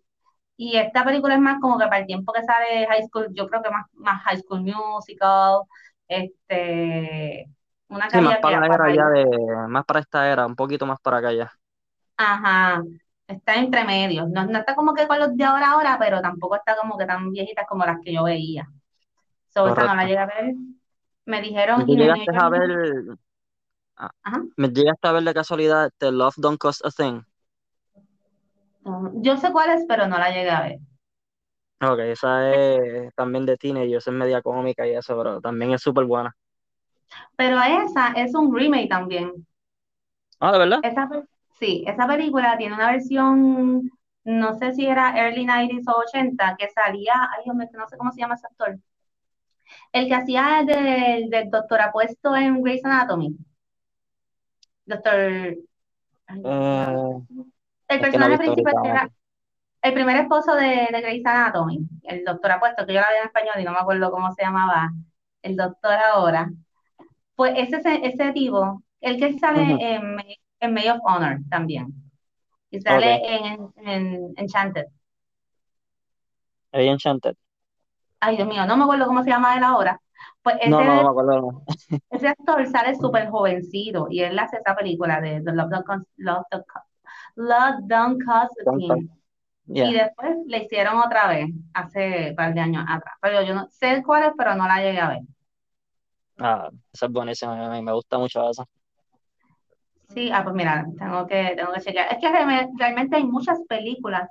y 0.58 0.78
esta 0.78 1.06
película 1.06 1.36
es 1.36 1.42
más 1.42 1.60
como 1.62 1.78
que 1.80 1.86
para 1.86 2.00
el 2.00 2.08
tiempo 2.08 2.34
que 2.34 2.44
sale 2.44 2.88
High 2.88 3.04
School, 3.10 3.30
yo 3.34 3.48
creo 3.48 3.62
que 3.64 3.72
más, 3.72 3.86
más 3.96 4.24
High 4.24 4.40
School 4.40 4.62
Musical, 4.64 5.62
este, 6.08 7.48
una 7.90 8.10
sí, 8.12 8.22
más 8.22 8.38
para 8.40 8.60
la 8.60 8.76
era 8.76 8.94
ya 8.96 9.06
de, 9.10 9.26
más 9.68 9.86
para 9.86 10.00
esta 10.02 10.32
era, 10.32 10.46
un 10.46 10.56
poquito 10.56 10.86
más 10.86 11.00
para 11.02 11.18
acá 11.18 11.34
ya. 11.34 11.52
Ajá, 12.18 12.84
está 13.30 13.56
entre 13.56 13.84
medios. 13.86 14.30
No, 14.30 14.46
no 14.46 14.60
está 14.60 14.76
como 14.76 14.94
que 14.94 15.08
con 15.08 15.20
los 15.20 15.36
de 15.38 15.44
ahora 15.46 15.72
ahora, 15.72 15.98
pero 16.00 16.22
tampoco 16.22 16.56
está 16.56 16.76
como 16.76 16.98
que 16.98 17.06
tan 17.06 17.32
viejitas 17.32 17.66
como 17.68 17.86
las 17.86 17.98
que 18.04 18.14
yo 18.14 18.24
veía. 18.24 18.68
So, 19.50 19.68
esa 19.68 19.86
no 19.86 19.96
la 19.96 20.06
llegué 20.06 20.18
a 20.20 20.26
ver. 20.28 20.54
Me 21.26 21.42
dijeron 21.42 21.86
¿Tú 21.86 21.94
In 21.94 22.02
a 22.02 22.08
New 22.08 22.26
llegaste 22.26 22.32
a 22.38 22.50
ver, 22.50 23.18
ah, 23.98 24.10
Ajá. 24.24 24.42
me 24.58 24.68
llegaste 24.70 25.08
a 25.08 25.12
ver 25.12 25.24
de 25.24 25.34
casualidad 25.34 25.92
The 25.98 26.12
Love 26.12 26.36
Don't 26.38 26.58
Cost 26.60 26.86
a 26.86 26.90
Thing? 26.92 27.22
Yo 29.22 29.38
sé 29.38 29.52
cuál 29.52 29.70
es, 29.72 29.86
pero 29.88 30.08
no 30.08 30.18
la 30.18 30.30
llegué 30.32 30.50
a 30.50 30.62
ver. 30.62 30.80
Ok, 31.82 32.00
esa 32.00 32.54
es 32.54 33.14
también 33.16 33.46
de 33.46 33.56
teenagers, 33.58 34.08
es 34.08 34.14
media 34.14 34.42
cómica 34.42 34.86
y 34.86 34.92
eso, 34.96 35.18
pero 35.18 35.40
también 35.40 35.72
es 35.72 35.82
súper 35.82 36.06
buena. 36.06 36.36
Pero 37.38 37.58
esa 37.62 38.10
es 38.14 38.36
un 38.36 38.54
remake 38.54 38.90
también. 38.90 39.46
Ah, 40.40 40.52
¿de 40.52 40.58
verdad? 40.60 40.80
Esa, 40.84 41.10
sí, 41.60 41.84
esa 41.88 42.08
película 42.08 42.58
tiene 42.58 42.76
una 42.76 42.92
versión, 42.92 43.92
no 44.24 44.54
sé 44.58 44.74
si 44.74 44.86
era 44.86 45.18
early 45.18 45.46
90s 45.46 45.88
o 45.88 46.00
80, 46.00 46.56
que 46.58 46.70
salía, 46.70 47.30
ay 47.38 47.44
no 47.46 47.88
sé 47.88 47.98
cómo 47.98 48.12
se 48.12 48.22
llama 48.22 48.36
ese 48.36 48.48
actor. 48.48 48.80
El 49.92 50.08
que 50.08 50.16
hacía 50.16 50.64
del, 50.66 51.30
del 51.30 51.50
doctor 51.50 51.82
apuesto 51.82 52.36
en 52.36 52.62
Grey's 52.62 52.84
Anatomy. 52.86 53.38
Doctor. 54.86 55.16
Eh, 55.16 55.58
El 56.28 56.36
no 56.38 58.02
personaje 58.02 58.38
visto 58.38 58.54
principal 58.54 58.74
era 58.84 59.10
el 59.82 59.94
primer 59.94 60.18
esposo 60.18 60.56
de, 60.56 60.88
de 60.92 61.02
Grey's 61.02 61.26
Anatomy, 61.26 61.80
el 62.04 62.24
doctor 62.24 62.52
apuesto, 62.52 62.86
que 62.86 62.94
yo 62.94 63.00
la 63.00 63.10
vi 63.10 63.18
en 63.22 63.26
español 63.26 63.54
y 63.60 63.64
no 63.64 63.72
me 63.72 63.80
acuerdo 63.80 64.12
cómo 64.12 64.32
se 64.34 64.44
llamaba, 64.44 64.92
el 65.42 65.56
doctor 65.56 65.94
ahora. 65.94 66.52
Pues 67.36 67.54
ese, 67.56 68.06
ese, 68.06 68.34
tipo, 68.34 68.84
el 69.00 69.18
que 69.18 69.40
sale 69.40 69.78
en, 69.80 70.18
en 70.60 70.74
May 70.74 70.90
of 70.90 71.00
Honor 71.04 71.40
también, 71.50 71.94
y 72.72 72.82
sale 72.82 73.22
en, 73.26 73.74
en 73.78 74.34
Enchanted. 74.38 74.86
ahí 76.72 76.88
Enchanted. 76.90 77.36
Ay, 78.20 78.36
Dios 78.38 78.48
mío, 78.48 78.66
no 78.66 78.78
me 78.78 78.84
acuerdo 78.84 79.06
cómo 79.08 79.24
se 79.24 79.30
llama 79.30 79.56
él 79.58 79.64
ahora. 79.64 80.00
Pues 80.42 80.58
No, 80.64 80.84
no, 80.84 80.96
no 80.96 81.04
me 81.04 81.10
ese, 81.10 81.10
acuerdo. 81.10 81.64
Ese 82.12 82.28
actor 82.28 82.66
sale 82.68 82.96
súper 82.96 83.30
jovencito 83.30 84.08
y 84.10 84.22
él 84.22 84.38
hace 84.40 84.58
esa 84.58 84.76
película 84.76 85.22
de, 85.22 85.42
de 85.42 85.54
Love, 85.54 85.70
Don't 85.70 85.86
Cost, 85.86 86.06
Love, 86.18 86.44
Don't 86.52 86.66
Cost, 86.68 86.88
Love 87.36 87.76
Don't 87.88 88.24
Cost 88.24 88.54
a. 88.66 88.72
Thing. 88.76 89.10
Y 89.82 89.94
después 89.94 90.36
la 90.48 90.58
hicieron 90.60 91.00
otra 91.00 91.28
vez, 91.30 91.48
hace 91.74 92.32
un 92.32 92.36
par 92.38 92.54
de 92.54 92.62
años 92.62 92.86
atrás. 92.90 93.16
Pero 93.22 93.44
yo 93.44 93.56
no 93.56 93.68
sé 93.72 94.04
cuál 94.06 94.24
es, 94.26 94.32
pero 94.38 94.56
no 94.56 94.68
la 94.68 94.78
llegué 94.82 95.00
a 95.02 95.10
ver. 95.10 95.22
Ah, 96.38 96.70
esa 96.94 97.06
es 97.08 97.12
buenísima, 97.12 97.66
a 97.68 97.70
mí 97.72 97.82
me 97.82 97.94
gusta 97.94 98.18
mucho 98.18 98.50
esa. 98.50 98.66
Sí, 100.10 100.32
ah, 100.34 100.44
pues 100.44 100.56
mira, 100.56 100.86
tengo 100.98 101.28
que, 101.28 101.54
tengo 101.56 101.72
que 101.74 101.82
chequear. 101.82 102.12
Es 102.12 102.20
que 102.20 102.30
realme- 102.30 102.70
realmente 102.78 103.16
hay 103.18 103.24
muchas 103.26 103.60
películas 103.68 104.28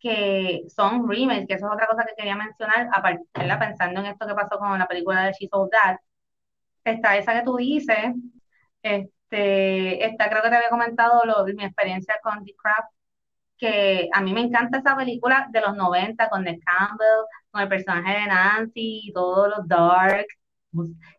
que 0.00 0.62
son 0.74 1.08
remakes, 1.08 1.46
que 1.48 1.54
eso 1.54 1.66
es 1.66 1.72
otra 1.74 1.86
cosa 1.86 2.04
que 2.04 2.14
quería 2.16 2.36
mencionar, 2.36 2.88
aparte, 2.92 3.24
pensando 3.60 4.00
en 4.00 4.06
esto 4.06 4.26
que 4.26 4.34
pasó 4.34 4.58
con 4.58 4.78
la 4.78 4.88
película 4.88 5.24
de 5.26 5.32
She's 5.32 5.50
All 5.52 5.70
That. 5.70 5.98
Está 6.84 7.16
esa 7.18 7.34
que 7.34 7.42
tú 7.44 7.56
dices, 7.56 8.14
este, 8.82 10.06
está, 10.06 10.30
creo 10.30 10.42
que 10.42 10.50
te 10.50 10.56
había 10.56 10.70
comentado 10.70 11.22
mi 11.56 11.64
experiencia 11.64 12.16
con 12.22 12.44
The 12.44 12.54
Craft, 12.56 12.90
que 13.58 14.08
a 14.12 14.20
mí 14.22 14.32
me 14.34 14.42
encanta 14.42 14.78
esa 14.78 14.96
película 14.96 15.48
de 15.52 15.60
los 15.62 15.76
90 15.76 16.28
con 16.30 16.44
Nick 16.44 16.62
Campbell, 16.64 17.26
con 17.50 17.62
el 17.62 17.68
personaje 17.68 18.20
de 18.20 18.26
Nancy 18.28 19.02
y 19.08 19.12
todos 19.14 19.48
los 19.50 19.68
dark 19.68 20.26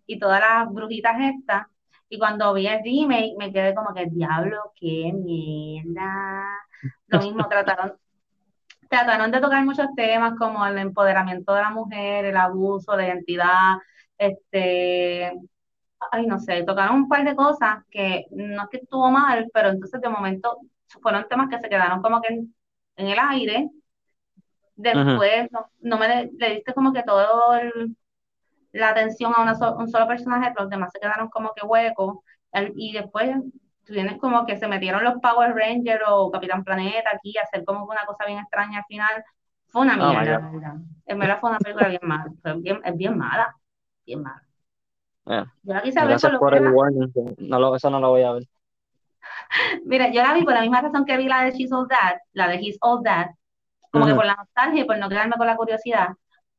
y 0.05 0.19
todas 0.19 0.39
las 0.41 0.69
brujitas 0.71 1.15
estas. 1.21 1.67
Y 2.13 2.19
cuando 2.19 2.53
vi 2.53 2.67
el 2.67 2.83
remake 2.83 3.33
me 3.39 3.51
quedé 3.51 3.73
como 3.73 3.91
que, 3.91 4.05
diablo, 4.05 4.71
qué 4.79 5.11
mierda. 5.11 6.45
Lo 7.07 7.19
mismo 7.19 7.47
trataron, 7.49 7.93
trataron 8.87 9.31
de 9.31 9.41
tocar 9.41 9.65
muchos 9.65 9.87
temas 9.95 10.35
como 10.37 10.63
el 10.63 10.77
empoderamiento 10.77 11.55
de 11.55 11.61
la 11.61 11.71
mujer, 11.71 12.25
el 12.25 12.37
abuso, 12.37 12.95
la 12.95 13.07
identidad, 13.07 13.77
este, 14.15 15.33
ay, 16.11 16.27
no 16.27 16.37
sé, 16.37 16.61
tocaron 16.61 16.97
un 16.97 17.07
par 17.07 17.23
de 17.25 17.35
cosas 17.35 17.83
que 17.89 18.25
no 18.29 18.61
es 18.61 18.69
que 18.69 18.77
estuvo 18.77 19.09
mal, 19.09 19.49
pero 19.51 19.69
entonces 19.69 19.99
de 19.99 20.09
momento 20.09 20.59
fueron 21.01 21.27
temas 21.27 21.49
que 21.49 21.57
se 21.57 21.67
quedaron 21.67 21.99
como 22.03 22.21
que 22.21 22.31
en, 22.31 22.55
en 22.97 23.07
el 23.07 23.17
aire. 23.17 23.71
Después 24.75 25.51
no, 25.51 25.65
no 25.79 25.97
me 25.97 26.07
le, 26.07 26.31
le, 26.37 26.55
diste 26.57 26.75
como 26.75 26.93
que 26.93 27.01
todo 27.01 27.55
el, 27.55 27.97
la 28.73 28.89
atención 28.89 29.33
a 29.35 29.41
una 29.41 29.55
so, 29.55 29.75
un 29.77 29.89
solo 29.89 30.07
personaje, 30.07 30.53
los 30.57 30.69
demás 30.69 30.91
se 30.93 30.99
quedaron 30.99 31.29
como 31.29 31.53
que 31.55 31.65
huecos. 31.65 32.19
Y 32.75 32.93
después 32.93 33.35
tienes 33.85 34.19
como 34.19 34.45
que 34.45 34.57
se 34.57 34.67
metieron 34.67 35.03
los 35.03 35.15
Power 35.21 35.55
Rangers 35.55 36.03
o 36.07 36.31
Capitán 36.31 36.63
Planeta 36.63 37.09
aquí 37.13 37.37
a 37.37 37.43
hacer 37.43 37.65
como 37.65 37.85
una 37.85 38.05
cosa 38.05 38.25
bien 38.25 38.39
extraña 38.39 38.79
al 38.79 38.85
final. 38.85 39.23
Fue 39.67 39.81
una 39.83 39.97
Oh 39.99 40.13
my 40.13 40.25
mierda, 40.25 40.39
la 40.39 40.49
verdad. 40.51 40.75
En 41.05 41.19
verdad 41.19 41.39
fue 41.41 41.49
una 41.51 41.59
película 41.59 41.89
bien 41.89 42.01
mala. 42.03 42.31
Fue 42.41 42.53
bien, 42.59 42.81
es 42.83 42.97
bien 42.97 43.17
mala, 43.17 43.55
bien 44.05 44.21
mala. 44.23 44.43
Yeah. 45.25 45.53
Yo 45.63 45.73
la 45.73 45.81
quise 45.81 46.05
ver 46.05 46.19
por 46.21 46.31
Gracias 46.31 46.31
lo 46.31 46.39
que 46.39 46.43
por 46.45 46.55
el 46.55 46.67
warning. 46.67 47.11
que 47.13 47.35
No 47.39 47.59
lo, 47.59 47.75
eso 47.75 47.89
no 47.89 47.99
lo 47.99 48.09
voy 48.09 48.23
a 48.23 48.33
ver. 48.33 48.43
Mira, 49.85 50.09
yo 50.11 50.21
la 50.21 50.33
vi 50.33 50.43
por 50.43 50.53
la 50.53 50.61
misma 50.61 50.81
razón 50.81 51.05
que 51.05 51.17
vi 51.17 51.27
la 51.27 51.43
de 51.43 51.51
She's 51.51 51.71
All 51.71 51.87
That, 51.87 52.17
la 52.33 52.47
de 52.47 52.55
He's 52.55 52.77
All 52.81 53.03
That, 53.03 53.29
como 53.91 54.05
que 54.05 54.11
Ujú. 54.11 54.19
por 54.19 54.25
la 54.25 54.35
nostalgia 54.35 54.81
y 54.81 54.85
por 54.85 54.97
no 54.97 55.09
quedarme 55.09 55.35
con 55.37 55.47
la 55.47 55.55
curiosidad, 55.55 56.09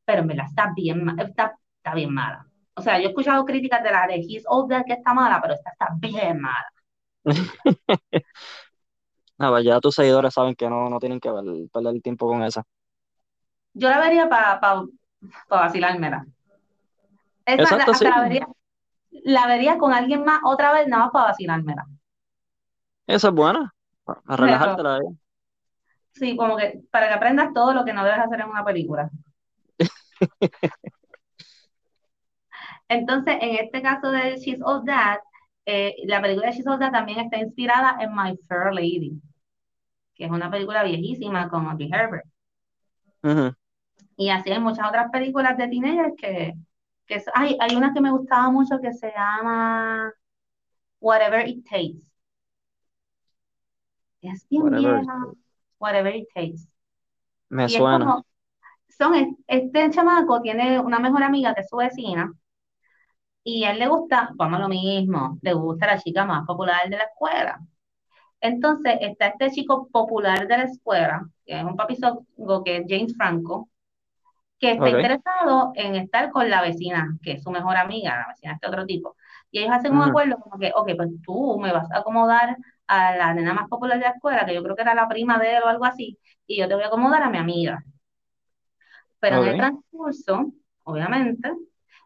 pero 0.05 0.23
en 0.23 0.29
verdad 0.29 0.47
está 0.49 0.73
bien, 0.75 1.15
está, 1.19 1.57
está 1.85 1.95
bien 1.95 2.13
mala. 2.13 2.47
O 2.77 2.83
sea, 2.83 2.99
yo 2.99 3.07
he 3.07 3.09
escuchado 3.09 3.45
críticas 3.45 3.83
de 3.83 3.91
la 3.93 4.07
de 4.07 4.17
He's 4.17 4.45
All 4.49 4.69
That 4.69 4.85
que 4.87 4.95
está 4.95 5.15
mala, 5.15 5.41
pero 5.43 5.55
esta 5.55 5.71
está 5.71 5.89
bien 6.01 6.41
mala. 6.41 6.67
Ah, 9.39 9.51
pues 9.51 9.65
ya 9.65 9.81
tus 9.81 9.95
seguidores 9.95 10.35
saben 10.35 10.55
que 10.57 10.69
no, 10.69 10.89
no 10.91 10.99
tienen 10.99 11.21
que 11.21 11.31
perder 11.73 11.95
el 11.95 12.03
tiempo 12.03 12.27
con 12.29 12.43
esa. 12.43 12.65
Yo 13.75 13.89
la 13.91 14.01
vería 14.01 14.29
para 14.29 14.61
pa, 14.61 14.85
pa 15.49 15.61
vacilármela. 15.61 16.27
Es 17.47 17.59
más, 17.61 17.75
la, 17.77 17.85
Exacto, 17.85 17.95
sí. 17.95 18.05
la 18.05 18.21
vería, 18.21 18.47
la 19.25 19.47
vería 19.49 19.79
con 19.79 19.93
alguien 19.95 20.25
más 20.25 20.41
otra 20.45 20.73
vez, 20.73 20.89
nada 20.89 21.05
más 21.05 21.13
para 21.13 21.27
vacilármela. 21.27 21.87
Esa 23.07 23.29
es 23.29 23.35
buena. 23.35 23.75
A 24.27 24.37
Pero 24.43 24.47
relajártela 24.47 24.97
ahí. 24.97 25.07
sí, 26.13 26.37
como 26.37 26.57
que 26.57 26.83
para 26.91 27.09
que 27.09 27.15
aprendas 27.15 27.53
todo 27.53 27.73
lo 27.75 27.85
que 27.85 27.93
no 27.93 28.05
debes 28.05 28.21
hacer 28.21 28.41
en 28.41 28.49
una 28.49 28.65
película. 28.65 29.11
Entonces, 32.89 33.37
en 33.41 33.65
este 33.65 33.83
caso 33.83 34.11
de 34.11 34.37
She's 34.37 34.61
All 34.63 34.85
That, 34.85 35.19
eh, 35.67 35.95
la 36.05 36.21
película 36.21 36.49
de 36.49 36.53
She's 36.53 36.67
All 36.67 36.79
That 36.79 36.93
también 36.93 37.21
está 37.21 37.39
inspirada 37.39 37.97
en 38.01 38.15
My 38.15 38.37
Fair 38.49 38.73
Lady, 38.73 39.21
que 40.15 40.25
es 40.27 40.31
una 40.31 40.51
película 40.51 40.85
viejísima 40.85 41.49
con 41.49 41.67
Audrey 41.67 41.91
Herbert. 41.93 42.27
Y 44.17 44.31
así 44.31 44.51
hay 44.51 44.61
muchas 44.61 44.87
otras 44.89 45.11
películas 45.11 45.57
de 45.57 45.69
teenagers 45.69 46.15
que, 46.17 46.55
que 47.07 47.23
hay, 47.35 47.57
hay 47.61 47.75
una 47.75 47.93
que 47.93 48.01
me 48.01 48.11
gustaba 48.11 48.51
mucho 48.51 48.79
que 48.81 48.93
se 48.93 49.11
llama 49.11 50.13
Whatever 51.01 51.49
It 51.49 51.65
Takes. 51.69 52.03
Es 54.21 54.47
bien 54.49 54.63
Whatever. 54.63 55.01
vieja. 55.01 55.25
Whatever 55.79 56.17
It 56.17 56.29
Takes. 56.35 56.69
Me 57.49 57.69
suena. 57.69 58.23
son, 58.89 59.37
este 59.47 59.91
chamaco 59.91 60.41
tiene 60.41 60.79
una 60.79 60.99
mejor 60.99 61.23
amiga 61.23 61.55
que 61.55 61.63
es 61.63 61.69
su 61.69 61.77
vecina 61.77 62.33
y 63.45 63.65
a 63.65 63.73
él 63.73 63.79
le 63.81 63.89
gusta, 63.89 64.31
vamos 64.35 64.59
a 64.59 64.63
lo 64.63 64.69
mismo, 64.69 65.39
le 65.43 65.53
gusta 65.55 65.87
la 65.87 65.99
chica 66.01 66.25
más 66.25 66.47
popular 66.47 66.89
de 66.89 66.97
la 66.99 67.05
escuela. 67.05 67.61
Entonces 68.41 68.99
está 69.01 69.29
este 69.29 69.51
chico 69.51 69.89
popular 69.91 70.47
de 70.49 70.59
la 70.59 70.65
escuela, 70.65 71.27
que 71.47 71.59
es 71.59 71.65
un 71.65 71.77
papizongo 71.77 72.65
que 72.65 72.79
es 72.79 72.85
James 72.89 73.15
Franco, 73.17 73.71
que 74.59 74.73
está 74.73 74.91
interesado 74.91 75.73
en 75.75 75.97
estar 75.97 76.31
con 76.31 76.49
la 76.51 76.63
vecina, 76.63 77.19
que 77.23 77.33
es 77.33 77.43
su 77.43 77.51
mejor 77.51 77.77
amiga, 77.77 78.17
la 78.19 78.29
vecina 78.29 78.53
de 78.53 78.55
este 78.57 78.69
otro 78.69 78.87
tipo. 78.87 79.17
Y 79.51 79.61
ellos 79.61 79.73
hacen 79.73 79.95
un 79.95 80.03
acuerdo 80.03 80.39
como 80.39 80.59
que, 80.59 80.73
ok, 80.75 80.91
pues 80.97 81.11
tú 81.23 81.59
me 81.61 81.73
vas 81.73 81.91
a 81.93 81.99
acomodar 81.99 82.57
a 82.87 83.17
la 83.17 83.35
nena 83.35 83.55
más 83.55 83.69
popular 83.69 83.99
de 83.99 84.05
la 84.05 84.11
escuela, 84.13 84.47
que 84.47 84.55
yo 84.55 84.63
creo 84.63 84.77
que 84.77 84.83
era 84.83 84.95
la 84.95 85.09
prima 85.09 85.39
de 85.39 85.57
él 85.57 85.63
o 85.65 85.69
algo 85.69 85.85
así, 85.85 86.19
y 86.47 86.59
yo 86.59 86.69
te 86.69 86.75
voy 86.75 86.85
a 86.85 86.89
acomodar 86.89 87.23
a 87.23 87.31
mi 87.31 87.39
amiga. 87.39 87.85
Pero 89.21 89.37
en 89.37 89.45
el 89.45 89.57
transcurso, 89.57 90.53
obviamente, 90.85 91.51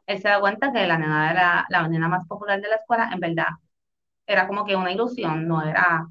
él 0.09 0.21
se 0.23 0.29
da 0.29 0.41
cuenta 0.41 0.73
que 0.73 0.87
la 0.87 0.99
nena 0.99 1.31
era 1.31 1.67
la 1.69 1.87
nena 1.87 2.09
más 2.09 2.27
popular 2.27 2.61
de 2.61 2.69
la 2.69 2.77
escuela, 2.77 3.11
en 3.13 3.21
verdad, 3.21 3.49
era 4.27 4.47
como 4.49 4.65
que 4.65 4.75
una 4.75 4.91
ilusión, 4.91 5.47
no 5.47 5.63
era, 5.63 6.07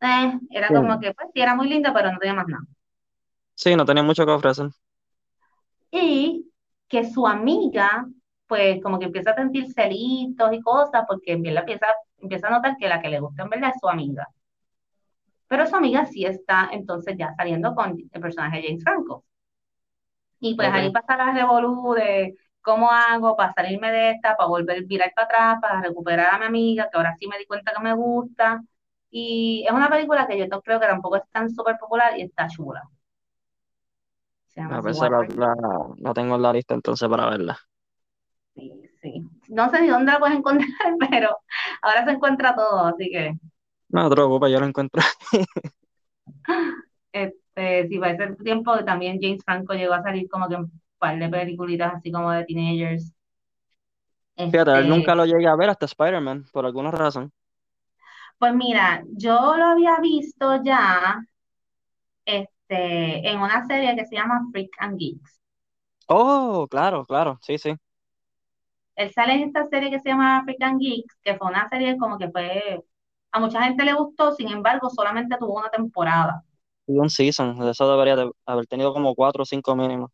eh, 0.00 0.38
era 0.50 0.68
como 0.68 1.00
que, 1.00 1.12
pues 1.12 1.28
sí, 1.34 1.40
era 1.40 1.56
muy 1.56 1.68
linda, 1.68 1.92
pero 1.92 2.12
no 2.12 2.18
tenía 2.18 2.34
más 2.34 2.46
nada. 2.46 2.64
Sí, 3.54 3.74
no 3.74 3.84
tenía 3.84 4.04
mucho 4.04 4.24
que 4.24 4.30
ofrecer. 4.30 4.68
Y 5.90 6.52
que 6.88 7.04
su 7.10 7.26
amiga, 7.26 8.06
pues 8.46 8.80
como 8.80 9.00
que 9.00 9.06
empieza 9.06 9.32
a 9.32 9.34
sentir 9.34 9.72
celitos 9.72 10.52
y 10.52 10.60
cosas, 10.60 11.04
porque 11.08 11.32
empieza, 11.32 11.64
empieza 12.18 12.46
a 12.46 12.50
notar 12.50 12.76
que 12.76 12.88
la 12.88 13.02
que 13.02 13.08
le 13.08 13.18
gusta 13.18 13.42
en 13.42 13.50
verdad 13.50 13.72
es 13.74 13.80
su 13.80 13.88
amiga. 13.88 14.28
Pero 15.48 15.66
su 15.66 15.74
amiga 15.74 16.06
sí 16.06 16.24
está 16.24 16.68
entonces 16.72 17.16
ya 17.18 17.34
saliendo 17.36 17.74
con 17.74 17.96
el 18.12 18.20
personaje 18.20 18.58
de 18.58 18.68
James 18.68 18.84
Franco. 18.84 19.24
Y 20.38 20.54
pues 20.54 20.68
ahí 20.70 20.90
pasa 20.92 21.16
la 21.16 21.32
revolú 21.32 21.94
de 21.94 22.36
cómo 22.66 22.90
hago 22.90 23.36
para 23.36 23.54
salirme 23.54 23.92
de 23.92 24.10
esta, 24.10 24.36
para 24.36 24.48
volver 24.48 24.78
a 24.78 24.86
virar 24.86 25.12
para 25.14 25.26
atrás, 25.26 25.58
para 25.62 25.80
recuperar 25.80 26.34
a 26.34 26.38
mi 26.38 26.46
amiga, 26.46 26.88
que 26.90 26.96
ahora 26.96 27.14
sí 27.16 27.28
me 27.28 27.38
di 27.38 27.46
cuenta 27.46 27.72
que 27.72 27.80
me 27.80 27.94
gusta. 27.94 28.60
Y 29.08 29.64
es 29.64 29.72
una 29.72 29.88
película 29.88 30.26
que 30.26 30.36
yo 30.36 30.60
creo 30.60 30.80
que 30.80 30.86
tampoco 30.88 31.14
es 31.14 31.22
tan 31.30 31.48
súper 31.48 31.78
popular 31.78 32.18
y 32.18 32.22
está 32.22 32.48
chula. 32.48 32.82
A 34.56 34.80
veces 34.80 35.08
la, 35.36 36.12
tengo 36.12 36.34
en 36.34 36.42
la 36.42 36.52
lista 36.52 36.74
entonces 36.74 37.08
para 37.08 37.30
verla. 37.30 37.56
Sí, 38.56 38.72
sí. 39.00 39.22
No 39.48 39.70
sé 39.70 39.82
ni 39.82 39.88
dónde 39.88 40.10
la 40.10 40.18
puedes 40.18 40.36
encontrar, 40.36 40.68
pero 41.10 41.38
ahora 41.82 42.04
se 42.04 42.10
encuentra 42.10 42.56
todo, 42.56 42.84
así 42.86 43.10
que. 43.12 43.32
No 43.90 44.08
te 44.08 44.14
preocupes, 44.16 44.50
yo 44.50 44.58
la 44.58 44.66
encuentro. 44.66 45.00
este, 47.12 47.88
sí, 47.88 47.98
para 48.00 48.12
ese 48.12 48.34
tiempo 48.42 48.84
también 48.84 49.20
James 49.22 49.44
Franco 49.44 49.74
llegó 49.74 49.94
a 49.94 50.02
salir 50.02 50.28
como 50.28 50.48
que 50.48 50.56
par 50.98 51.18
de 51.18 51.28
peliculitas 51.28 51.94
así 51.94 52.10
como 52.10 52.30
de 52.30 52.44
teenagers. 52.44 53.12
Fíjate, 54.36 54.72
él 54.72 54.88
nunca 54.88 55.12
este 55.12 55.16
lo 55.16 55.24
llegué 55.26 55.46
a 55.46 55.56
ver 55.56 55.70
hasta 55.70 55.86
Spider-Man, 55.86 56.46
por 56.52 56.66
alguna 56.66 56.90
razón. 56.90 57.32
Pues 58.38 58.54
mira, 58.54 59.02
yo 59.12 59.56
lo 59.56 59.64
había 59.64 59.98
visto 60.00 60.62
ya, 60.62 61.20
este, 62.26 62.56
este, 62.68 63.28
en 63.28 63.38
una 63.40 63.64
serie 63.66 63.94
que 63.96 64.04
se 64.06 64.16
llama 64.16 64.42
Freak 64.50 64.70
and 64.78 64.98
Geeks. 64.98 65.40
Oh, 66.08 66.66
claro, 66.68 67.04
claro, 67.06 67.38
sí, 67.42 67.58
sí. 67.58 67.74
Él 68.96 69.12
sale 69.12 69.34
en 69.34 69.42
esta 69.42 69.66
serie 69.68 69.90
que 69.90 70.00
se 70.00 70.08
llama 70.08 70.42
Freak 70.44 70.62
and 70.62 70.80
Geeks, 70.80 71.16
que 71.22 71.36
fue 71.36 71.48
una 71.48 71.68
serie 71.68 71.96
como 71.98 72.18
que 72.18 72.30
fue, 72.30 72.82
a 73.32 73.40
mucha 73.40 73.62
gente 73.62 73.84
le 73.84 73.92
gustó, 73.94 74.32
sin 74.32 74.48
embargo, 74.48 74.88
solamente 74.90 75.36
tuvo 75.38 75.58
una 75.58 75.70
temporada. 75.70 76.42
Y 76.86 76.98
un 76.98 77.10
season, 77.10 77.62
eso 77.68 77.90
debería 77.90 78.16
de 78.16 78.30
haber 78.46 78.66
tenido 78.66 78.92
como 78.92 79.14
cuatro 79.14 79.42
o 79.42 79.46
cinco 79.46 79.74
mínimos. 79.76 80.10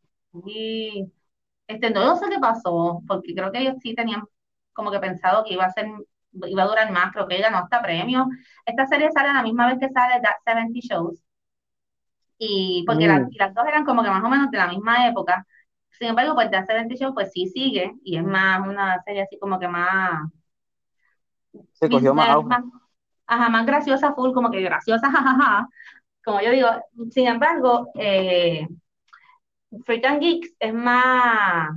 Y 0.47 1.13
este, 1.67 1.91
no 1.91 2.17
sé 2.17 2.29
qué 2.31 2.39
pasó, 2.39 3.03
porque 3.07 3.35
creo 3.35 3.53
que 3.53 3.61
ellos 3.61 3.77
sí 3.83 3.95
tenían 3.95 4.23
como 4.73 4.91
que 4.91 5.01
pensado 5.01 5.45
que 5.45 5.55
iba 5.55 5.65
a 5.65 5.71
ser, 5.71 5.87
iba 6.33 6.63
a 6.63 6.67
durar 6.67 6.91
más, 6.93 7.13
creo 7.13 7.29
que 7.29 7.37
ella 7.37 7.51
no 7.51 7.59
hasta 7.59 7.83
premio. 7.83 8.27
Esta 8.67 8.87
serie 8.87 9.11
sale 9.13 9.29
a 9.31 9.35
la 9.35 9.43
misma 9.43 9.67
vez 9.69 9.79
que 9.79 9.91
sale 9.91 10.21
That 10.23 10.37
70 10.45 10.81
Shows, 10.81 11.23
y 12.45 12.83
porque 12.85 13.07
las, 13.07 13.21
mm. 13.23 13.55
dos 13.55 13.67
eran 13.69 13.85
como 13.85 14.03
que 14.03 14.11
más 14.11 14.25
o 14.25 14.29
menos 14.29 14.51
de 14.51 14.59
la 14.59 14.67
misma 14.67 15.07
época. 15.07 15.47
Sin 15.91 16.09
embargo, 16.09 16.35
pues 16.35 16.51
The 16.51 16.65
70 16.65 16.97
Show 16.97 17.15
pues 17.15 17.31
sí 17.33 17.47
sigue 17.47 17.95
y 18.03 18.17
es 18.17 18.25
más 18.25 18.67
una 18.67 19.01
serie 19.05 19.23
así 19.23 19.39
como 19.39 19.61
que 19.61 19.69
más... 19.69 20.29
Se 21.75 21.89
cogió 21.89 22.13
más, 22.15 22.37
Ajá, 23.27 23.49
más 23.49 23.65
graciosa, 23.65 24.13
full, 24.15 24.33
como 24.33 24.51
que 24.51 24.61
graciosa, 24.61 25.09
jajaja. 25.11 25.69
Como 26.25 26.41
yo 26.41 26.51
digo, 26.51 26.69
sin 27.11 27.29
embargo, 27.29 27.93
eh, 27.95 28.67
Freak 29.85 30.05
and 30.05 30.21
Geeks 30.21 30.55
es 30.59 30.75
más, 30.75 31.71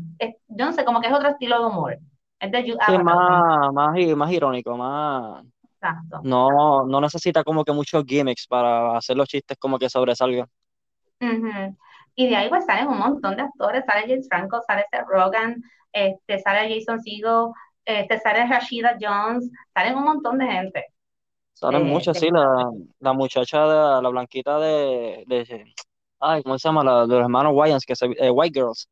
yo 0.47 0.65
no 0.65 0.73
sé, 0.73 0.83
como 0.85 1.01
que 1.01 1.07
es 1.07 1.13
otro 1.13 1.29
estilo 1.29 1.59
de 1.59 1.65
humor. 1.65 1.97
Es 2.39 2.51
de 2.51 2.63
sí, 2.63 2.97
más, 3.03 3.73
más, 3.73 4.15
más 4.15 4.31
irónico, 4.31 4.77
más... 4.77 5.43
No, 6.23 6.85
no 6.85 7.01
necesita 7.01 7.43
como 7.43 7.63
que 7.63 7.71
muchos 7.71 8.03
gimmicks 8.05 8.47
para 8.47 8.97
hacer 8.97 9.15
los 9.15 9.27
chistes 9.27 9.57
como 9.57 9.77
que 9.77 9.89
sobresalgan. 9.89 10.47
Y 12.15 12.29
de 12.29 12.35
ahí 12.35 12.49
pues 12.49 12.65
salen 12.65 12.87
un 12.87 12.97
montón 12.97 13.35
de 13.35 13.43
actores, 13.43 13.83
sale 13.85 14.07
James 14.07 14.27
Franco, 14.27 14.61
sale 14.65 14.85
Seth 14.89 15.05
Rogen, 15.07 15.61
este, 15.91 16.39
sale 16.39 16.73
Jason 16.73 17.01
Segel, 17.01 17.51
este, 17.83 18.19
sale 18.19 18.47
Rashida 18.47 18.97
Jones, 18.99 19.51
salen 19.73 19.95
un 19.95 20.03
montón 20.03 20.37
de 20.37 20.47
gente. 20.47 20.85
Salen 21.53 21.85
muchos, 21.85 22.17
sí, 22.17 22.29
la, 22.31 22.69
la, 22.99 23.13
muchacha, 23.13 23.61
de, 23.61 24.01
la 24.01 24.09
blanquita 24.09 24.59
de, 24.59 25.23
de, 25.27 25.73
ay, 26.25 26.43
¿cómo 26.43 26.57
se 26.57 26.67
llama? 26.67 26.83
La, 26.83 27.01
de 27.01 27.07
los 27.07 27.21
hermanos 27.21 27.53
Wayans, 27.55 27.85
que 27.85 27.95
se, 27.95 28.05
eh, 28.05 28.31
White 28.31 28.59
Girls. 28.59 28.89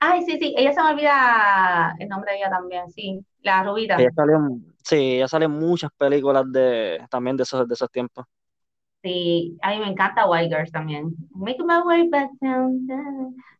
Ay, 0.00 0.22
sí, 0.24 0.38
sí, 0.38 0.54
ella 0.56 0.72
se 0.72 0.82
me 0.82 0.90
olvida 0.90 1.94
el 1.98 2.08
nombre 2.08 2.32
de 2.32 2.38
ella 2.38 2.50
también, 2.50 2.90
sí, 2.90 3.24
la 3.40 3.62
rubita. 3.62 3.96
Ella 3.96 4.10
sí, 4.84 5.16
ella 5.16 5.28
sale 5.28 5.46
en 5.46 5.52
muchas 5.52 5.90
películas 5.96 6.44
de, 6.50 7.04
también 7.10 7.36
de 7.36 7.44
esos, 7.44 7.66
de 7.66 7.74
esos 7.74 7.90
tiempos. 7.90 8.26
Sí, 9.02 9.56
a 9.62 9.70
mí 9.70 9.78
me 9.78 9.88
encanta 9.88 10.28
White 10.28 10.54
Girls 10.54 10.70
también. 10.70 11.14
Make 11.34 11.58
my 11.64 11.80
way 11.84 12.08
back 12.08 12.30
down. 12.40 12.86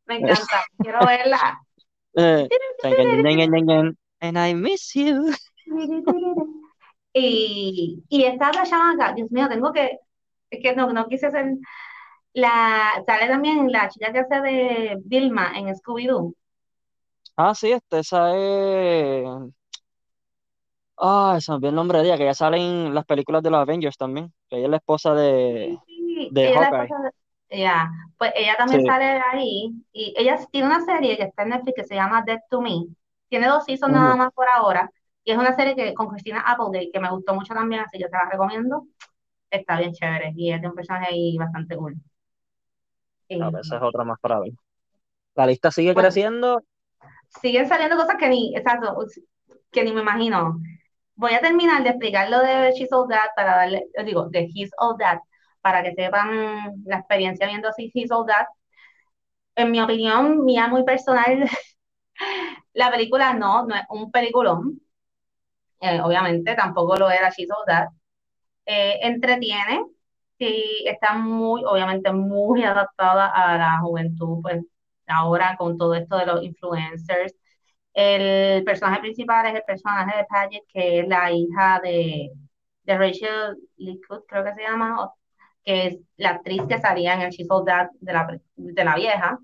Me 0.07 0.17
encanta, 0.17 0.65
quiero 0.79 1.01
verla. 1.07 1.61
Eh, 2.15 2.49
and 4.21 4.39
I 4.39 4.55
miss 4.55 4.93
you. 4.95 5.33
Y, 7.15 8.03
y 8.09 8.25
esta 8.25 8.53
la 8.53 8.65
chamaca, 8.65 9.13
Dios 9.13 9.31
mío, 9.31 9.49
tengo 9.49 9.73
que, 9.73 9.99
es 10.51 10.63
que 10.63 10.75
no, 10.75 10.91
no 10.93 11.09
quise 11.09 11.27
hacer 11.27 11.57
la, 12.35 13.03
sale 13.07 13.29
también 13.29 13.71
la 13.71 13.89
chica 13.89 14.13
que 14.13 14.21
hace 14.21 14.41
de 14.41 14.97
Vilma 15.05 15.53
en 15.57 15.75
Scooby-Doo. 15.75 16.35
Ah, 17.37 17.55
sí, 17.55 17.73
este, 17.73 18.01
esa 18.01 18.37
es. 18.37 19.27
Ah, 20.97 21.39
se 21.41 21.59
me 21.59 21.69
el 21.69 21.75
nombre 21.75 21.99
de 21.99 22.05
ella, 22.05 22.19
que 22.19 22.27
ya 22.27 22.35
sale 22.35 22.59
en 22.59 22.95
las 22.95 23.05
películas 23.05 23.43
de 23.43 23.51
los 23.51 23.61
Avengers 23.61 23.97
también. 23.97 24.33
Que 24.49 24.57
ella 24.57 24.67
es 24.67 24.71
la 24.71 24.77
esposa 24.77 25.15
de, 25.15 25.77
sí, 25.87 26.29
de 26.31 26.49
ella 26.49 26.89
Ya, 27.51 27.91
pues 28.19 28.33
ella 28.37 28.55
también 28.57 28.85
sale 28.87 29.21
ahí. 29.33 29.73
Y 29.93 30.15
ella 30.17 30.39
tiene 30.51 30.69
una 30.69 30.85
serie 30.85 31.17
que 31.17 31.25
está 31.25 31.43
en 31.43 31.51
Netflix 31.51 31.75
que 31.77 31.85
se 31.85 31.95
llama 31.95 32.23
Dead 32.25 32.41
to 32.49 32.61
Me. 32.61 32.87
Tiene 33.29 33.49
dos 33.49 33.65
seasons 33.65 33.93
nada 33.93 34.15
más 34.15 34.33
por 34.33 34.47
ahora. 34.49 34.91
Y 35.25 35.33
es 35.33 35.39
una 35.39 35.55
serie 35.55 35.75
que 35.75 35.95
con 35.95 36.09
Christina 36.09 36.41
Applegate 36.41 36.91
que 36.93 37.01
me 37.01 37.11
gustó 37.11 37.35
mucho 37.35 37.55
también, 37.55 37.83
así 37.83 37.99
que 37.99 38.05
te 38.05 38.17
la 38.17 38.29
recomiendo. 38.31 38.87
Está 39.51 39.79
bien 39.79 39.93
chévere. 39.93 40.33
Y 40.37 40.53
es 40.53 40.61
de 40.61 40.69
un 40.69 40.75
personaje 40.75 41.07
ahí 41.11 41.37
bastante 41.37 41.77
cool. 41.77 41.97
A 43.41 43.51
veces 43.51 43.73
es 43.73 43.83
otra 43.83 44.05
más 44.05 44.19
para 44.21 44.41
ver. 44.41 44.53
La 45.35 45.47
lista 45.47 45.71
sigue 45.71 45.95
creciendo. 45.95 46.63
Siguen 47.41 47.69
saliendo 47.69 47.97
cosas 47.97 48.17
que 48.19 48.29
ni, 48.29 48.55
exacto, 48.55 48.97
que 49.71 49.85
ni 49.85 49.93
me 49.93 50.03
imagino. 50.03 50.61
Voy 51.15 51.35
a 51.35 51.41
terminar 51.41 51.83
de 51.83 51.91
explicar 51.91 52.29
lo 52.29 52.41
de 52.41 52.73
She's 52.73 52.93
All 52.93 53.09
That 53.09 53.31
para 53.35 53.57
darle, 53.57 53.87
digo, 54.05 54.29
de 54.29 54.49
He's 54.53 54.71
All 54.79 54.97
That, 54.99 55.21
para 55.61 55.83
que 55.83 55.95
sepan 55.95 56.75
la 56.85 56.99
experiencia 56.99 57.47
viendo 57.47 57.69
así 57.69 57.91
He's 57.95 58.11
All 58.11 58.27
That. 58.27 58.47
En 59.55 59.71
mi 59.71 59.81
opinión, 59.81 60.45
mía 60.45 60.69
muy 60.69 60.85
personal, 60.85 61.49
la 62.75 62.91
película 62.91 63.35
no, 63.35 63.67
no 63.67 63.75
es 63.75 63.83
un 63.91 64.11
peliculón. 64.11 64.81
Eh, 65.81 66.01
obviamente, 66.01 66.55
tampoco 66.55 66.97
lo 66.97 67.11
era 67.11 67.31
She's 67.31 67.51
All 67.51 67.65
That. 67.67 67.89
Eh, 68.67 68.99
entretiene, 69.03 69.85
sí 70.47 70.85
está 70.87 71.15
muy, 71.15 71.63
obviamente 71.65 72.13
muy 72.13 72.65
adaptada 72.65 73.29
a 73.29 73.59
la 73.59 73.79
juventud, 73.81 74.41
pues 74.43 74.65
ahora 75.07 75.57
con 75.57 75.77
todo 75.79 75.95
esto 75.95 76.17
de 76.19 76.27
los 76.27 76.43
influencers 76.45 77.35
El 77.95 78.65
personaje 78.65 79.01
principal 79.01 79.47
es 79.47 79.55
el 79.57 79.63
personaje 79.67 80.17
de 80.19 80.25
Paget, 80.27 80.63
que 80.73 81.01
es 81.01 81.09
la 81.09 81.31
hija 81.33 81.81
de, 81.83 82.31
de 82.85 82.99
Rachel 82.99 83.57
Likud, 83.77 84.23
creo 84.29 84.45
que 84.45 84.55
se 84.55 84.63
llama, 84.63 85.11
que 85.65 85.87
es 85.89 85.99
la 86.17 86.31
actriz 86.31 86.63
que 86.69 86.79
salía 86.79 87.15
en 87.15 87.23
el 87.23 87.31
She's 87.31 87.49
That 87.49 87.89
de 88.01 88.13
la, 88.13 88.41
de 88.57 88.85
la 88.85 88.97
vieja. 88.97 89.39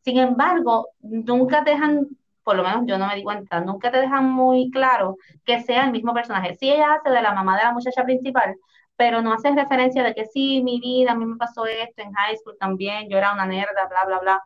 Sin 0.00 0.18
embargo, 0.18 0.88
nunca 1.00 1.62
dejan, 1.62 2.08
por 2.42 2.56
lo 2.56 2.62
menos 2.64 2.82
yo 2.86 2.98
no 2.98 3.06
me 3.06 3.14
di 3.16 3.22
cuenta, 3.22 3.60
nunca 3.60 3.90
te 3.90 3.98
dejan 3.98 4.30
muy 4.30 4.70
claro 4.70 5.16
que 5.44 5.60
sea 5.62 5.84
el 5.84 5.92
mismo 5.92 6.12
personaje. 6.14 6.54
Sí, 6.56 6.70
ella 6.70 6.94
hace 6.94 7.10
de 7.10 7.22
la 7.22 7.34
mamá 7.34 7.56
de 7.58 7.64
la 7.64 7.72
muchacha 7.72 8.04
principal, 8.04 8.56
pero 8.96 9.22
no 9.22 9.32
hace 9.32 9.50
referencia 9.52 10.02
de 10.04 10.14
que 10.14 10.26
sí, 10.26 10.62
mi 10.62 10.80
vida, 10.80 11.12
a 11.12 11.14
mí 11.14 11.24
me 11.26 11.36
pasó 11.36 11.66
esto 11.66 12.02
en 12.02 12.12
high 12.12 12.36
school 12.36 12.56
también, 12.58 13.08
yo 13.08 13.18
era 13.18 13.32
una 13.32 13.46
nerda, 13.46 13.86
bla, 13.88 14.04
bla, 14.06 14.18
bla. 14.20 14.42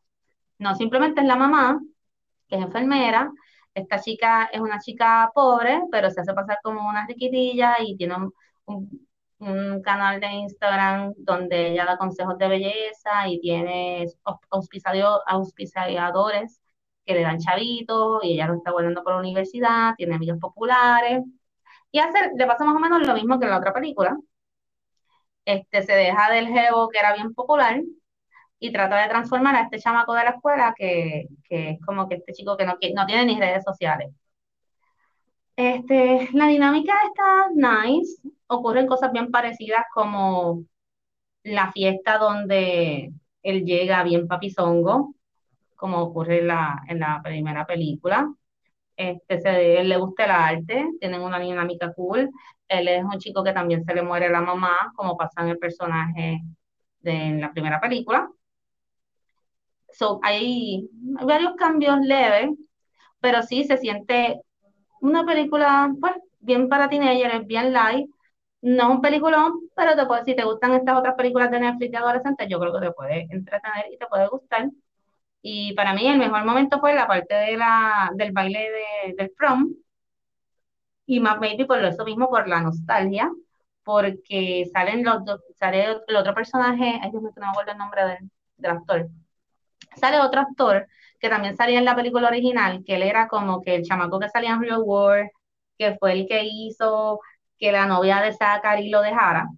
No, 0.59 0.75
simplemente 0.75 1.21
es 1.21 1.27
la 1.27 1.37
mamá, 1.37 1.81
que 2.49 2.57
es 2.57 2.63
enfermera. 2.63 3.31
Esta 3.75 4.01
chica 4.01 4.47
es 4.53 4.61
una 4.61 4.79
chica 4.81 5.31
pobre, 5.35 5.83
pero 5.93 6.11
se 6.11 6.21
hace 6.21 6.35
pasar 6.35 6.59
como 6.63 6.89
una 6.89 7.07
riquitilla 7.07 7.77
y 7.81 7.97
tiene 7.97 8.17
un, 8.67 9.07
canal 9.85 10.19
de 10.21 10.29
Instagram 10.29 11.13
donde 11.19 11.73
ella 11.73 11.85
da 11.85 11.99
consejos 11.99 12.39
de 12.39 12.49
belleza 12.49 13.29
y 13.29 13.39
tiene 13.41 14.07
auspiciadores 15.27 16.61
que 17.05 17.15
le 17.15 17.23
dan 17.23 17.39
chavitos 17.39 18.25
y 18.25 18.35
ella 18.35 18.47
lo 18.49 18.55
está 18.55 18.73
volviendo 18.73 19.03
por 19.05 19.13
la 19.15 19.21
universidad, 19.21 19.95
tiene 19.97 20.15
amigos 20.17 20.39
populares 20.41 21.23
y 21.91 21.99
hace, 21.99 22.19
le 22.37 22.47
pasa 22.47 22.65
más 22.65 22.77
o 22.77 22.79
menos 22.79 23.07
lo 23.07 23.15
mismo 23.15 23.39
que 23.39 23.47
en 23.47 23.53
la 23.53 23.59
otra 23.59 23.73
película. 23.73 24.17
Este, 25.47 25.83
se 25.83 25.93
deja 25.93 26.31
del 26.33 26.49
jevo 26.49 26.89
que 26.89 26.99
era 26.99 27.15
bien 27.15 27.33
popular 27.33 27.81
y 28.59 28.73
trata 28.73 29.01
de 29.01 29.09
transformar 29.09 29.55
a 29.57 29.63
este 29.63 29.79
chamaco 29.79 30.13
de 30.15 30.25
la 30.25 30.31
escuela 30.31 30.75
que, 30.77 31.29
que 31.49 31.71
es 31.71 31.81
como 31.83 32.09
que 32.09 32.17
este 32.17 32.33
chico 32.33 32.57
que 32.57 32.67
no, 32.67 32.77
tiene 33.07 33.25
ni 33.25 33.39
redes 33.39 33.63
sociales. 33.65 34.13
Este, 35.57 36.29
la 36.33 36.49
dinámica 36.49 36.93
está 37.07 37.49
nice, 37.55 38.21
ocurren 38.49 38.87
cosas 38.87 39.13
bien 39.13 39.31
parecidas 39.31 39.85
como 39.95 40.65
la 41.45 41.73
fiesta 41.73 42.19
donde 42.19 43.13
él 43.43 43.65
llega 43.65 44.03
bien 44.03 44.27
papizongo, 44.27 45.15
como 45.77 46.03
ocurre 46.03 46.41
en 46.41 46.49
la, 46.49 46.83
en 46.89 47.01
la 47.01 47.21
primera 47.23 47.67
película. 47.67 48.29
Este, 48.97 49.41
se, 49.41 49.81
él 49.81 49.89
le 49.89 49.99
gusta 49.99 50.25
el 50.25 50.31
arte, 50.31 50.89
tienen 51.01 51.21
una 51.23 51.39
dinámica 51.39 51.93
cool. 51.95 52.31
Él 52.69 52.89
es 52.89 53.05
un 53.05 53.19
chico 53.19 53.45
que 53.45 53.53
también 53.53 53.85
se 53.85 53.95
le 53.95 54.03
muere 54.03 54.29
la 54.31 54.41
mamá, 54.41 54.77
como 54.97 55.17
pasa 55.17 55.43
en 55.43 55.49
el 55.49 55.59
personaje 55.59 56.41
de 57.01 57.39
la 57.41 57.53
primera 57.53 57.81
película. 57.81 58.29
So, 59.93 60.21
hay 60.23 60.89
varios 61.25 61.55
cambios 61.57 61.99
leves, 62.01 62.51
pero 63.21 63.43
sí 63.43 63.65
se 63.65 63.79
siente 63.79 64.41
una 65.01 65.25
película, 65.27 65.93
pues, 66.01 66.15
bien 66.41 66.69
para 66.69 66.89
teenagers, 66.89 67.47
bien 67.47 67.73
light. 67.73 68.09
No 68.63 68.85
es 68.85 68.91
un 68.97 69.01
peliculón, 69.03 69.55
pero 69.77 69.97
te 69.97 70.07
puede, 70.07 70.25
si 70.25 70.37
te 70.37 70.45
gustan 70.45 70.75
estas 70.75 70.99
otras 70.99 71.15
películas 71.17 71.51
de 71.51 71.61
Netflix 71.61 71.93
de 71.93 71.99
adolescentes, 71.99 72.49
yo 72.51 72.61
creo 72.61 72.73
que 72.75 72.87
te 72.89 72.93
puede 72.93 73.23
entretener 73.31 73.87
y 73.93 73.99
te 73.99 74.07
puede 74.09 74.29
gustar. 74.29 74.71
Y 75.49 75.75
para 75.75 75.95
mí 75.95 76.09
el 76.09 76.19
mejor 76.19 76.45
momento 76.45 76.81
fue 76.81 76.93
la 76.93 77.07
parte 77.07 77.33
de 77.35 77.57
la, 77.57 78.11
del 78.15 78.33
baile 78.33 78.69
de, 78.69 79.15
del 79.15 79.31
prom. 79.31 79.75
Y 81.07 81.21
más 81.21 81.39
maybe 81.39 81.67
por 81.67 81.85
eso 81.85 82.05
mismo, 82.05 82.29
por 82.29 82.49
la 82.49 82.61
nostalgia, 82.61 83.31
porque 83.85 84.69
salen 84.73 85.05
los 85.05 85.23
sale 85.57 85.99
el 86.09 86.17
otro 86.17 86.35
personaje, 86.35 86.99
ay 87.01 87.11
Dios 87.13 87.23
mío, 87.23 87.33
no 87.37 87.47
me 87.47 87.51
acuerdo 87.51 87.73
el 87.73 87.79
nombre 87.79 88.05
del, 88.07 88.31
del 88.57 88.71
actor. 88.73 89.09
Sale 89.97 90.21
otro 90.21 90.41
actor 90.41 90.89
que 91.21 91.29
también 91.29 91.57
salía 91.57 91.79
en 91.79 91.85
la 91.85 91.97
película 91.97 92.29
original, 92.29 92.83
que 92.85 92.97
él 92.97 93.03
era 93.05 93.29
como 93.29 93.63
que 93.63 93.77
el 93.77 93.85
chamaco 93.85 94.19
que 94.19 94.29
salía 94.29 94.51
en 94.51 94.63
Real 94.63 94.83
War, 94.85 95.31
que 95.79 95.97
fue 95.99 96.13
el 96.13 96.27
que 96.27 96.43
hizo 96.45 97.21
que 97.59 97.73
la 97.73 97.87
novia 97.87 98.21
de 98.21 98.33
Zachary 98.33 98.91
lo 98.91 99.01
dejara, 99.03 99.49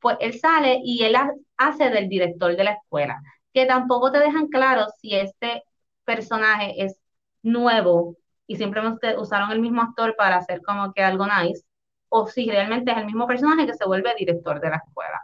pues 0.00 0.18
él 0.20 0.38
sale 0.38 0.80
y 0.84 1.04
él 1.04 1.16
hace 1.56 1.90
del 1.90 2.08
director 2.08 2.54
de 2.56 2.64
la 2.64 2.72
escuela, 2.72 3.20
que 3.54 3.66
tampoco 3.66 4.12
te 4.12 4.18
dejan 4.18 4.48
claro 4.48 4.86
si 5.00 5.14
este 5.14 5.62
personaje 6.04 6.84
es 6.84 6.98
nuevo 7.42 8.16
y 8.46 8.56
simplemente 8.56 9.16
usaron 9.16 9.52
el 9.52 9.60
mismo 9.60 9.82
actor 9.82 10.16
para 10.16 10.36
hacer 10.36 10.60
como 10.62 10.92
que 10.92 11.02
algo 11.02 11.26
nice, 11.26 11.64
o 12.08 12.26
si 12.28 12.50
realmente 12.50 12.92
es 12.92 12.98
el 12.98 13.06
mismo 13.06 13.26
personaje 13.26 13.66
que 13.66 13.74
se 13.74 13.86
vuelve 13.86 14.14
director 14.18 14.60
de 14.60 14.70
la 14.70 14.76
escuela. 14.76 15.22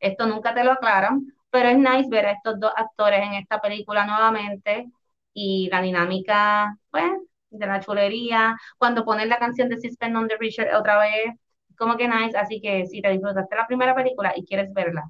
Esto 0.00 0.26
nunca 0.26 0.54
te 0.54 0.64
lo 0.64 0.72
aclaran, 0.72 1.26
pero 1.50 1.68
es 1.70 1.78
nice 1.78 2.08
ver 2.10 2.26
a 2.26 2.32
estos 2.32 2.60
dos 2.60 2.72
actores 2.76 3.22
en 3.22 3.34
esta 3.34 3.60
película 3.60 4.06
nuevamente 4.06 4.86
y 5.32 5.68
la 5.70 5.82
dinámica, 5.82 6.76
pues, 6.90 7.10
de 7.50 7.66
la 7.66 7.80
chulería, 7.80 8.56
cuando 8.78 9.04
ponen 9.04 9.28
la 9.28 9.38
canción 9.38 9.68
de 9.68 9.78
Sixpence 9.78 10.16
on 10.16 10.28
the 10.28 10.36
Richard 10.38 10.74
otra 10.76 10.98
vez, 10.98 11.34
como 11.78 11.96
que 11.96 12.08
nice, 12.08 12.36
así 12.36 12.60
que 12.60 12.86
si 12.86 13.00
te 13.02 13.10
disfrutaste 13.10 13.56
la 13.56 13.66
primera 13.66 13.94
película 13.94 14.32
y 14.36 14.44
quieres 14.44 14.72
verla 14.72 15.04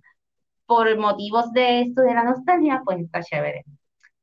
por 0.66 0.96
motivos 0.98 1.52
de 1.52 1.82
esto 1.82 2.02
de 2.02 2.14
la 2.14 2.24
nostalgia, 2.24 2.82
pues 2.84 3.00
está 3.00 3.22
chévere. 3.22 3.64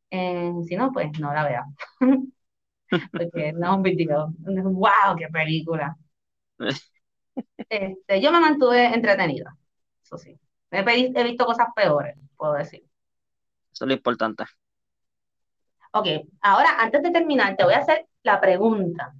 Eh, 0.10 0.52
si 0.68 0.76
no, 0.76 0.92
pues 0.92 1.18
no 1.20 1.34
la 1.34 1.44
veas. 1.46 1.66
Porque 3.12 3.54
no 3.54 3.72
es 3.72 3.78
un 3.78 3.84
video. 3.84 4.34
¡Wow! 4.39 5.16
¡Qué 5.18 5.28
película! 5.28 5.96
Este, 7.70 8.22
yo 8.22 8.32
me 8.32 8.39
mantuve 8.39 8.94
entretenida, 8.94 9.56
eso 10.04 10.18
sí. 10.18 10.38
He, 10.72 11.24
visto 11.24 11.46
cosas 11.46 11.68
peores, 11.76 12.16
puedo 12.36 12.54
decir. 12.54 12.84
Eso 13.72 13.86
es 13.86 13.88
lo 13.88 13.94
importante. 13.94 14.44
Ok, 15.94 16.08
ahora 16.42 16.78
antes 16.80 17.02
de 17.02 17.12
terminar, 17.12 17.56
te 17.56 17.64
voy 17.64 17.74
a 17.74 17.80
hacer 17.80 18.08
la 18.24 18.39
pregunta. 18.39 19.14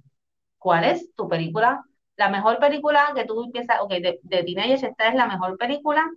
¿Cuál 0.58 0.84
es 0.84 1.14
tu 1.14 1.28
película? 1.28 1.84
La 2.16 2.28
mejor 2.28 2.58
película 2.58 3.12
que 3.14 3.24
tú 3.24 3.50
piensas, 3.50 3.80
ok, 3.80 3.90
de, 3.90 4.20
de 4.22 4.44
Teenagers, 4.44 4.82
¿esta 4.82 5.08
es 5.08 5.14
la 5.14 5.26
mejor 5.26 5.56
película 5.56 6.10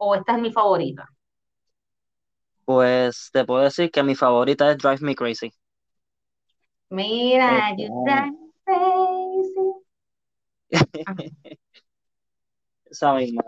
o 0.00 0.14
esta 0.14 0.34
es 0.36 0.42
mi 0.42 0.50
favorita? 0.50 1.06
Pues 2.64 3.30
te 3.32 3.44
puedo 3.44 3.62
decir 3.62 3.90
que 3.90 4.02
mi 4.02 4.14
favorita 4.14 4.70
es 4.70 4.78
Drive 4.78 5.00
Me 5.00 5.14
Crazy. 5.14 5.52
Mira, 6.88 7.74
you 7.76 7.88
drive 8.04 8.32
me 8.32 8.50
crazy. 8.64 9.74
esa 12.90 13.14
misma, 13.14 13.42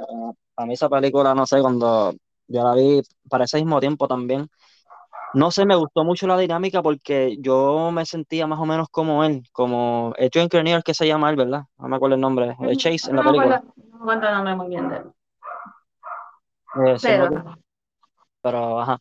a 0.57 0.67
mí 0.67 0.75
esa 0.75 0.89
película, 0.89 1.35
no 1.35 1.47
sé, 1.47 1.61
cuando 1.61 2.13
yo 2.47 2.63
la 2.63 2.75
vi 2.75 3.01
para 3.29 3.45
ese 3.45 3.57
mismo 3.59 3.81
tiempo 3.81 4.07
también, 4.07 4.49
no 5.35 5.51
sé, 5.51 5.65
me 5.65 5.75
gustó 5.75 6.05
mucho 6.05 6.27
la 6.27 6.37
dinámica 6.37 6.83
porque 6.83 7.37
yo 7.41 7.91
me 7.91 8.05
sentía 8.05 8.47
más 8.47 8.61
o 8.61 8.67
menos 8.67 8.89
como 8.91 9.25
él, 9.25 9.43
como 9.53 10.13
el 10.19 10.31
John 10.33 10.49
Cranier 10.49 10.83
que 10.83 10.95
se 10.95 11.07
llama 11.07 11.31
él, 11.31 11.37
¿verdad? 11.37 11.63
No 11.79 11.89
me 11.89 11.97
acuerdo 11.97 12.17
el 12.17 12.21
nombre, 12.21 12.55
de 12.59 12.77
Chase 12.77 13.11
en 13.11 13.17
la 13.17 13.23
película. 13.23 13.65
No 13.77 14.05
me 14.05 14.13
acuerdo 14.13 14.29
el 14.29 14.35
nombre 14.35 14.57
muy 14.57 14.69
bien 14.69 14.89
de 14.91 14.97
él. 14.97 15.13
Eh, 16.75 16.97
pero, 17.03 17.57
pero, 18.41 18.81
ajá, 18.81 18.99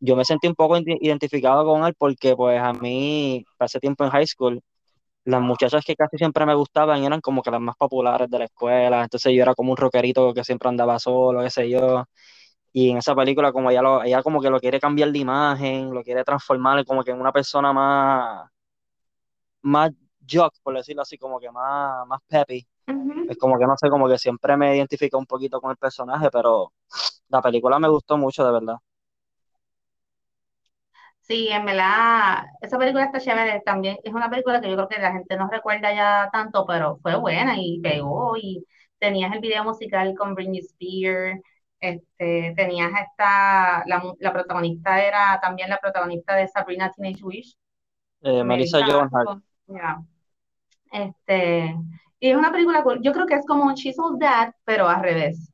yo 0.00 0.16
me 0.16 0.24
sentí 0.24 0.46
un 0.46 0.54
poco 0.54 0.76
identificado 0.78 1.64
con 1.64 1.84
él 1.84 1.94
porque 1.96 2.36
pues 2.36 2.60
a 2.60 2.72
mí, 2.72 3.44
ese 3.58 3.80
tiempo 3.80 4.04
en 4.04 4.10
high 4.10 4.26
school, 4.26 4.60
las 5.24 5.40
muchachas 5.40 5.84
que 5.84 5.96
casi 5.96 6.16
siempre 6.16 6.46
me 6.46 6.54
gustaban 6.54 7.02
eran 7.04 7.20
como 7.20 7.42
que 7.42 7.50
las 7.50 7.60
más 7.60 7.76
populares 7.76 8.30
de 8.30 8.38
la 8.38 8.44
escuela, 8.46 9.02
entonces 9.02 9.32
yo 9.34 9.42
era 9.42 9.54
como 9.54 9.72
un 9.72 9.76
rockerito 9.76 10.32
que 10.32 10.44
siempre 10.44 10.68
andaba 10.68 10.98
solo, 10.98 11.42
qué 11.42 11.50
sé 11.50 11.68
yo, 11.68 12.04
y 12.72 12.90
en 12.90 12.98
esa 12.98 13.14
película 13.14 13.52
como 13.52 13.70
ella, 13.70 13.82
lo, 13.82 14.02
ella 14.02 14.22
como 14.22 14.40
que 14.40 14.50
lo 14.50 14.60
quiere 14.60 14.80
cambiar 14.80 15.10
de 15.10 15.18
imagen, 15.18 15.90
lo 15.92 16.02
quiere 16.02 16.24
transformar 16.24 16.84
como 16.84 17.02
que 17.02 17.10
en 17.10 17.20
una 17.20 17.32
persona 17.32 17.72
más, 17.72 18.50
más 19.62 19.92
jock, 20.30 20.54
por 20.62 20.76
decirlo 20.76 21.02
así, 21.02 21.18
como 21.18 21.40
que 21.40 21.50
más, 21.50 22.06
más 22.06 22.20
peppy. 22.28 22.66
Es 23.28 23.36
como 23.36 23.58
que 23.58 23.66
no 23.66 23.76
sé, 23.76 23.90
como 23.90 24.08
que 24.08 24.18
siempre 24.18 24.56
me 24.56 24.76
identifica 24.76 25.18
un 25.18 25.26
poquito 25.26 25.60
con 25.60 25.70
el 25.70 25.76
personaje, 25.76 26.30
pero 26.30 26.72
la 27.28 27.42
película 27.42 27.78
me 27.78 27.88
gustó 27.88 28.16
mucho, 28.16 28.44
de 28.44 28.52
verdad. 28.52 28.76
Sí, 31.20 31.48
en 31.48 31.66
verdad, 31.66 32.44
esa 32.62 32.78
película 32.78 33.04
está 33.04 33.20
chévere 33.20 33.60
también. 33.60 33.98
Es 34.02 34.14
una 34.14 34.30
película 34.30 34.62
que 34.62 34.70
yo 34.70 34.76
creo 34.76 34.88
que 34.88 34.98
la 34.98 35.12
gente 35.12 35.36
no 35.36 35.48
recuerda 35.50 35.92
ya 35.94 36.30
tanto, 36.32 36.64
pero 36.64 36.98
fue 37.02 37.16
buena 37.16 37.54
y 37.58 37.80
pegó. 37.82 38.34
Y 38.38 38.64
tenías 38.98 39.34
el 39.34 39.40
video 39.40 39.62
musical 39.62 40.14
con 40.16 40.34
Britney 40.34 40.60
Spears. 40.60 41.38
Este, 41.80 42.54
tenías 42.56 42.90
esta, 43.02 43.84
la, 43.86 44.02
la 44.18 44.32
protagonista 44.32 45.04
era 45.04 45.38
también 45.40 45.68
la 45.68 45.78
protagonista 45.78 46.34
de 46.34 46.48
Sabrina 46.48 46.90
Teenage 46.90 47.22
Wish. 47.22 47.58
Eh, 48.22 48.42
Melissa 48.42 48.78
Hart. 48.78 49.42
Este, 50.90 51.76
y 52.20 52.30
es 52.30 52.36
una 52.36 52.50
película, 52.50 52.84
yo 53.00 53.12
creo 53.12 53.26
que 53.26 53.34
es 53.34 53.46
como 53.46 53.72
She's 53.74 53.98
All 53.98 54.18
That, 54.18 54.52
pero 54.64 54.88
al 54.88 55.02
revés. 55.02 55.52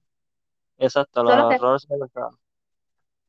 Exacto, 0.78 1.22
los 1.22 1.52
errores 1.52 1.86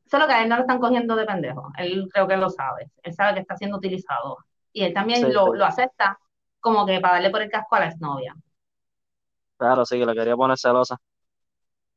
Solo 0.06 0.26
que 0.26 0.32
a 0.32 0.42
él 0.42 0.48
no 0.48 0.56
lo 0.56 0.62
están 0.62 0.78
cogiendo 0.78 1.16
de 1.16 1.26
pendejo. 1.26 1.72
Él 1.76 2.08
creo 2.12 2.28
que 2.28 2.36
lo 2.36 2.48
sabe. 2.48 2.90
Él 3.02 3.12
sabe 3.12 3.34
que 3.34 3.40
está 3.40 3.56
siendo 3.56 3.76
utilizado. 3.76 4.38
Y 4.72 4.84
él 4.84 4.94
también 4.94 5.32
lo, 5.32 5.52
acepta 5.64 6.18
como 6.60 6.86
que 6.86 7.00
para 7.00 7.14
darle 7.14 7.30
por 7.30 7.42
el 7.42 7.50
casco 7.50 7.74
a 7.74 7.80
la 7.80 7.86
exnovia. 7.86 8.34
Claro, 9.56 9.84
sí, 9.84 9.98
que 9.98 10.06
le 10.06 10.14
quería 10.14 10.36
poner 10.36 10.56
celosa. 10.58 10.96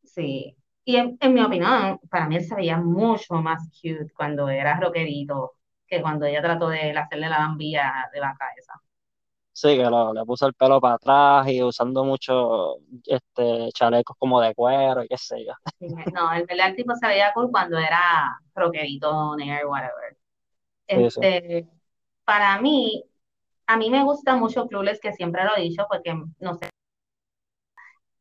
Sí. 0.03 0.55
Y 0.85 0.95
en, 0.95 1.17
mi 1.33 1.41
opinión, 1.41 1.99
para 2.09 2.27
mí 2.27 2.37
él 2.37 2.43
se 2.43 2.55
veía 2.55 2.77
mucho 2.77 3.35
más 3.35 3.69
cute 3.79 4.11
cuando 4.15 4.49
era 4.49 4.79
rockerito 4.79 5.53
que 5.85 6.01
cuando 6.01 6.25
ella 6.25 6.41
trató 6.41 6.69
de 6.69 6.97
hacerle 6.97 7.29
la 7.29 7.39
bambilla 7.39 8.09
de 8.11 8.19
vaca 8.19 8.45
esa. 8.57 8.73
Sí, 9.51 9.75
que 9.75 9.83
lo, 9.83 10.13
le 10.13 10.23
puso 10.25 10.47
el 10.47 10.53
pelo 10.53 10.79
para 10.79 10.95
atrás 10.95 11.47
y 11.49 11.61
usando 11.61 12.05
muchos 12.05 12.77
este, 13.05 13.71
chalecos 13.73 14.15
como 14.17 14.39
de 14.39 14.55
cuero 14.55 15.03
y 15.03 15.07
qué 15.07 15.17
sé 15.17 15.45
yo. 15.45 15.53
no, 16.13 16.31
el, 16.33 16.45
el 16.49 16.75
tipo 16.75 16.95
se 16.95 17.07
veía 17.07 17.33
cool 17.33 17.49
cuando 17.51 17.77
era 17.77 18.39
rockerito, 18.55 19.35
nerd, 19.35 19.67
whatever. 19.67 20.17
Este, 20.87 21.67
Para 22.23 22.59
mí, 22.61 23.03
a 23.67 23.77
mí 23.77 23.89
me 23.89 24.03
gusta 24.03 24.35
mucho 24.35 24.67
Clueless, 24.67 24.99
que 24.99 25.13
siempre 25.13 25.43
lo 25.43 25.57
he 25.57 25.61
dicho, 25.61 25.85
porque 25.89 26.13
no 26.39 26.55
sé, 26.55 26.69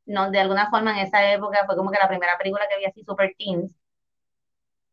no, 0.06 0.30
de 0.30 0.40
alguna 0.40 0.68
forma 0.70 0.92
en 0.92 1.06
esa 1.06 1.32
época 1.32 1.64
fue 1.66 1.76
como 1.76 1.90
que 1.90 1.98
la 1.98 2.08
primera 2.08 2.36
película 2.38 2.66
que 2.68 2.78
vi 2.78 2.84
así 2.86 3.04
super 3.04 3.34
teens. 3.38 3.70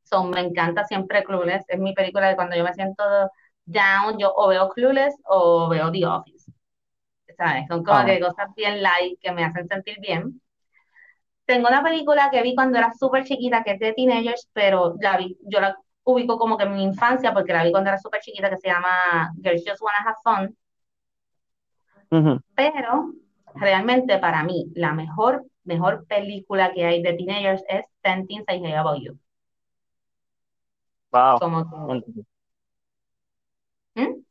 So, 0.03 0.23
me 0.23 0.39
encanta 0.41 0.85
siempre 0.85 1.23
Clueless, 1.23 1.65
es 1.67 1.79
mi 1.79 1.93
película 1.93 2.27
de 2.29 2.35
cuando 2.35 2.55
yo 2.55 2.63
me 2.63 2.73
siento 2.73 3.03
down, 3.65 4.17
yo 4.17 4.33
o 4.35 4.47
veo 4.47 4.69
Clueless 4.69 5.15
o 5.25 5.69
veo 5.69 5.91
The 5.91 6.05
Office. 6.05 6.51
¿Sabes? 7.37 7.65
Son 7.67 7.83
como 7.83 7.99
ah. 7.99 8.05
que 8.05 8.19
cosas 8.19 8.47
bien 8.55 8.81
light 8.81 9.19
que 9.19 9.31
me 9.31 9.43
hacen 9.43 9.67
sentir 9.67 9.99
bien. 9.99 10.41
Tengo 11.45 11.67
una 11.67 11.83
película 11.83 12.29
que 12.31 12.41
vi 12.41 12.55
cuando 12.55 12.77
era 12.77 12.93
súper 12.93 13.23
chiquita, 13.23 13.63
que 13.63 13.71
es 13.71 13.79
de 13.79 13.93
teenagers, 13.93 14.49
pero 14.53 14.95
la 14.99 15.17
vi, 15.17 15.37
yo 15.41 15.59
la 15.59 15.77
ubico 16.03 16.37
como 16.37 16.57
que 16.57 16.63
en 16.63 16.73
mi 16.73 16.83
infancia, 16.83 17.33
porque 17.33 17.53
la 17.53 17.63
vi 17.63 17.71
cuando 17.71 17.89
era 17.89 17.99
súper 17.99 18.21
chiquita, 18.21 18.49
que 18.49 18.57
se 18.57 18.69
llama 18.69 19.31
Girls 19.41 19.63
Just 19.67 19.81
Wanna 19.81 20.05
Have 20.05 20.17
Fun. 20.23 20.57
Pero 22.55 23.11
realmente 23.55 24.17
para 24.19 24.43
mí, 24.43 24.71
la 24.75 24.93
mejor, 24.93 25.45
mejor 25.63 26.05
película 26.07 26.71
que 26.71 26.85
hay 26.85 27.01
de 27.01 27.13
teenagers 27.13 27.63
es 27.67 27.85
Ten 28.01 28.25
Things 28.25 28.45
I 28.47 28.55
Hate 28.55 28.75
About 28.75 29.01
You. 29.01 29.19
Wow. 31.11 31.39
Como 31.39 31.65
¿Mm? 33.95 34.23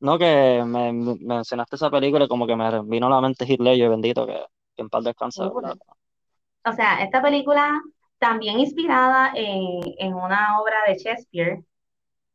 No, 0.00 0.18
que 0.18 0.62
me, 0.64 0.92
mencionaste 0.92 1.76
esa 1.76 1.90
película 1.90 2.24
y 2.24 2.28
como 2.28 2.46
que 2.46 2.54
me 2.56 2.82
vino 2.84 3.06
a 3.06 3.10
la 3.10 3.20
mente 3.20 3.44
Hitler, 3.46 3.88
bendito, 3.88 4.26
que, 4.26 4.44
que 4.76 4.82
en 4.82 4.88
paz 4.88 5.04
descansa. 5.04 5.46
O 5.46 6.72
sea, 6.72 7.02
esta 7.02 7.20
película 7.20 7.80
también 8.18 8.58
inspirada 8.60 9.32
en, 9.34 10.14
una 10.14 10.60
obra 10.60 10.76
de 10.86 10.98
Shakespeare, 10.98 11.64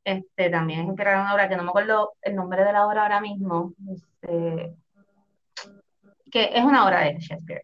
este, 0.03 0.49
también 0.49 0.81
es 0.81 0.87
inspirada 0.87 1.17
en 1.17 1.23
una 1.23 1.33
obra 1.33 1.49
que 1.49 1.55
no 1.55 1.63
me 1.63 1.69
acuerdo 1.69 2.13
el 2.21 2.35
nombre 2.35 2.63
de 2.63 2.73
la 2.73 2.87
obra 2.87 3.03
ahora 3.03 3.21
mismo, 3.21 3.73
este, 3.89 4.75
que 6.31 6.49
es 6.53 6.63
una 6.63 6.85
obra 6.85 7.01
de 7.01 7.19
Shakespeare. 7.19 7.63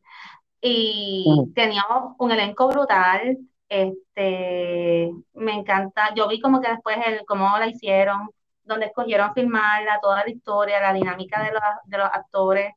Y 0.62 1.52
teníamos 1.56 2.16
un 2.20 2.32
elenco 2.32 2.68
brutal, 2.68 3.38
este, 3.70 5.12
me 5.34 5.54
encanta, 5.54 6.14
yo 6.16 6.28
vi 6.28 6.40
como 6.42 6.62
que 6.62 6.70
después 6.70 6.98
el, 7.06 7.26
cómo 7.26 7.58
la 7.58 7.68
hicieron, 7.68 8.30
donde 8.64 8.88
escogieron 8.88 9.34
filmarla, 9.34 10.00
toda 10.02 10.24
la 10.26 10.30
historia, 10.32 10.80
la 10.82 10.94
dinámica 10.94 11.44
de 11.44 11.52
los, 11.54 11.62
de 11.86 11.98
los 11.98 12.08
actores, 12.08 12.74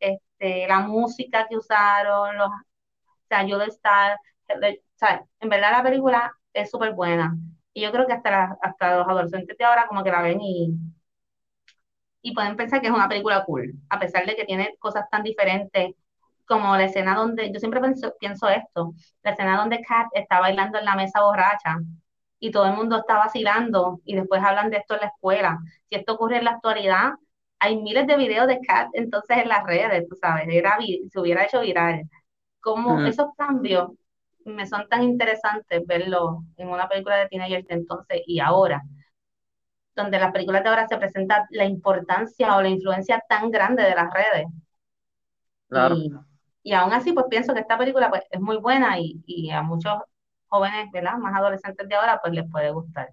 este, 0.00 0.66
la 0.68 0.80
música 0.80 1.46
que 1.48 1.56
usaron, 1.56 2.36
los, 2.38 2.48
o 2.48 2.52
sea, 3.28 3.46
yo 3.46 3.58
de 3.58 3.66
estar, 3.66 4.18
en 5.40 5.48
verdad 5.48 5.72
la 5.72 5.82
película 5.82 6.32
es 6.52 6.70
súper 6.70 6.92
buena. 6.94 7.36
Y 7.72 7.82
yo 7.82 7.92
creo 7.92 8.06
que 8.06 8.14
hasta, 8.14 8.56
hasta 8.62 8.96
los 8.98 9.08
adolescentes 9.08 9.56
de 9.58 9.64
ahora 9.64 9.86
como 9.86 10.02
que 10.02 10.10
la 10.10 10.22
ven 10.22 10.40
y, 10.40 10.72
y 12.22 12.34
pueden 12.34 12.56
pensar 12.56 12.80
que 12.80 12.88
es 12.88 12.92
una 12.92 13.08
película 13.08 13.44
cool, 13.44 13.74
a 13.88 13.98
pesar 13.98 14.26
de 14.26 14.36
que 14.36 14.44
tiene 14.44 14.76
cosas 14.78 15.08
tan 15.10 15.22
diferentes 15.22 15.94
como 16.46 16.76
la 16.76 16.84
escena 16.84 17.14
donde, 17.16 17.52
yo 17.52 17.58
siempre 17.58 17.80
pienso, 17.80 18.14
pienso 18.18 18.48
esto, 18.48 18.94
la 19.22 19.32
escena 19.32 19.58
donde 19.58 19.80
Kat 19.82 20.08
está 20.12 20.40
bailando 20.40 20.78
en 20.78 20.84
la 20.84 20.96
mesa 20.96 21.22
borracha 21.22 21.78
y 22.38 22.50
todo 22.50 22.66
el 22.66 22.74
mundo 22.74 22.98
está 22.98 23.18
vacilando 23.18 24.00
y 24.04 24.14
después 24.16 24.42
hablan 24.42 24.70
de 24.70 24.78
esto 24.78 24.94
en 24.94 25.00
la 25.00 25.06
escuela. 25.08 25.58
Si 25.88 25.96
esto 25.96 26.14
ocurre 26.14 26.38
en 26.38 26.44
la 26.44 26.52
actualidad, 26.52 27.12
hay 27.58 27.80
miles 27.80 28.06
de 28.06 28.16
videos 28.16 28.46
de 28.46 28.60
Kat 28.60 28.88
entonces 28.92 29.38
en 29.38 29.48
las 29.48 29.64
redes, 29.64 30.08
tú 30.08 30.16
sabes, 30.16 30.46
era, 30.48 30.78
se 31.10 31.20
hubiera 31.20 31.44
hecho 31.44 31.60
viral. 31.60 32.02
Como 32.60 33.00
esos 33.06 33.28
cambios 33.36 33.90
me 34.44 34.66
son 34.66 34.88
tan 34.88 35.02
interesantes 35.02 35.84
verlo 35.86 36.44
en 36.56 36.68
una 36.68 36.88
película 36.88 37.16
de 37.16 37.28
teenagers 37.28 37.66
de 37.66 37.74
entonces 37.74 38.22
y 38.26 38.40
ahora, 38.40 38.82
donde 39.94 40.18
las 40.18 40.32
películas 40.32 40.62
de 40.62 40.68
ahora 40.68 40.86
se 40.86 40.98
presenta 40.98 41.46
la 41.50 41.64
importancia 41.64 42.56
o 42.56 42.62
la 42.62 42.68
influencia 42.68 43.22
tan 43.28 43.50
grande 43.50 43.82
de 43.82 43.94
las 43.94 44.12
redes. 44.12 44.46
Claro. 45.68 45.96
Y, 45.96 46.12
aún 46.72 46.92
así, 46.92 47.12
pues 47.12 47.26
pienso 47.30 47.54
que 47.54 47.60
esta 47.60 47.78
película 47.78 48.10
pues, 48.10 48.22
es 48.30 48.40
muy 48.40 48.56
buena 48.56 48.98
y, 48.98 49.50
a 49.50 49.62
muchos 49.62 49.94
jóvenes, 50.46 50.90
¿verdad? 50.92 51.16
Más 51.18 51.34
adolescentes 51.34 51.88
de 51.88 51.94
ahora, 51.94 52.20
pues 52.20 52.34
les 52.34 52.50
puede 52.50 52.70
gustar. 52.72 53.10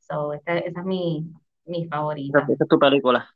So, 0.00 0.32
esa, 0.32 0.58
es 0.58 0.74
mi, 0.84 1.26
mi 1.64 1.86
favorita. 1.86 2.40
Esa 2.48 2.64
es 2.64 2.68
tu 2.68 2.78
película. 2.78 3.28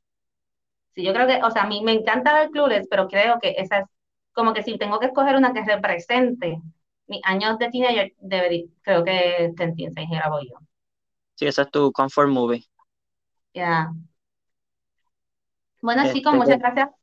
Sí, 0.94 1.04
yo 1.04 1.12
creo 1.12 1.26
que, 1.26 1.42
o 1.42 1.50
sea, 1.50 1.62
a 1.62 1.66
mí 1.66 1.82
me 1.82 1.92
encanta 1.92 2.34
ver 2.34 2.50
Clueless, 2.50 2.88
pero 2.88 3.06
creo 3.08 3.38
que 3.40 3.54
esa 3.58 3.78
es 3.78 3.84
como 4.32 4.52
que 4.52 4.62
si 4.62 4.78
tengo 4.78 4.98
que 4.98 5.06
escoger 5.06 5.36
una 5.36 5.52
que 5.52 5.64
represente 5.64 6.60
mis 7.06 7.20
años 7.24 7.58
de 7.58 7.68
teenager, 7.70 8.12
debería, 8.20 8.66
creo 8.82 9.04
que 9.04 9.52
te 9.56 9.64
entiendes, 9.64 10.06
era 10.10 10.28
voy 10.28 10.48
yo. 10.48 10.56
Sí, 11.34 11.46
esa 11.46 11.62
es 11.62 11.70
tu 11.70 11.90
comfort 11.92 12.28
movie. 12.28 12.64
Ya. 13.54 13.92
Bueno, 15.82 16.02
chicos, 16.12 16.32
este, 16.34 16.44
muchas 16.44 16.58
gracias. 16.58 16.99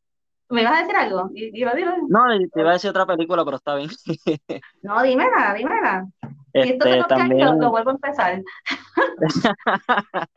¿Me 0.50 0.64
vas 0.64 0.74
a 0.74 0.82
decir 0.82 0.96
algo? 0.96 1.30
Dilo, 1.30 1.72
dilo. 1.76 1.92
No, 2.08 2.24
te 2.54 2.62
iba 2.62 2.70
a 2.70 2.74
decir 2.74 2.90
otra 2.90 3.06
película, 3.06 3.44
pero 3.44 3.58
está 3.58 3.76
bien. 3.76 3.90
no, 4.82 5.04
dímela, 5.04 5.54
dímela. 5.54 6.08
Si 6.54 6.60
esto 6.60 6.86
te 6.86 7.00
este, 7.00 7.16
también... 7.16 7.60
lo 7.60 7.70
vuelvo 7.70 7.90
a 7.90 7.94
empezar. 7.94 8.42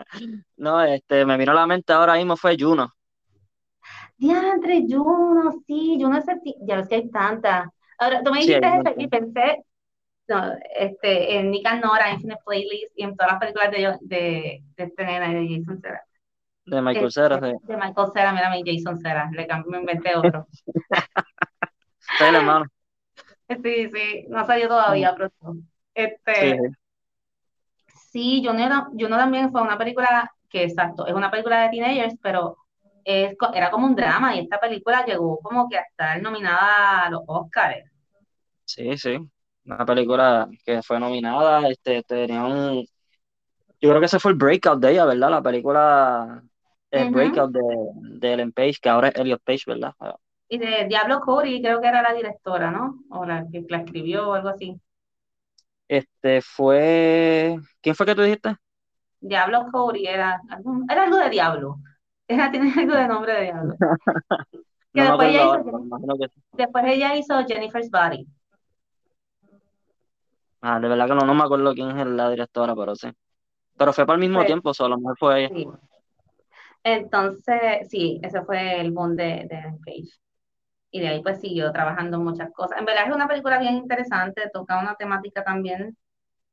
no, 0.57 0.83
este, 0.83 1.25
me 1.25 1.37
vino 1.37 1.53
a 1.53 1.55
la 1.55 1.67
mente 1.67 1.93
ahora 1.93 2.15
mismo 2.15 2.37
fue 2.37 2.57
Juno. 2.59 2.93
Diantre, 4.19 4.85
Juno, 4.89 5.53
sí, 5.67 5.97
Juno 6.01 6.19
es 6.19 6.29
el... 6.29 6.41
Ya 6.63 6.77
ves 6.77 6.89
que 6.89 6.97
hay 6.97 7.11
tantas. 7.11 7.69
Ahora, 7.99 8.23
tú 8.23 8.33
me 8.33 8.41
dijiste 8.41 8.67
eso 8.67 8.95
y 8.97 9.07
pensé 9.07 9.65
no, 10.31 10.53
este, 10.77 11.37
en 11.37 11.51
Nick 11.51 11.67
and 11.67 11.85
Nora, 11.85 12.13
Infinite 12.13 12.41
Playlist 12.47 12.97
y 12.97 13.03
en 13.03 13.17
todas 13.17 13.33
las 13.33 13.41
películas 13.41 13.71
de, 13.73 13.99
de, 14.03 14.63
de 14.77 14.85
este 14.85 15.05
nena 15.05 15.29
de 15.29 15.49
Jason 15.49 15.81
Cera. 15.81 16.05
De 16.71 16.81
Michael 16.81 17.11
Cera, 17.11 17.41
sí. 17.41 17.53
De 17.63 17.77
Michael 17.77 18.09
Cera, 18.13 18.33
mira 18.33 18.51
mi 18.51 18.63
Jason 18.65 18.99
Cera, 19.01 19.29
le 19.33 19.47
cambié, 19.47 19.71
me 19.73 19.79
inventé 19.81 20.15
otro. 20.15 20.47
sí, 21.99 22.25
hermano. 22.25 22.65
Sí, 23.65 23.91
sí, 23.91 24.27
no 24.29 24.47
salió 24.47 24.69
todavía, 24.69 25.13
pero 25.17 25.33
este, 25.93 26.57
sí, 26.57 26.59
sí. 28.13 28.43
yo, 28.43 28.53
no 28.53 28.91
yo 28.93 29.09
no 29.09 29.17
también 29.17 29.51
fue 29.51 29.61
una 29.61 29.77
película 29.77 30.33
que, 30.49 30.63
exacto, 30.63 31.05
es 31.05 31.15
una 31.15 31.33
película 31.33 31.63
de 31.63 31.71
teenagers, 31.71 32.15
pero 32.23 32.59
es, 33.05 33.35
era 33.53 33.73
como 33.73 33.87
un 33.87 33.97
drama 33.97 34.37
y 34.37 34.39
esta 34.39 34.61
película 34.61 35.05
llegó 35.05 35.41
como 35.41 35.69
que 35.69 35.79
a 35.79 35.81
estar 35.81 36.23
nominada 36.23 37.07
a 37.07 37.11
los 37.11 37.23
Oscars. 37.27 37.91
Sí, 38.65 38.97
sí, 38.97 39.19
una 39.65 39.85
película 39.85 40.49
que 40.65 40.81
fue 40.83 41.01
nominada, 41.01 41.69
este, 41.69 42.05
tenía 42.05 42.45
un, 42.45 42.87
yo 43.81 43.89
creo 43.89 44.01
que 44.01 44.07
ese 44.07 44.21
fue 44.21 44.33
el 44.33 44.37
breakout 44.37 44.81
de 44.81 44.93
ella, 44.93 45.07
¿verdad? 45.07 45.31
La 45.31 45.43
película, 45.43 46.43
el 46.91 47.11
breakout 47.11 47.53
de, 47.53 47.63
de, 48.19 48.33
Ellen 48.33 48.53
Page, 48.53 48.77
que 48.81 48.89
ahora 48.89 49.09
es 49.09 49.17
Elliot 49.17 49.43
Page, 49.43 49.63
¿verdad? 49.67 49.95
Y 50.49 50.59
de 50.59 50.87
Diablo 50.89 51.21
Cody, 51.21 51.63
creo 51.63 51.81
que 51.81 51.87
era 51.87 52.03
la 52.03 52.13
directora, 52.13 52.71
¿no? 52.71 53.01
O 53.11 53.25
la 53.25 53.47
que 53.51 53.65
la 53.69 53.79
escribió 53.79 54.31
o 54.31 54.35
algo 54.35 54.49
así. 54.49 54.81
Este 55.87 56.41
fue, 56.43 57.57
¿quién 57.81 57.95
fue 57.95 58.07
que 58.07 58.15
tú 58.15 58.23
dijiste? 58.23 58.57
Diablo 59.21 59.67
Cody, 59.71 60.07
era, 60.07 60.41
era 60.89 61.05
algo 61.05 61.17
de 61.19 61.31
Diablo. 61.31 61.77
Era, 62.27 62.51
tiene 62.51 62.73
algo 62.77 62.95
de 62.95 63.09
nombre 63.09 63.33
de 63.35 63.43
diablo. 63.43 63.75
que 64.93 65.03
después, 65.03 65.29
ella 65.29 65.45
hizo, 65.45 66.31
después 66.53 66.85
ella 66.87 67.17
hizo 67.17 67.45
Jennifer's 67.47 67.91
Body. 67.91 68.27
Ah, 70.61 70.79
de 70.79 70.89
verdad 70.89 71.09
que 71.09 71.15
no, 71.15 71.23
no 71.23 71.35
me 71.35 71.43
acuerdo 71.43 71.75
quién 71.75 71.99
es 71.99 72.07
la 72.07 72.31
directora, 72.31 72.75
pero 72.77 72.95
sí. 72.95 73.09
Pero 73.77 73.93
fue 73.93 74.07
para 74.07 74.15
el 74.15 74.21
mismo 74.21 74.45
tiempo, 74.45 74.75
solo 74.75 74.97
no 74.97 75.15
fue 75.19 75.47
ella. 75.47 75.79
Entonces, 76.85 77.89
sí, 77.91 78.21
ese 78.23 78.43
fue 78.45 78.81
el 78.81 78.93
boom 78.93 79.17
de, 79.17 79.47
de 79.51 79.63
Page. 79.85 80.09
Y 80.93 81.01
de 81.01 81.09
ahí 81.09 81.23
pues 81.23 81.41
siguió 81.41 81.73
trabajando 81.73 82.21
muchas 82.21 82.53
cosas. 82.53 82.79
En 82.81 82.85
verdad 82.87 83.09
es 83.09 83.15
una 83.15 83.29
película 83.29 83.59
bien 83.59 83.77
interesante, 83.77 84.51
toca 84.53 84.81
una 84.81 84.97
temática 84.97 85.45
también, 85.45 85.97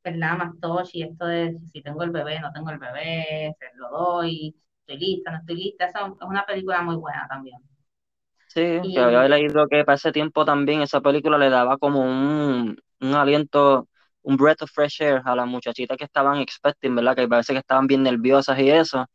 ¿verdad? 0.04 0.38
Más 0.38 0.56
y 0.94 1.04
esto 1.04 1.26
de 1.28 1.58
si 1.74 1.82
tengo 1.84 2.04
el 2.04 2.12
bebé, 2.12 2.40
no 2.42 2.52
tengo 2.54 2.72
el 2.72 2.80
bebé, 2.80 3.56
se 3.60 3.68
lo 3.78 3.90
doy, 3.92 4.56
estoy 4.82 4.98
lista, 5.00 5.32
no 5.32 5.38
estoy 5.40 5.56
lista. 5.58 5.86
Esa 5.88 6.08
es 6.08 6.14
una 6.22 6.46
película 6.46 6.82
muy 6.84 6.96
buena 6.98 7.28
también. 7.30 7.60
Sí, 8.48 8.62
que 8.94 9.00
había 9.02 9.28
leído 9.28 9.68
que 9.68 9.84
para 9.84 9.96
ese 9.96 10.12
tiempo 10.12 10.46
también 10.46 10.82
esa 10.82 11.02
película 11.02 11.38
le 11.38 11.50
daba 11.50 11.78
como 11.78 12.02
un, 12.02 12.78
un 13.02 13.14
aliento 13.14 13.88
un 14.24 14.36
breath 14.38 14.62
of 14.64 14.72
fresh 14.72 15.02
air 15.02 15.22
a 15.26 15.36
las 15.36 15.48
muchachitas 15.48 15.98
que 15.98 16.04
estaban 16.06 16.38
expecting, 16.40 16.96
¿verdad? 16.96 17.16
Que 17.16 17.28
parece 17.28 17.54
que 17.54 17.60
estaban 17.60 17.88
bien 17.88 18.04
nerviosas 18.04 18.60
y 18.60 18.70
eso. 18.70 19.06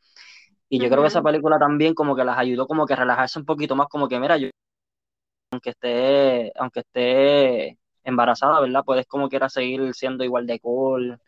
Y 0.73 0.79
yo 0.81 0.89
creo 0.89 1.03
que 1.03 1.09
esa 1.09 1.23
película 1.23 1.59
también 1.59 1.93
como 1.93 2.17
que 2.17 2.25
las 2.25 2.39
ayudó 2.39 2.67
como 2.67 2.87
que 2.87 2.95
a 2.95 2.97
relajarse 2.97 3.39
un 3.39 3.45
poquito 3.45 3.77
más, 3.77 3.89
como 3.89 4.09
que 4.09 4.19
mira, 4.19 4.39
yo 4.39 4.49
aunque 5.51 5.69
esté, 5.71 6.51
aunque 6.57 6.81
esté 6.81 7.79
embarazada, 8.03 8.59
¿verdad? 8.59 8.83
Puedes 8.83 9.07
como 9.07 9.29
quiera 9.29 9.51
seguir 9.51 9.93
siendo 9.93 10.25
igual 10.25 10.47
de 10.47 10.61
cool 10.61 11.21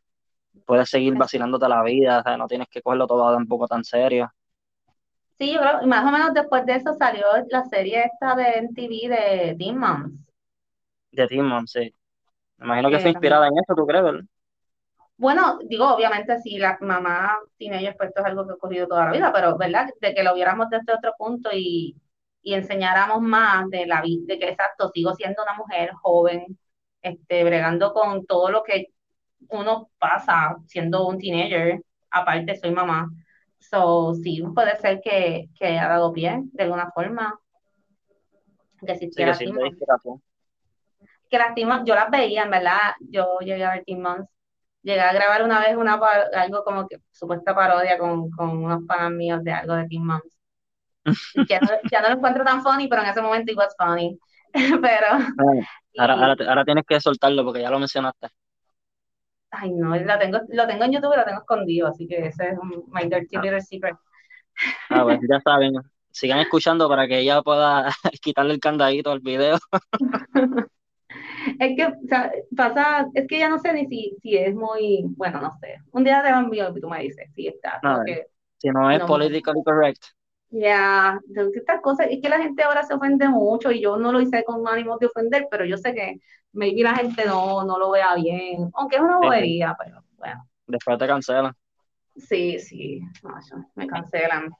puedes 0.64 0.88
seguir 0.88 1.14
vacilándote 1.14 1.68
la 1.68 1.82
vida, 1.82 2.20
o 2.20 2.22
sea, 2.22 2.36
no 2.36 2.46
tienes 2.46 2.68
que 2.68 2.80
cogerlo 2.80 3.06
todo 3.06 3.36
un 3.36 3.46
poco 3.46 3.66
tan 3.66 3.84
serio. 3.84 4.32
Sí, 5.36 5.52
yo 5.52 5.60
creo, 5.60 5.82
y 5.82 5.86
más 5.86 6.06
o 6.06 6.10
menos 6.10 6.32
después 6.32 6.64
de 6.64 6.76
eso 6.76 6.94
salió 6.94 7.26
la 7.50 7.64
serie 7.64 8.04
esta 8.04 8.36
de 8.36 8.58
MTV 8.58 9.08
de 9.08 9.56
Teen 9.58 9.76
Moms. 9.76 10.12
De 11.10 11.26
Teen 11.26 11.44
Moms, 11.44 11.72
sí. 11.72 11.92
Me 12.58 12.66
imagino 12.66 12.88
que 12.88 13.00
fue 13.00 13.10
inspirada 13.10 13.48
en 13.48 13.58
eso, 13.58 13.74
¿tú 13.74 13.84
crees, 13.86 14.04
verdad? 14.04 14.24
Bueno, 15.16 15.58
digo, 15.64 15.94
obviamente 15.94 16.40
si 16.40 16.58
la 16.58 16.76
mamá 16.80 17.38
teenager, 17.56 17.96
pues 17.96 18.08
esto 18.08 18.20
es 18.20 18.26
algo 18.26 18.44
que 18.44 18.52
ha 18.52 18.54
ocurrido 18.54 18.88
toda 18.88 19.06
la 19.06 19.12
vida, 19.12 19.32
pero 19.32 19.56
¿verdad? 19.56 19.88
De 20.00 20.14
que 20.14 20.22
lo 20.24 20.34
viéramos 20.34 20.68
desde 20.70 20.92
otro 20.92 21.14
punto 21.16 21.50
y, 21.52 21.96
y 22.42 22.54
enseñáramos 22.54 23.20
más 23.22 23.70
de 23.70 23.86
la 23.86 24.02
vida, 24.02 24.24
de 24.26 24.38
que 24.38 24.48
exacto, 24.48 24.90
sigo 24.92 25.14
siendo 25.14 25.42
una 25.42 25.54
mujer 25.54 25.92
joven, 25.92 26.58
este, 27.00 27.44
bregando 27.44 27.92
con 27.92 28.26
todo 28.26 28.50
lo 28.50 28.62
que 28.62 28.88
uno 29.48 29.90
pasa 29.98 30.56
siendo 30.66 31.06
un 31.06 31.18
teenager, 31.18 31.80
aparte 32.10 32.56
soy 32.56 32.70
mamá. 32.72 33.08
So, 33.58 34.14
sí, 34.14 34.42
puede 34.54 34.76
ser 34.78 35.00
que, 35.00 35.48
que 35.58 35.66
haya 35.66 35.88
dado 35.88 36.12
pie 36.12 36.40
de 36.52 36.62
alguna 36.64 36.90
forma. 36.90 37.38
Que 38.86 38.96
si 38.96 39.06
que 39.06 39.12
sí, 39.34 39.50
que 41.30 41.38
las 41.38 41.54
yo 41.84 41.94
las 41.94 42.10
veía, 42.10 42.44
en 42.44 42.50
verdad, 42.50 42.94
yo 43.00 43.38
llegué 43.40 43.64
a 43.64 43.72
ver 43.72 43.84
Teen 43.84 44.00
Moms, 44.00 44.28
llegué 44.84 45.00
a 45.00 45.12
grabar 45.12 45.42
una 45.42 45.60
vez 45.60 45.76
una 45.76 45.98
algo 46.34 46.62
como 46.62 46.86
que 46.86 46.98
supuesta 47.10 47.54
parodia 47.54 47.98
con, 47.98 48.30
con 48.30 48.64
unos 48.64 48.86
fans 48.86 49.16
míos 49.16 49.42
de 49.42 49.52
algo 49.52 49.74
de 49.74 49.88
Teen 49.88 50.04
Moms. 50.04 50.38
ya, 51.48 51.60
no, 51.60 51.68
ya 51.90 52.00
no 52.02 52.08
lo 52.08 52.14
encuentro 52.16 52.44
tan 52.44 52.62
funny, 52.62 52.86
pero 52.88 53.02
en 53.02 53.08
ese 53.08 53.20
momento 53.20 53.52
it 53.52 53.58
was 53.58 53.74
funny. 53.76 54.18
pero... 54.52 55.06
Ahora, 55.96 56.14
ahora, 56.14 56.34
ahora, 56.48 56.64
tienes 56.64 56.82
que 56.88 57.00
soltarlo 57.00 57.44
porque 57.44 57.60
ya 57.60 57.70
lo 57.70 57.78
mencionaste. 57.78 58.26
Ay, 59.52 59.70
no, 59.70 59.94
lo 59.94 60.18
tengo, 60.18 60.40
lo 60.48 60.66
tengo 60.66 60.82
en 60.82 60.92
YouTube 60.92 61.14
y 61.14 61.16
lo 61.18 61.24
tengo 61.24 61.38
escondido, 61.38 61.86
así 61.86 62.08
que 62.08 62.26
ese 62.26 62.48
es 62.48 62.58
un, 62.58 62.82
my 62.88 63.02
dirty 63.02 63.36
ah. 63.36 63.40
little 63.40 63.60
secret. 63.60 63.94
Ah, 64.90 65.04
pues 65.04 65.20
ya 65.30 65.40
saben, 65.40 65.74
sigan 66.10 66.40
escuchando 66.40 66.88
para 66.88 67.06
que 67.06 67.20
ella 67.20 67.42
pueda 67.42 67.92
quitarle 68.20 68.54
el 68.54 68.58
candadito 68.58 69.12
al 69.12 69.20
video. 69.20 69.56
Es 71.58 71.76
que, 71.76 71.86
o 71.86 72.08
sea, 72.08 72.32
pasa, 72.56 73.08
es 73.14 73.26
que 73.26 73.38
ya 73.38 73.48
no 73.48 73.58
sé 73.58 73.72
ni 73.72 73.86
si, 73.86 74.16
si 74.22 74.36
es 74.36 74.54
muy, 74.54 75.04
bueno, 75.16 75.40
no 75.40 75.50
sé. 75.60 75.78
Un 75.92 76.04
día 76.04 76.22
te 76.22 76.30
va 76.30 76.40
enviar 76.40 76.72
y 76.76 76.80
tú 76.80 76.88
me 76.88 77.00
dices, 77.00 77.30
sí 77.34 77.48
está. 77.48 77.80
No, 77.82 78.02
si 78.58 78.70
no 78.70 78.90
es 78.90 79.02
politically 79.04 79.62
correct. 79.64 80.02
Ya, 80.50 81.20
yeah, 81.28 81.48
estas 81.54 81.80
cosas, 81.80 82.06
es 82.10 82.20
que 82.22 82.28
la 82.28 82.40
gente 82.40 82.62
ahora 82.62 82.84
se 82.84 82.94
ofende 82.94 83.28
mucho 83.28 83.72
y 83.72 83.80
yo 83.80 83.96
no 83.96 84.12
lo 84.12 84.20
hice 84.20 84.44
con 84.44 84.66
ánimo 84.68 84.96
de 84.98 85.06
ofender, 85.06 85.48
pero 85.50 85.64
yo 85.64 85.76
sé 85.76 85.92
que 85.94 86.20
maybe 86.52 86.82
la 86.82 86.94
gente 86.94 87.24
no, 87.26 87.64
no 87.64 87.78
lo 87.78 87.90
vea 87.90 88.14
bien, 88.14 88.70
aunque 88.74 88.96
es 88.96 89.02
una 89.02 89.18
bobería, 89.18 89.76
pero 89.78 90.02
bueno. 90.16 90.48
Después 90.66 90.98
te 90.98 91.06
cancelan. 91.06 91.52
Sí, 92.16 92.58
sí, 92.60 93.00
me 93.74 93.86
cancelan. 93.86 94.50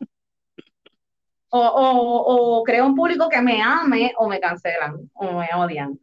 O, 1.50 1.61
o, 1.61 2.59
o 2.59 2.64
creo 2.64 2.84
un 2.86 2.96
público 2.96 3.28
que 3.28 3.40
me 3.40 3.62
ame 3.62 4.12
o 4.16 4.28
me 4.28 4.40
cancelan 4.40 5.09
o 5.14 5.38
me 5.38 5.48
odian. 5.55 5.98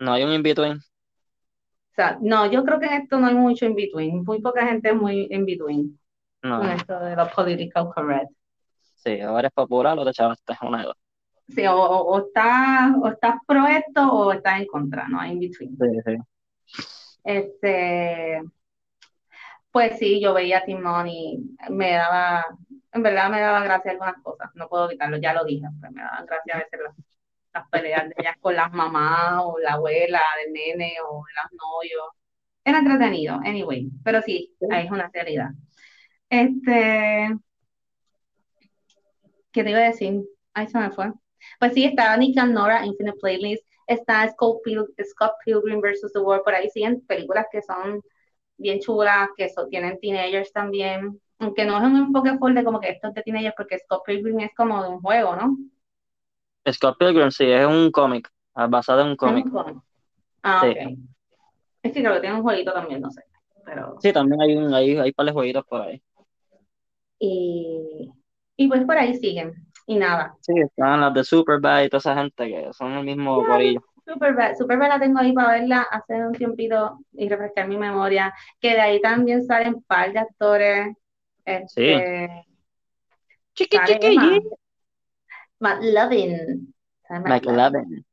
No 0.00 0.12
hay 0.12 0.24
un 0.24 0.32
in-between. 0.32 0.78
O 0.78 1.94
sea, 1.94 2.18
no, 2.20 2.50
yo 2.50 2.64
creo 2.64 2.78
que 2.78 2.86
en 2.86 3.02
esto 3.02 3.18
no 3.18 3.26
hay 3.26 3.34
mucho 3.34 3.66
in-between. 3.66 4.24
Muy 4.24 4.40
poca 4.40 4.66
gente 4.66 4.90
es 4.90 4.94
muy 4.94 5.26
in-between. 5.30 5.98
No. 6.42 6.58
Con 6.58 6.70
esto 6.70 7.00
de 7.00 7.16
los 7.16 7.32
political 7.32 7.88
correct. 7.94 8.30
Sí, 8.94 9.20
o 9.22 9.38
eres 9.38 9.52
popular 9.52 9.98
o 9.98 10.04
te 10.04 10.10
echaste 10.10 10.54
una 10.62 10.78
de 10.78 10.84
dos. 10.84 10.96
Sí, 11.48 11.66
o, 11.66 11.74
o, 11.74 12.26
estás, 12.26 12.92
o 13.00 13.08
estás 13.08 13.36
pro 13.46 13.66
esto 13.66 14.12
o 14.12 14.32
estás 14.32 14.60
en 14.60 14.66
contra, 14.66 15.08
no 15.08 15.20
hay 15.20 15.32
in 15.32 15.40
between. 15.40 15.76
Sí, 15.76 16.00
sí. 16.04 16.16
Este, 17.24 18.42
pues 19.70 19.98
sí, 19.98 20.20
yo 20.20 20.34
veía 20.34 20.58
a 20.58 20.64
Timón 20.64 21.08
y 21.08 21.38
me 21.70 21.92
daba, 21.92 22.44
en 22.92 23.02
verdad 23.02 23.30
me 23.30 23.40
daba 23.40 23.62
gracia 23.64 23.92
algunas 23.92 24.22
cosas, 24.22 24.50
no 24.54 24.68
puedo 24.68 24.86
evitarlo, 24.86 25.16
ya 25.18 25.32
lo 25.32 25.44
dije, 25.44 25.66
pero 25.80 25.92
me 25.92 26.02
daban 26.02 26.26
gracia 26.26 26.54
a 26.54 26.58
veces 26.58 26.80
las, 26.82 26.94
las 27.58 27.68
peleas 27.70 28.08
de 28.08 28.14
ellas 28.18 28.36
con 28.40 28.56
las 28.56 28.72
mamás 28.72 29.42
o 29.44 29.58
la 29.58 29.74
abuela 29.74 30.20
del 30.44 30.52
nene 30.52 30.94
o 31.08 31.16
los 31.22 31.52
novios. 31.52 32.06
Era 32.64 32.78
entretenido, 32.78 33.36
anyway, 33.44 33.88
pero 34.04 34.20
sí, 34.22 34.54
ahí 34.70 34.86
es 34.86 34.90
una 34.90 35.10
realidad. 35.12 35.50
Este, 36.30 37.30
¿Qué 39.52 39.64
te 39.64 39.70
iba 39.70 39.80
a 39.80 39.82
decir? 39.82 40.22
Ahí 40.54 40.68
se 40.68 40.78
me 40.78 40.90
fue. 40.90 41.12
Pues 41.58 41.72
sí, 41.74 41.84
está 41.84 42.16
Nick 42.16 42.38
and 42.38 42.52
Nora, 42.54 42.84
Infinite 42.84 43.18
Playlist, 43.20 43.64
está 43.86 44.28
Scott, 44.28 44.60
Pilgrim 44.62 45.80
vs. 45.80 46.12
The 46.12 46.20
World, 46.20 46.44
por 46.44 46.54
ahí 46.54 46.68
siguen 46.70 47.00
películas 47.06 47.46
que 47.50 47.62
son 47.62 48.02
bien 48.56 48.80
chulas, 48.80 49.28
que 49.36 49.50
tienen 49.70 49.98
teenagers 50.00 50.52
también, 50.52 51.20
aunque 51.38 51.64
no 51.64 51.78
es 51.78 51.84
un 51.84 51.96
enfoque 51.96 52.36
full 52.38 52.54
de 52.54 52.64
como 52.64 52.80
que 52.80 52.90
esto 52.90 53.08
es 53.08 53.14
de 53.14 53.22
teenagers, 53.22 53.54
porque 53.56 53.78
Scott 53.78 54.02
Pilgrim 54.04 54.40
es 54.40 54.50
como 54.56 54.82
de 54.82 54.90
un 54.90 55.00
juego, 55.00 55.36
¿no? 55.36 55.56
Scott 56.70 56.98
Pilgrim 56.98 57.30
sí, 57.30 57.44
es 57.44 57.66
un 57.66 57.90
cómic, 57.90 58.28
ah, 58.54 58.66
basado 58.66 59.02
en 59.02 59.08
un 59.08 59.16
cómic. 59.16 59.46
Ah, 60.42 60.62
ok. 60.64 60.98
Es 61.82 61.92
que 61.92 62.00
creo 62.02 62.14
que 62.14 62.20
tiene 62.20 62.36
un 62.36 62.42
jueguito 62.42 62.72
también, 62.72 63.00
no 63.00 63.10
sé. 63.10 63.22
Pero... 63.64 63.96
Sí, 64.00 64.12
también 64.12 64.40
hay, 64.40 64.56
un, 64.56 64.74
hay, 64.74 64.96
hay 64.96 65.14
de 65.16 65.32
jueguitos 65.32 65.64
por 65.66 65.82
ahí. 65.82 66.02
Y 67.18 68.12
y 68.58 68.68
pues 68.68 68.84
por 68.84 68.98
ahí 68.98 69.14
siguen. 69.14 69.54
Y 69.86 69.96
nada. 69.96 70.34
Sí, 70.40 70.52
están 70.58 71.00
las 71.00 71.14
de 71.14 71.24
Superbad 71.24 71.84
y 71.84 71.88
toda 71.88 71.98
esa 71.98 72.16
gente 72.16 72.46
que 72.46 72.72
son 72.72 72.92
el 72.92 73.04
mismo 73.04 73.42
corillo. 73.46 73.80
Superbad, 74.04 74.56
Superbad 74.58 74.88
la 74.88 75.00
tengo 75.00 75.18
ahí 75.20 75.32
para 75.32 75.52
verla 75.52 75.86
hace 75.90 76.14
un 76.26 76.32
tiempito 76.32 76.98
y 77.12 77.28
refrescar 77.28 77.68
mi 77.68 77.78
memoria. 77.78 78.34
Que 78.60 78.70
de 78.70 78.80
ahí 78.80 79.00
también 79.00 79.44
salen 79.44 79.80
par 79.82 80.12
de 80.12 80.18
actores. 80.18 80.96
Este, 81.44 82.26
sí. 82.26 82.54
Chiqui, 83.54 83.78
chiqui, 83.86 84.42
McLovin. 85.60 86.74
McLovin. 87.10 88.04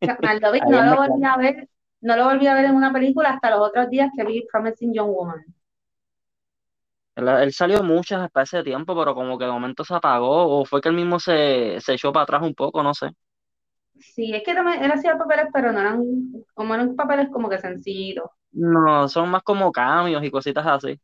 McLovin 0.00 0.62
no 0.68 0.82
lo 0.84 0.96
volví 0.96 1.24
a 1.24 1.36
ver, 1.36 1.68
no 2.00 2.16
lo 2.16 2.24
volví 2.24 2.46
a 2.46 2.54
ver 2.54 2.66
en 2.66 2.74
una 2.74 2.92
película 2.92 3.30
hasta 3.30 3.50
los 3.50 3.60
otros 3.60 3.90
días 3.90 4.10
que 4.16 4.24
vi 4.24 4.46
Promising 4.50 4.92
Young 4.94 5.10
Woman. 5.10 5.44
Él, 7.16 7.52
salió 7.52 7.82
muchas 7.82 8.28
para 8.30 8.42
ese 8.42 8.62
tiempo, 8.64 8.96
pero 8.98 9.14
como 9.14 9.38
que 9.38 9.44
de 9.44 9.52
momento 9.52 9.84
se 9.84 9.94
apagó, 9.94 10.60
o 10.60 10.64
fue 10.64 10.80
que 10.80 10.88
él 10.88 10.96
mismo 10.96 11.20
se, 11.20 11.80
se 11.80 11.94
echó 11.94 12.12
para 12.12 12.24
atrás 12.24 12.42
un 12.42 12.54
poco, 12.54 12.82
no 12.82 12.92
sé. 12.92 13.10
Sí, 14.00 14.34
es 14.34 14.42
que 14.42 14.50
él 14.50 14.92
hacía 14.92 15.16
papeles, 15.16 15.46
pero 15.52 15.72
no 15.72 15.80
eran, 15.80 16.02
como 16.52 16.74
eran 16.74 16.96
papeles 16.96 17.28
como 17.30 17.48
que 17.48 17.58
sencillos. 17.58 18.26
No, 18.54 19.08
son 19.08 19.30
más 19.30 19.42
como 19.42 19.72
cambios 19.72 20.22
y 20.22 20.30
cositas 20.30 20.64
así. 20.64 21.00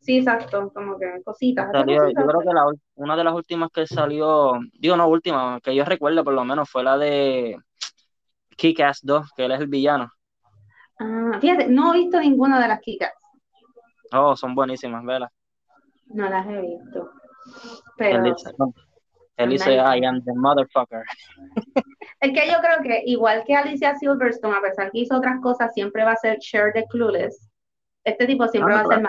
Sí, 0.00 0.18
exacto, 0.18 0.70
como 0.72 0.98
que 0.98 1.22
cositas. 1.22 1.70
yo 1.72 1.82
creo 1.84 2.40
que 2.40 2.78
una 2.94 3.16
de 3.16 3.24
las 3.24 3.34
últimas 3.34 3.70
que 3.70 3.86
salió, 3.86 4.58
digo 4.72 4.96
no 4.96 5.06
última, 5.06 5.60
que 5.62 5.74
yo 5.74 5.84
recuerdo 5.84 6.24
por 6.24 6.32
lo 6.32 6.44
menos 6.44 6.70
fue 6.70 6.82
la 6.82 6.96
de 6.96 7.58
Kick-Ass 8.56 9.00
2, 9.02 9.30
que 9.36 9.44
él 9.44 9.52
es 9.52 9.60
el 9.60 9.66
villano. 9.66 10.10
Ah, 10.98 11.38
fíjate, 11.38 11.68
no 11.68 11.92
he 11.92 11.98
visto 11.98 12.18
ninguna 12.18 12.60
de 12.60 12.68
las 12.68 12.80
Kick-Ass. 12.80 13.12
Oh, 14.12 14.34
son 14.34 14.54
buenísimas, 14.54 15.04
¿verdad? 15.04 15.28
No 16.06 16.30
las 16.30 16.46
he 16.46 16.60
visto. 16.60 17.10
Pero. 17.98 18.34
Él 19.36 19.50
dice, 19.50 19.74
I 19.74 20.04
am 20.04 20.22
the 20.24 20.32
motherfucker. 20.34 21.02
Es 22.24 22.32
que 22.32 22.50
yo 22.50 22.58
creo 22.60 22.80
que, 22.82 23.02
igual 23.04 23.44
que 23.46 23.54
Alicia 23.54 23.94
Silverstone, 23.96 24.56
a 24.56 24.62
pesar 24.62 24.90
que 24.90 25.00
hizo 25.00 25.14
otras 25.14 25.42
cosas, 25.42 25.74
siempre 25.74 26.04
va 26.04 26.12
a 26.12 26.16
ser 26.16 26.38
Cher 26.38 26.72
de 26.72 26.86
Clueless. 26.86 27.50
Este 28.02 28.26
tipo 28.26 28.48
siempre 28.48 28.72
ah, 28.74 28.82
va 28.82 28.82
a 28.82 28.94
ser 28.94 29.02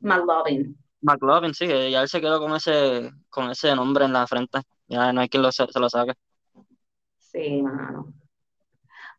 McLovin. 0.00 0.74
McLovin, 1.02 1.52
sí, 1.52 1.66
ya 1.66 2.00
él 2.00 2.08
se 2.08 2.22
quedó 2.22 2.40
con 2.40 2.54
ese, 2.56 3.10
con 3.28 3.50
ese 3.50 3.76
nombre 3.76 4.06
en 4.06 4.14
la 4.14 4.26
frente. 4.26 4.60
Ya 4.86 5.12
no 5.12 5.20
hay 5.20 5.28
quien 5.28 5.42
lo, 5.42 5.52
se 5.52 5.66
lo 5.78 5.90
saque. 5.90 6.14
Sí, 7.18 7.60
mano. 7.60 8.14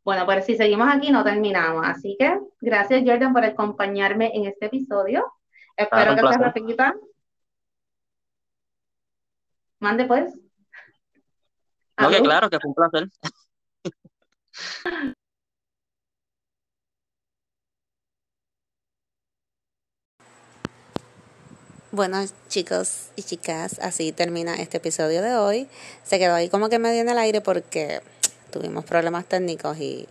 Bueno, 0.03 0.25
pues 0.25 0.45
si 0.45 0.55
seguimos 0.55 0.87
aquí 0.91 1.11
no 1.11 1.23
terminamos. 1.23 1.85
Así 1.85 2.15
que 2.17 2.39
gracias 2.59 3.03
Jordan 3.05 3.33
por 3.33 3.45
acompañarme 3.45 4.31
en 4.33 4.47
este 4.47 4.65
episodio. 4.65 5.31
Espero 5.77 6.15
que 6.15 6.33
se 6.33 6.39
repita. 6.39 6.95
Mande 9.79 10.05
pues. 10.05 10.33
No, 11.99 12.09
que 12.09 12.19
claro, 12.19 12.49
que 12.49 12.59
fue 12.59 12.69
un 12.69 12.73
placer. 12.73 13.09
Bueno, 21.95 22.25
chicos 22.47 23.09
y 23.15 23.21
chicas, 23.21 23.77
así 23.79 24.11
termina 24.11 24.55
este 24.55 24.77
episodio 24.77 25.21
de 25.21 25.35
hoy. 25.35 25.67
Se 26.03 26.17
quedó 26.17 26.33
ahí 26.33 26.49
como 26.49 26.67
que 26.67 26.79
medio 26.79 27.01
en 27.01 27.09
el 27.09 27.19
aire 27.19 27.39
porque 27.39 28.01
tuvimos 28.49 28.83
problemas 28.83 29.25
técnicos 29.25 29.77
y 29.77 30.07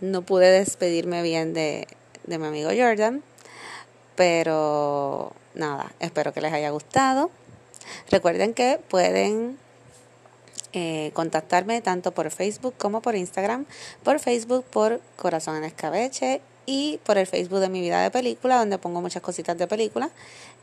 no 0.00 0.22
pude 0.22 0.52
despedirme 0.52 1.22
bien 1.22 1.52
de, 1.52 1.88
mi 2.26 2.34
amigo 2.36 2.70
Jordan. 2.70 3.24
Pero 4.14 5.32
nada, 5.54 5.92
espero 5.98 6.32
que 6.32 6.40
les 6.40 6.52
haya 6.52 6.70
gustado. 6.70 7.32
Recuerden 8.08 8.54
que 8.54 8.78
pueden 8.88 9.58
eh, 10.72 11.10
contactarme 11.14 11.80
tanto 11.80 12.12
por 12.12 12.30
Facebook 12.30 12.74
como 12.78 13.02
por 13.02 13.16
Instagram. 13.16 13.66
Por 14.02 14.18
Facebook 14.20 14.64
por 14.64 15.00
Corazón 15.16 15.56
en 15.56 15.64
Escabeche 15.64 16.40
y 16.66 17.00
por 17.04 17.18
el 17.18 17.26
Facebook 17.26 17.58
de 17.58 17.68
Mi 17.68 17.80
Vida 17.80 18.02
de 18.02 18.10
Película, 18.10 18.58
donde 18.58 18.78
pongo 18.78 19.00
muchas 19.00 19.22
cositas 19.22 19.58
de 19.58 19.66
película, 19.66 20.10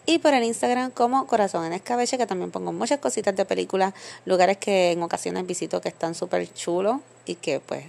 y 0.05 0.19
por 0.19 0.33
el 0.33 0.43
Instagram 0.45 0.91
como 0.91 1.27
Corazón 1.27 1.65
en 1.65 1.73
Escabeche, 1.73 2.17
que 2.17 2.25
también 2.25 2.49
pongo 2.49 2.71
muchas 2.71 2.99
cositas 2.99 3.35
de 3.35 3.43
película, 3.43 3.93
lugares 4.23 4.57
que 4.57 4.91
en 4.93 5.03
ocasiones 5.03 5.45
visito 5.45 5.81
que 5.81 5.89
están 5.89 6.15
súper 6.15 6.51
chulos 6.53 7.01
y 7.25 7.35
que 7.35 7.59
pues 7.59 7.83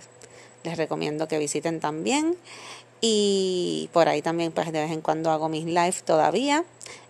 les 0.64 0.76
recomiendo 0.76 1.28
que 1.28 1.38
visiten 1.38 1.78
también. 1.78 2.36
Y 3.00 3.90
por 3.92 4.08
ahí 4.08 4.22
también 4.22 4.52
pues 4.52 4.72
de 4.72 4.80
vez 4.80 4.90
en 4.90 5.00
cuando 5.00 5.30
hago 5.30 5.48
mis 5.48 5.64
live 5.64 5.96
todavía. 6.04 6.64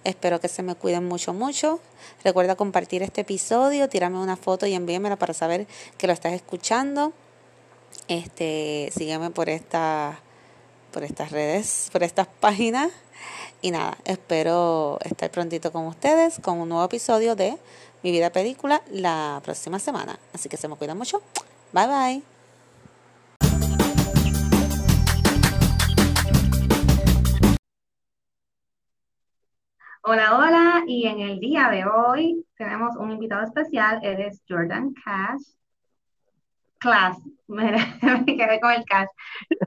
Espero 0.05 0.41
que 0.41 0.49
se 0.49 0.62
me 0.62 0.74
cuiden 0.74 1.07
mucho, 1.07 1.32
mucho. 1.32 1.80
Recuerda 2.24 2.57
compartir 2.57 3.03
este 3.03 3.22
episodio, 3.22 3.89
tirarme 3.89 4.18
una 4.18 4.36
foto 4.36 4.66
y 4.66 4.74
envíamela 4.74 5.16
para 5.16 5.34
saber 5.34 5.66
que 5.97 6.07
lo 6.07 6.12
estás 6.12 6.32
escuchando. 6.32 7.12
Este, 8.09 8.91
sígueme 8.95 9.30
por 9.30 9.49
esta 9.49 10.20
por 10.93 11.05
estas 11.05 11.30
redes, 11.30 11.89
por 11.93 12.03
estas 12.03 12.26
páginas. 12.26 12.91
Y 13.61 13.70
nada, 13.70 13.99
espero 14.05 14.99
estar 15.05 15.30
prontito 15.30 15.72
con 15.72 15.86
ustedes 15.86 16.39
con 16.41 16.59
un 16.59 16.68
nuevo 16.68 16.84
episodio 16.84 17.34
de 17.34 17.57
Mi 18.03 18.12
Vida 18.12 18.30
Película 18.30 18.82
la 18.91 19.41
próxima 19.45 19.78
semana. 19.78 20.18
Así 20.32 20.49
que 20.49 20.57
se 20.57 20.68
me 20.68 20.76
cuida 20.76 20.95
mucho. 20.95 21.22
Bye 21.72 21.86
bye. 21.86 22.38
Hola, 30.11 30.39
hola, 30.39 30.85
y 30.87 31.07
en 31.07 31.21
el 31.21 31.39
día 31.39 31.69
de 31.69 31.85
hoy 31.85 32.43
tenemos 32.57 32.97
un 32.97 33.11
invitado 33.11 33.45
especial, 33.45 34.01
él 34.03 34.23
es 34.23 34.43
Jordan 34.49 34.95
Cash. 35.05 35.43
Class, 36.79 37.19
me, 37.47 37.73
me 38.27 38.37
quedé 38.39 38.59
con 38.59 38.73
el 38.73 38.87
Cash. 38.87 39.09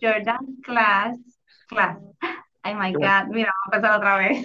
Jordan 0.01 0.39
Class, 0.63 1.15
Class. 1.67 1.99
Ay, 2.63 2.73
my 2.73 2.91
God, 2.91 3.27
mira, 3.29 3.53
vamos 3.53 3.71
a 3.71 3.75
empezar 3.75 3.97
otra 3.97 4.17
vez. 4.17 4.43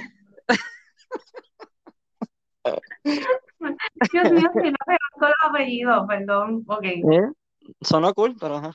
Dios 4.12 4.32
mío, 4.32 4.50
si 4.52 4.70
no 4.70 4.76
conozco 4.84 5.20
los 5.20 5.34
apellidos, 5.48 6.06
perdón, 6.06 6.62
ok. 6.66 6.84
¿Eh? 6.84 7.30
Sonó 7.80 8.12
cool, 8.12 8.36
pero 8.38 8.56
ajá. 8.56 8.72